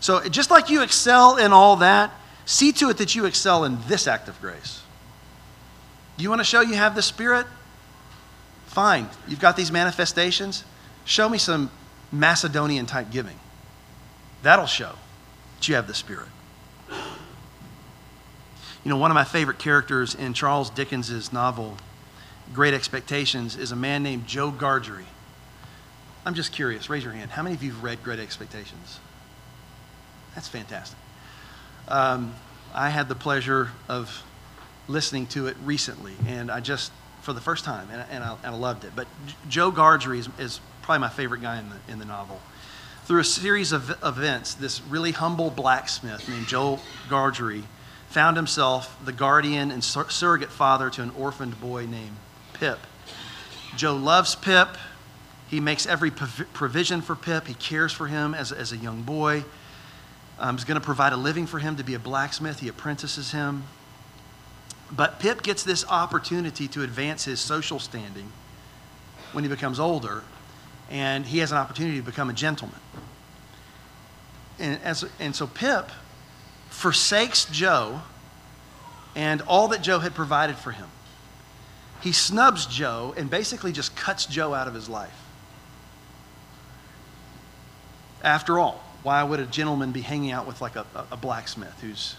So 0.00 0.28
just 0.28 0.50
like 0.50 0.68
you 0.68 0.82
excel 0.82 1.36
in 1.36 1.52
all 1.52 1.76
that, 1.76 2.10
see 2.44 2.72
to 2.72 2.90
it 2.90 2.98
that 2.98 3.14
you 3.14 3.24
excel 3.24 3.64
in 3.64 3.78
this 3.86 4.06
act 4.06 4.28
of 4.28 4.40
grace. 4.40 4.82
You 6.16 6.28
want 6.28 6.40
to 6.40 6.44
show 6.44 6.60
you 6.60 6.74
have 6.74 6.94
the 6.94 7.02
Spirit? 7.02 7.46
Fine. 8.66 9.08
You've 9.28 9.40
got 9.40 9.56
these 9.56 9.70
manifestations. 9.70 10.64
Show 11.04 11.28
me 11.28 11.38
some 11.38 11.70
Macedonian 12.10 12.86
type 12.86 13.10
giving. 13.10 13.38
That'll 14.42 14.66
show 14.66 14.92
that 15.56 15.68
you 15.68 15.76
have 15.76 15.86
the 15.86 15.94
Spirit. 15.94 16.28
You 18.84 18.90
know, 18.90 18.96
one 18.96 19.10
of 19.10 19.14
my 19.14 19.24
favorite 19.24 19.58
characters 19.58 20.14
in 20.14 20.32
Charles 20.32 20.70
Dickens's 20.70 21.32
novel, 21.32 21.76
Great 22.52 22.74
Expectations, 22.74 23.56
is 23.56 23.72
a 23.72 23.76
man 23.76 24.02
named 24.02 24.26
Joe 24.26 24.50
Gargery. 24.50 25.04
I'm 26.24 26.34
just 26.34 26.52
curious. 26.52 26.90
Raise 26.90 27.04
your 27.04 27.12
hand. 27.12 27.30
How 27.30 27.42
many 27.42 27.54
of 27.54 27.62
you 27.62 27.72
have 27.72 27.82
read 27.82 28.02
Great 28.02 28.18
Expectations? 28.18 28.98
That's 30.34 30.48
fantastic. 30.48 30.98
Um, 31.88 32.34
I 32.74 32.90
had 32.90 33.08
the 33.08 33.14
pleasure 33.14 33.70
of 33.88 34.22
listening 34.88 35.26
to 35.28 35.46
it 35.46 35.56
recently, 35.64 36.14
and 36.26 36.50
I 36.50 36.60
just, 36.60 36.92
for 37.22 37.32
the 37.32 37.40
first 37.40 37.64
time, 37.64 37.88
and, 37.90 38.04
and, 38.10 38.24
I, 38.24 38.36
and 38.44 38.54
I 38.54 38.58
loved 38.58 38.84
it. 38.84 38.92
But 38.94 39.06
Joe 39.48 39.70
Gargery 39.70 40.18
is, 40.18 40.28
is, 40.38 40.60
probably 40.82 41.00
my 41.00 41.08
favorite 41.08 41.42
guy 41.42 41.58
in 41.58 41.68
the, 41.68 41.92
in 41.92 41.98
the 41.98 42.04
novel. 42.04 42.40
Through 43.06 43.20
a 43.20 43.24
series 43.24 43.72
of 43.72 43.96
events, 44.04 44.54
this 44.54 44.80
really 44.82 45.10
humble 45.10 45.50
blacksmith 45.50 46.28
named 46.28 46.46
Joe 46.46 46.78
Gargery 47.08 47.64
found 48.08 48.36
himself 48.36 48.96
the 49.04 49.12
guardian 49.12 49.70
and 49.70 49.82
sur- 49.82 50.08
surrogate 50.08 50.50
father 50.50 50.88
to 50.90 51.02
an 51.02 51.10
orphaned 51.18 51.60
boy 51.60 51.86
named 51.86 52.16
Pip. 52.58 52.78
Joe 53.76 53.94
loves 53.94 54.34
Pip. 54.34 54.68
He 55.48 55.60
makes 55.60 55.86
every 55.86 56.10
provision 56.10 57.02
for 57.02 57.14
Pip. 57.14 57.46
He 57.46 57.54
cares 57.54 57.92
for 57.92 58.06
him 58.06 58.34
as, 58.34 58.52
as 58.52 58.72
a 58.72 58.76
young 58.76 59.02
boy. 59.02 59.44
Um, 60.38 60.56
he's 60.56 60.64
going 60.64 60.80
to 60.80 60.84
provide 60.84 61.12
a 61.12 61.16
living 61.16 61.46
for 61.46 61.58
him 61.58 61.76
to 61.76 61.84
be 61.84 61.94
a 61.94 61.98
blacksmith. 61.98 62.60
He 62.60 62.68
apprentices 62.68 63.32
him. 63.32 63.64
But 64.90 65.18
Pip 65.18 65.42
gets 65.42 65.62
this 65.62 65.84
opportunity 65.88 66.68
to 66.68 66.82
advance 66.82 67.24
his 67.24 67.40
social 67.40 67.78
standing 67.78 68.32
when 69.32 69.44
he 69.44 69.50
becomes 69.50 69.80
older, 69.80 70.22
and 70.90 71.26
he 71.26 71.38
has 71.38 71.52
an 71.52 71.58
opportunity 71.58 71.98
to 71.98 72.04
become 72.04 72.30
a 72.30 72.32
gentleman. 72.32 72.80
And, 74.58 74.80
as, 74.82 75.04
and 75.18 75.34
so 75.34 75.46
Pip 75.46 75.90
forsakes 76.70 77.46
Joe 77.46 78.02
and 79.14 79.42
all 79.42 79.68
that 79.68 79.82
Joe 79.82 79.98
had 79.98 80.14
provided 80.14 80.56
for 80.56 80.72
him. 80.72 80.88
He 82.02 82.12
snubs 82.12 82.66
Joe 82.66 83.14
and 83.16 83.28
basically 83.30 83.72
just 83.72 83.96
cuts 83.96 84.26
Joe 84.26 84.54
out 84.54 84.68
of 84.68 84.74
his 84.74 84.88
life. 84.88 85.22
After 88.22 88.58
all, 88.58 88.82
why 89.02 89.22
would 89.22 89.40
a 89.40 89.46
gentleman 89.46 89.92
be 89.92 90.00
hanging 90.00 90.32
out 90.32 90.46
with 90.46 90.60
like 90.60 90.76
a, 90.76 90.86
a 91.10 91.16
blacksmith 91.16 91.80
who's 91.80 92.16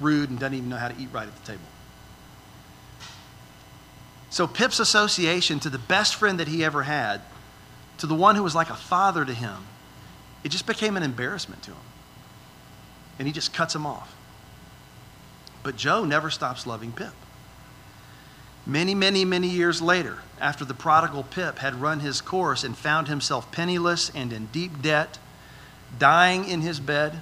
rude 0.00 0.30
and 0.30 0.38
doesn't 0.38 0.54
even 0.54 0.68
know 0.68 0.76
how 0.76 0.88
to 0.88 0.98
eat 1.00 1.08
right 1.12 1.26
at 1.26 1.34
the 1.34 1.46
table? 1.46 1.64
So 4.30 4.46
Pip's 4.46 4.80
association 4.80 5.60
to 5.60 5.70
the 5.70 5.78
best 5.78 6.16
friend 6.16 6.40
that 6.40 6.48
he 6.48 6.64
ever 6.64 6.82
had, 6.82 7.22
to 7.98 8.06
the 8.06 8.14
one 8.14 8.36
who 8.36 8.42
was 8.42 8.54
like 8.54 8.70
a 8.70 8.74
father 8.74 9.24
to 9.24 9.32
him, 9.32 9.66
it 10.44 10.50
just 10.50 10.66
became 10.66 10.96
an 10.96 11.02
embarrassment 11.02 11.62
to 11.62 11.70
him 11.70 11.80
and 13.18 13.26
he 13.26 13.32
just 13.32 13.52
cuts 13.52 13.74
him 13.74 13.86
off. 13.86 14.14
But 15.62 15.76
Joe 15.76 16.04
never 16.04 16.30
stops 16.30 16.66
loving 16.66 16.92
Pip. 16.92 17.12
Many, 18.66 18.96
many, 18.96 19.24
many 19.24 19.46
years 19.46 19.80
later, 19.80 20.18
after 20.40 20.64
the 20.64 20.74
prodigal 20.74 21.22
Pip 21.22 21.58
had 21.58 21.80
run 21.80 22.00
his 22.00 22.20
course 22.20 22.64
and 22.64 22.76
found 22.76 23.06
himself 23.06 23.52
penniless 23.52 24.10
and 24.10 24.32
in 24.32 24.46
deep 24.46 24.82
debt, 24.82 25.18
dying 25.98 26.48
in 26.48 26.62
his 26.62 26.80
bed 26.80 27.20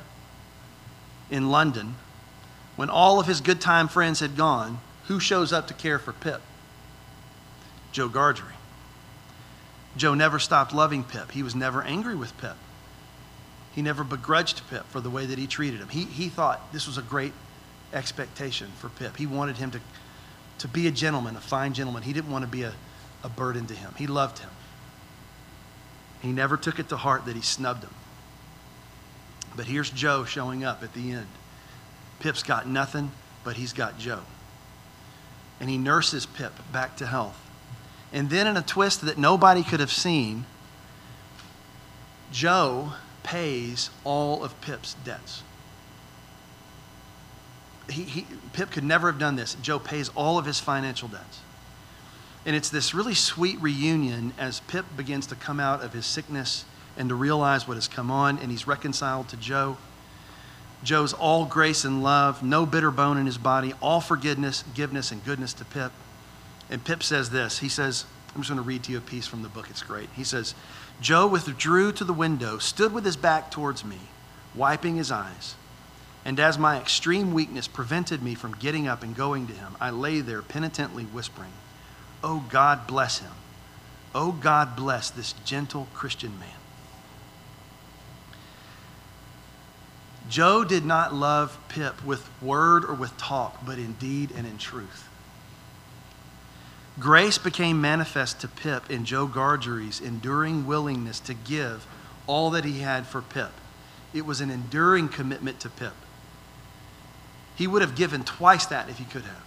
in 1.31 1.51
London, 1.51 1.97
when 2.77 2.89
all 2.89 3.21
of 3.21 3.27
his 3.27 3.43
good 3.43 3.61
time 3.61 3.89
friends 3.89 4.21
had 4.21 4.37
gone, 4.37 4.81
who 5.07 5.21
shows 5.21 5.53
up 5.53 5.67
to 5.69 5.75
care 5.75 5.99
for 5.99 6.15
Pip? 6.15 6.41
Joe 7.93 8.09
Gargery. 8.09 8.55
Joe 9.97 10.15
never 10.15 10.39
stopped 10.39 10.75
loving 10.75 11.05
Pip. 11.05 11.31
He 11.33 11.43
was 11.43 11.55
never 11.55 11.83
angry 11.83 12.17
with 12.17 12.37
Pip. 12.39 12.57
He 13.75 13.83
never 13.83 14.03
begrudged 14.03 14.63
Pip 14.71 14.87
for 14.87 15.01
the 15.01 15.11
way 15.11 15.27
that 15.27 15.39
he 15.39 15.47
treated 15.47 15.81
him. 15.81 15.89
He, 15.89 16.05
he 16.05 16.29
thought 16.29 16.73
this 16.73 16.87
was 16.87 16.97
a 16.97 17.03
great 17.03 17.33
expectation 17.93 18.73
for 18.79 18.89
Pip. 18.89 19.17
He 19.17 19.27
wanted 19.27 19.59
him 19.59 19.71
to, 19.73 19.81
to 20.65 20.69
be 20.69 20.87
a 20.87 20.91
gentleman, 20.91 21.37
a 21.37 21.41
fine 21.43 21.75
gentleman. 21.75 22.03
He 22.03 22.15
didn't 22.15 22.31
want 22.31 22.43
to 22.43 22.51
be 22.51 22.63
a, 22.63 22.73
a 23.23 23.29
burden 23.29 23.67
to 23.67 23.75
him. 23.75 23.93
He 23.99 24.07
loved 24.07 24.39
him. 24.39 24.49
He 26.23 26.33
never 26.33 26.57
took 26.57 26.79
it 26.79 26.89
to 26.89 26.97
heart 26.97 27.27
that 27.27 27.37
he 27.37 27.43
snubbed 27.43 27.85
him. 27.85 27.93
But 29.55 29.67
here's 29.67 29.91
Joe 29.91 30.25
showing 30.25 30.65
up 30.65 30.83
at 30.83 30.95
the 30.95 31.13
end. 31.13 31.27
Pip's 32.19 32.43
got 32.43 32.67
nothing, 32.67 33.11
but 33.45 33.57
he's 33.57 33.75
got 33.75 33.99
Joe. 33.99 34.23
And 35.61 35.69
he 35.69 35.77
nurses 35.77 36.25
Pip 36.25 36.55
back 36.73 36.97
to 36.97 37.07
health. 37.07 37.39
And 38.11 38.31
then, 38.31 38.47
in 38.47 38.57
a 38.57 38.63
twist 38.63 39.03
that 39.03 39.19
nobody 39.19 39.63
could 39.63 39.81
have 39.81 39.93
seen, 39.93 40.47
Joe 42.33 42.95
pays 43.23 43.91
all 44.03 44.43
of 44.43 44.59
Pip's 44.63 44.95
debts. 45.05 45.43
He, 47.89 48.03
he, 48.03 48.27
Pip 48.53 48.71
could 48.71 48.85
never 48.85 49.11
have 49.11 49.21
done 49.21 49.37
this. 49.37 49.57
Joe 49.63 49.79
pays 49.79 50.11
all 50.11 50.39
of 50.39 50.47
his 50.47 50.61
financial 50.61 51.09
debts. 51.09 51.41
And 52.47 52.55
it's 52.55 52.69
this 52.69 52.95
really 52.95 53.15
sweet 53.15 53.61
reunion 53.61 54.33
as 54.39 54.61
Pip 54.61 54.85
begins 54.97 55.27
to 55.29 55.35
come 55.35 55.61
out 55.61 55.83
of 55.83 55.93
his 55.93 56.07
sickness 56.07 56.65
and 56.97 57.09
to 57.09 57.15
realize 57.15 57.67
what 57.67 57.75
has 57.75 57.89
come 57.89 58.11
on, 58.11 58.39
and 58.39 58.51
he's 58.51 58.67
reconciled 58.67 59.29
to 59.29 59.37
Joe. 59.37 59.77
Joe's 60.83 61.15
all 61.15 61.47
grace 61.47 61.85
and 61.85 62.03
love, 62.03 62.43
no 62.43 62.67
bitter 62.67 62.91
bone 62.91 63.17
in 63.17 63.27
his 63.27 63.39
body, 63.39 63.73
all 63.81 64.01
forgiveness, 64.01 64.63
forgiveness, 64.63 65.11
and 65.11 65.25
goodness 65.25 65.55
to 65.55 65.65
Pip. 65.65 65.93
And 66.71 66.85
Pip 66.85 67.03
says 67.03 67.31
this. 67.31 67.59
He 67.59 67.69
says, 67.69 68.05
I'm 68.35 68.43
just 68.43 68.51
going 68.51 68.63
to 68.63 68.67
read 68.67 68.83
to 68.85 68.93
you 68.93 68.99
a 68.99 69.01
piece 69.01 69.27
from 69.27 69.43
the 69.43 69.49
book. 69.49 69.69
It's 69.71 69.83
great. 69.83 70.11
He 70.15 70.25
says, 70.25 70.55
Joe 71.01 71.27
withdrew 71.27 71.93
to 71.93 72.05
the 72.05 72.13
window, 72.13 72.59
stood 72.59 72.93
with 72.93 73.05
his 73.05 73.17
back 73.17 73.51
towards 73.51 73.85
me, 73.85 73.99
wiping 74.55 74.97
his 74.97 75.11
eyes. 75.11 75.55
And 76.25 76.41
as 76.41 76.59
my 76.59 76.79
extreme 76.79 77.35
weakness 77.35 77.69
prevented 77.69 78.23
me 78.23 78.35
from 78.35 78.55
getting 78.55 78.89
up 78.89 79.03
and 79.03 79.15
going 79.15 79.47
to 79.47 79.53
him, 79.53 79.77
I 79.81 79.91
lay 79.91 80.21
there 80.21 80.43
penitently 80.43 81.05
whispering, 81.05 81.53
Oh, 82.23 82.45
God 82.49 82.87
bless 82.87 83.19
him. 83.19 83.33
Oh, 84.15 84.33
God 84.33 84.77
bless 84.77 85.11
this 85.11 85.35
gentle 85.45 85.89
Christian 85.93 86.39
man. 86.39 86.49
Joe 90.31 90.65
did 90.65 90.87
not 90.87 91.13
love 91.13 91.59
Pip 91.69 92.03
with 92.03 92.31
word 92.41 92.85
or 92.85 92.95
with 92.95 93.17
talk, 93.19 93.65
but 93.67 93.79
in 93.79 93.93
deed 93.95 94.31
and 94.35 94.47
in 94.47 94.57
truth. 94.57 95.09
Grace 96.99 97.37
became 97.39 97.81
manifest 97.81 98.41
to 98.41 98.49
Pip 98.49 98.91
in 98.91 99.05
Joe 99.05 99.27
Gargery's 99.27 100.01
enduring 100.01 100.67
willingness 100.67 101.21
to 101.21 101.35
give 101.35 101.87
all 102.27 102.51
that 102.51 102.65
he 102.65 102.79
had 102.81 103.07
for 103.07 103.21
Pip. 103.21 103.51
It 104.15 104.25
was 104.25 104.41
an 104.41 104.51
enduring 104.51 105.09
commitment 105.09 105.61
to 105.61 105.69
Pip. 105.69 105.95
He 107.57 107.67
would 107.67 107.83
have 107.83 107.95
given 107.95 108.25
twice 108.25 108.67
that 108.67 108.89
if 108.89 108.99
he 108.99 109.05
could 109.05 109.23
have, 109.23 109.45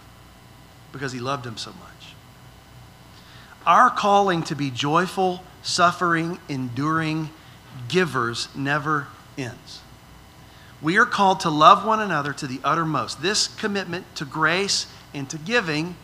because 0.92 1.12
he 1.12 1.20
loved 1.20 1.46
him 1.46 1.56
so 1.56 1.70
much. 1.70 2.14
Our 3.66 3.90
calling 3.90 4.42
to 4.44 4.54
be 4.54 4.70
joyful, 4.70 5.42
suffering, 5.62 6.38
enduring 6.48 7.30
givers 7.88 8.48
never 8.54 9.08
ends. 9.36 9.80
We 10.80 10.96
are 10.96 11.06
called 11.06 11.40
to 11.40 11.50
love 11.50 11.84
one 11.84 12.00
another 12.00 12.32
to 12.32 12.46
the 12.46 12.60
uttermost. 12.64 13.20
This 13.20 13.48
commitment 13.48 14.06
to 14.16 14.24
grace 14.24 14.86
and 15.12 15.28
to 15.30 15.38
giving 15.38 15.96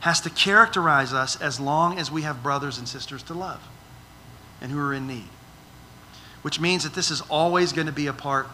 has 0.00 0.20
to 0.22 0.30
characterize 0.30 1.12
us 1.12 1.40
as 1.40 1.60
long 1.60 1.98
as 1.98 2.10
we 2.10 2.22
have 2.22 2.42
brothers 2.42 2.78
and 2.78 2.88
sisters 2.88 3.22
to 3.24 3.34
love 3.34 3.60
and 4.60 4.72
who 4.72 4.78
are 4.78 4.94
in 4.94 5.06
need. 5.06 5.28
Which 6.42 6.60
means 6.60 6.84
that 6.84 6.94
this 6.94 7.10
is 7.10 7.20
always 7.22 7.72
going 7.72 7.86
to 7.86 7.92
be 7.92 8.06
a 8.06 8.12
part 8.12 8.46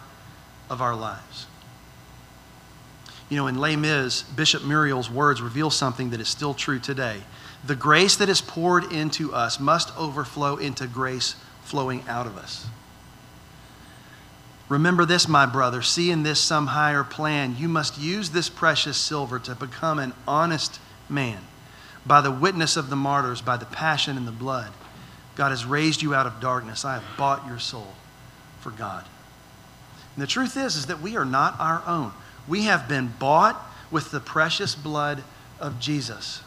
of 0.69 0.81
our 0.81 0.95
lives. 0.95 1.47
You 3.33 3.39
know, 3.39 3.47
in 3.47 3.57
Les 3.57 3.75
Mis, 3.75 4.21
Bishop 4.21 4.63
Myriel's 4.63 5.09
words 5.09 5.41
reveal 5.41 5.71
something 5.71 6.11
that 6.11 6.21
is 6.21 6.27
still 6.27 6.53
true 6.53 6.77
today. 6.77 7.19
The 7.65 7.75
grace 7.75 8.15
that 8.17 8.29
is 8.29 8.41
poured 8.41 8.91
into 8.91 9.33
us 9.33 9.59
must 9.59 9.91
overflow 9.97 10.57
into 10.57 10.85
grace 10.85 11.33
flowing 11.63 12.03
out 12.07 12.27
of 12.27 12.37
us. 12.37 12.67
Remember 14.69 15.03
this, 15.03 15.27
my 15.27 15.47
brother. 15.47 15.81
See 15.81 16.11
in 16.11 16.21
this 16.21 16.39
some 16.39 16.67
higher 16.67 17.03
plan. 17.03 17.55
You 17.57 17.67
must 17.67 17.97
use 17.97 18.29
this 18.29 18.49
precious 18.49 18.97
silver 18.97 19.39
to 19.39 19.55
become 19.55 19.97
an 19.97 20.13
honest 20.27 20.79
man. 21.09 21.39
By 22.05 22.21
the 22.21 22.29
witness 22.29 22.77
of 22.77 22.91
the 22.91 22.95
martyrs, 22.95 23.41
by 23.41 23.57
the 23.57 23.65
passion 23.65 24.15
and 24.15 24.27
the 24.27 24.31
blood, 24.31 24.71
God 25.33 25.49
has 25.49 25.65
raised 25.65 26.03
you 26.03 26.13
out 26.13 26.27
of 26.27 26.39
darkness. 26.39 26.85
I 26.85 26.99
have 26.99 27.17
bought 27.17 27.47
your 27.47 27.57
soul 27.57 27.95
for 28.59 28.69
God. 28.69 29.05
And 30.15 30.21
the 30.21 30.27
truth 30.27 30.55
is, 30.55 30.75
is 30.75 30.85
that 30.85 31.01
we 31.01 31.17
are 31.17 31.25
not 31.25 31.59
our 31.59 31.81
own. 31.87 32.11
We 32.47 32.63
have 32.63 32.87
been 32.87 33.13
bought 33.19 33.61
with 33.91 34.11
the 34.11 34.19
precious 34.19 34.75
blood 34.75 35.23
of 35.59 35.79
Jesus. 35.79 36.41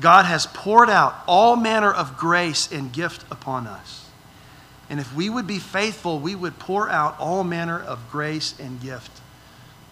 God 0.00 0.24
has 0.24 0.46
poured 0.46 0.90
out 0.90 1.14
all 1.26 1.56
manner 1.56 1.92
of 1.92 2.16
grace 2.16 2.70
and 2.70 2.92
gift 2.92 3.24
upon 3.30 3.66
us. 3.66 4.08
And 4.90 5.00
if 5.00 5.14
we 5.14 5.30
would 5.30 5.46
be 5.46 5.58
faithful, 5.58 6.18
we 6.18 6.34
would 6.34 6.58
pour 6.58 6.90
out 6.90 7.18
all 7.18 7.44
manner 7.44 7.80
of 7.80 8.10
grace 8.10 8.54
and 8.58 8.80
gift 8.80 9.10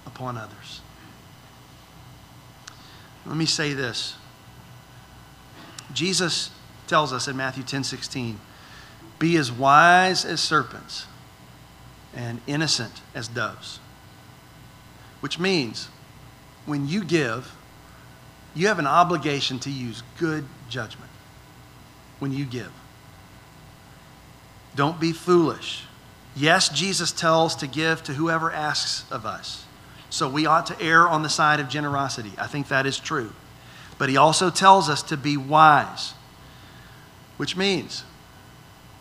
upon 0.06 0.36
others. 0.36 0.80
Let 3.24 3.36
me 3.36 3.46
say 3.46 3.72
this. 3.72 4.16
Jesus 5.92 6.50
tells 6.86 7.12
us 7.12 7.28
in 7.28 7.36
Matthew 7.36 7.62
10 7.62 7.84
16, 7.84 8.40
be 9.18 9.36
as 9.36 9.52
wise 9.52 10.24
as 10.24 10.40
serpents 10.40 11.06
and 12.14 12.40
innocent 12.46 13.00
as 13.14 13.28
doves. 13.28 13.78
Which 15.22 15.38
means 15.38 15.88
when 16.66 16.88
you 16.88 17.04
give, 17.04 17.54
you 18.54 18.66
have 18.66 18.78
an 18.78 18.86
obligation 18.86 19.58
to 19.60 19.70
use 19.70 20.02
good 20.18 20.44
judgment 20.68 21.10
when 22.18 22.32
you 22.32 22.44
give. 22.44 22.72
Don't 24.74 24.98
be 24.98 25.12
foolish. 25.12 25.84
Yes, 26.34 26.68
Jesus 26.68 27.12
tells 27.12 27.54
to 27.56 27.66
give 27.66 28.02
to 28.04 28.14
whoever 28.14 28.50
asks 28.50 29.10
of 29.12 29.24
us. 29.24 29.64
So 30.10 30.28
we 30.28 30.44
ought 30.44 30.66
to 30.66 30.80
err 30.80 31.08
on 31.08 31.22
the 31.22 31.28
side 31.28 31.60
of 31.60 31.68
generosity. 31.68 32.32
I 32.36 32.48
think 32.48 32.68
that 32.68 32.84
is 32.84 32.98
true. 32.98 33.32
But 33.98 34.08
he 34.08 34.16
also 34.16 34.50
tells 34.50 34.88
us 34.88 35.02
to 35.04 35.16
be 35.16 35.36
wise, 35.36 36.14
which 37.36 37.56
means 37.56 38.02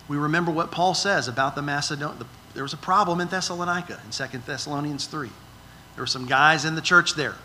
we 0.07 0.17
remember 0.17 0.51
what 0.51 0.69
Paul 0.71 0.93
says 0.93 1.27
about 1.27 1.55
the 1.55 1.63
Macedonian. 1.63 2.27
There 2.53 2.63
was 2.63 2.73
a 2.73 2.77
problem 2.77 3.21
in 3.21 3.27
Thessalonica 3.29 3.99
in 4.05 4.11
2 4.11 4.37
Thessalonians 4.45 5.07
3. 5.07 5.31
There 6.01 6.05
were 6.05 6.07
some 6.07 6.25
guys 6.25 6.65
in 6.65 6.73
the 6.73 6.81
church 6.81 7.13
there 7.13 7.35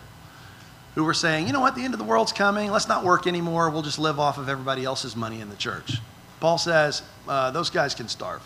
who 0.95 1.03
were 1.03 1.13
saying, 1.13 1.45
you 1.45 1.53
know 1.53 1.59
what, 1.59 1.75
the 1.75 1.83
end 1.83 1.93
of 1.93 1.99
the 1.99 2.03
world's 2.03 2.33
coming. 2.33 2.71
Let's 2.71 2.87
not 2.87 3.05
work 3.05 3.27
anymore. 3.27 3.69
We'll 3.69 3.83
just 3.83 3.99
live 3.99 4.19
off 4.19 4.39
of 4.39 4.49
everybody 4.49 4.83
else's 4.83 5.15
money 5.15 5.41
in 5.41 5.51
the 5.51 5.55
church. 5.55 5.99
Paul 6.39 6.57
says, 6.57 7.03
uh, 7.27 7.51
those 7.51 7.69
guys 7.69 7.93
can 7.93 8.07
starve. 8.07 8.41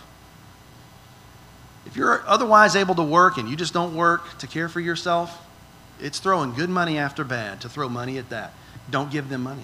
If 1.85 1.95
you're 1.95 2.27
otherwise 2.27 2.75
able 2.75 2.93
to 2.95 3.03
work 3.03 3.37
and 3.37 3.47
you 3.47 3.55
just 3.55 3.73
don't 3.73 3.95
work 3.95 4.37
to 4.39 4.47
care 4.47 4.67
for 4.67 4.81
yourself, 4.81 5.47
it's 5.97 6.19
throwing 6.19 6.53
good 6.55 6.69
money 6.69 6.97
after 6.97 7.23
bad 7.23 7.61
to 7.61 7.69
throw 7.69 7.87
money 7.87 8.17
at 8.17 8.31
that. 8.31 8.51
Don't 8.89 9.11
give 9.11 9.29
them 9.29 9.43
money. 9.43 9.63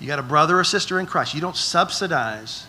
You 0.00 0.08
got 0.08 0.18
a 0.18 0.24
brother 0.24 0.58
or 0.58 0.64
sister 0.64 0.98
in 0.98 1.06
Christ. 1.06 1.32
You 1.32 1.40
don't 1.40 1.54
subsidize 1.54 2.66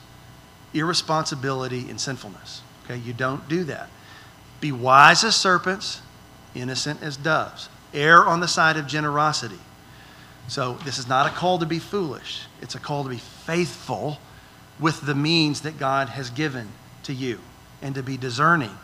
irresponsibility 0.72 1.90
and 1.90 2.00
sinfulness. 2.00 2.62
Okay? 2.86 2.98
You 2.98 3.14
don't 3.14 3.50
do 3.50 3.64
that. 3.64 3.90
Be 4.62 4.72
wise 4.72 5.24
as 5.24 5.36
serpents, 5.36 6.04
innocent 6.56 7.02
as 7.02 7.18
doves. 7.18 7.70
Err 7.94 8.26
on 8.26 8.40
the 8.40 8.48
side 8.48 8.78
of 8.78 8.88
generosity. 8.88 9.60
So, 10.48 10.74
this 10.86 10.98
is 10.98 11.08
not 11.08 11.28
a 11.28 11.30
call 11.30 11.60
to 11.60 11.66
be 11.66 11.80
foolish, 11.80 12.46
it's 12.62 12.76
a 12.76 12.80
call 12.80 13.04
to 13.04 13.10
be 13.10 13.18
faithful 13.18 14.20
with 14.80 15.02
the 15.02 15.16
means 15.16 15.62
that 15.62 15.78
God 15.78 16.10
has 16.10 16.30
given 16.30 16.70
to 17.04 17.14
you 17.14 17.40
and 17.82 17.96
to 17.96 18.04
be 18.04 18.18
discerning 18.18 18.76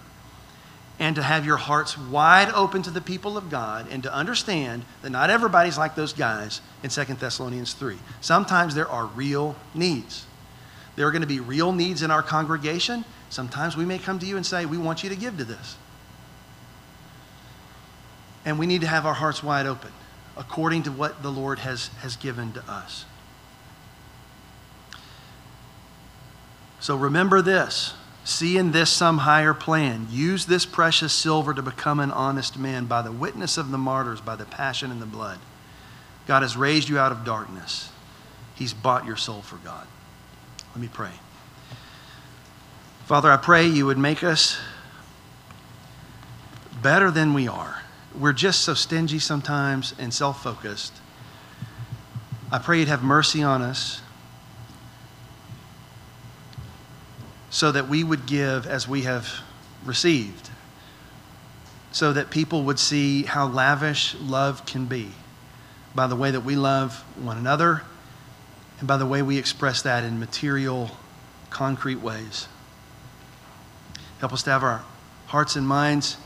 and 1.00 1.16
to 1.16 1.24
have 1.24 1.46
your 1.46 1.58
hearts 1.58 1.98
wide 1.98 2.50
open 2.54 2.82
to 2.82 2.90
the 2.90 3.02
people 3.02 3.38
of 3.38 3.50
God 3.50 3.88
and 3.92 4.02
to 4.04 4.14
understand 4.14 4.84
that 5.02 5.12
not 5.12 5.30
everybody's 5.30 5.78
like 5.78 5.96
those 5.96 6.14
guys 6.14 6.62
in 6.84 6.90
2 6.90 7.04
Thessalonians 7.16 7.74
3. 7.74 7.98
Sometimes 8.22 8.74
there 8.74 8.88
are 8.88 9.06
real 9.06 9.56
needs. 9.74 10.26
There 10.96 11.08
are 11.08 11.12
going 11.12 11.22
to 11.22 11.28
be 11.28 11.40
real 11.40 11.72
needs 11.72 12.02
in 12.02 12.10
our 12.10 12.24
congregation. 12.24 13.06
Sometimes 13.30 13.78
we 13.78 13.86
may 13.86 14.00
come 14.00 14.18
to 14.20 14.26
you 14.26 14.38
and 14.38 14.46
say, 14.46 14.66
We 14.66 14.80
want 14.80 15.04
you 15.04 15.10
to 15.10 15.16
give 15.16 15.38
to 15.38 15.44
this. 15.44 15.76
And 18.48 18.58
we 18.58 18.66
need 18.66 18.80
to 18.80 18.88
have 18.88 19.06
our 19.06 19.14
hearts 19.14 19.44
wide 19.44 19.66
open 19.66 19.92
according 20.38 20.84
to 20.84 20.92
what 20.92 21.22
the 21.22 21.30
Lord 21.30 21.60
has, 21.60 21.90
has 22.00 22.16
given 22.16 22.54
to 22.54 22.64
us. 22.72 23.04
So 26.80 26.96
remember 26.96 27.42
this. 27.42 27.94
See 28.24 28.58
in 28.58 28.72
this 28.72 28.90
some 28.90 29.18
higher 29.18 29.54
plan. 29.54 30.08
Use 30.10 30.46
this 30.46 30.66
precious 30.66 31.12
silver 31.12 31.54
to 31.54 31.62
become 31.62 32.00
an 32.00 32.10
honest 32.10 32.58
man 32.58 32.86
by 32.86 33.02
the 33.02 33.12
witness 33.12 33.58
of 33.58 33.70
the 33.70 33.78
martyrs, 33.78 34.22
by 34.22 34.38
the 34.38 34.46
passion 34.46 34.92
and 34.92 35.02
the 35.02 35.06
blood. 35.06 35.40
God 36.26 36.42
has 36.42 36.56
raised 36.56 36.88
you 36.88 36.98
out 36.98 37.12
of 37.12 37.26
darkness. 37.26 37.90
He's 38.56 38.74
bought 38.74 39.06
your 39.06 39.18
soul 39.18 39.42
for 39.42 39.58
God. 39.58 39.88
Let 40.74 40.80
me 40.80 40.88
pray. 40.88 41.12
Father, 43.08 43.30
I 43.30 43.36
pray 43.36 43.68
you 43.68 43.86
would 43.88 43.98
make 43.98 44.24
us 44.24 44.58
better 46.82 47.12
than 47.12 47.34
we 47.34 47.50
are. 47.50 47.77
We're 48.20 48.34
just 48.34 48.62
so 48.62 48.74
stingy 48.74 49.20
sometimes 49.20 49.94
and 50.00 50.14
self 50.14 50.42
focused. 50.42 50.94
I 52.52 52.60
pray 52.60 52.80
you'd 52.80 52.88
have 52.88 53.04
mercy 53.04 53.44
on 53.44 53.62
us 53.62 54.02
so 57.50 57.72
that 57.72 57.88
we 57.88 58.04
would 58.04 58.26
give 58.26 58.66
as 58.66 58.88
we 58.88 59.04
have 59.04 59.28
received, 59.86 60.50
so 61.92 62.14
that 62.14 62.30
people 62.30 62.64
would 62.64 62.80
see 62.80 63.24
how 63.24 63.48
lavish 63.48 64.16
love 64.16 64.66
can 64.66 64.86
be 64.86 65.12
by 65.94 66.08
the 66.08 66.16
way 66.16 66.32
that 66.32 66.42
we 66.42 66.56
love 66.56 67.04
one 67.18 67.38
another 67.38 67.84
and 68.80 68.88
by 68.88 68.98
the 68.98 69.06
way 69.06 69.22
we 69.22 69.38
express 69.38 69.82
that 69.82 70.04
in 70.04 70.20
material, 70.20 70.92
concrete 71.50 72.00
ways. 72.00 72.48
Help 74.20 74.34
us 74.34 74.44
to 74.44 74.52
have 74.52 74.64
our 74.64 74.84
hearts 75.28 75.56
and 75.56 75.68
minds, 75.68 76.18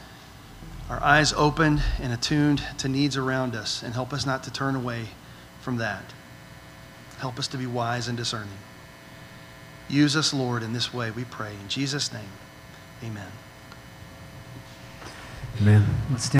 our 0.91 1.01
eyes 1.01 1.31
opened 1.31 1.81
and 2.01 2.11
attuned 2.11 2.61
to 2.79 2.89
needs 2.89 3.15
around 3.15 3.55
us, 3.55 3.81
and 3.81 3.93
help 3.93 4.11
us 4.11 4.25
not 4.25 4.43
to 4.43 4.51
turn 4.51 4.75
away 4.75 5.05
from 5.61 5.77
that. 5.77 6.03
Help 7.19 7.39
us 7.39 7.47
to 7.47 7.57
be 7.57 7.65
wise 7.65 8.09
and 8.09 8.17
discerning. 8.17 8.49
Use 9.87 10.17
us, 10.17 10.33
Lord, 10.33 10.63
in 10.63 10.73
this 10.73 10.93
way, 10.93 11.09
we 11.09 11.23
pray. 11.23 11.53
In 11.61 11.69
Jesus' 11.69 12.11
name, 12.11 12.27
amen. 13.01 13.31
Amen. 15.61 15.85
Let's 16.09 16.25
stand. 16.25 16.29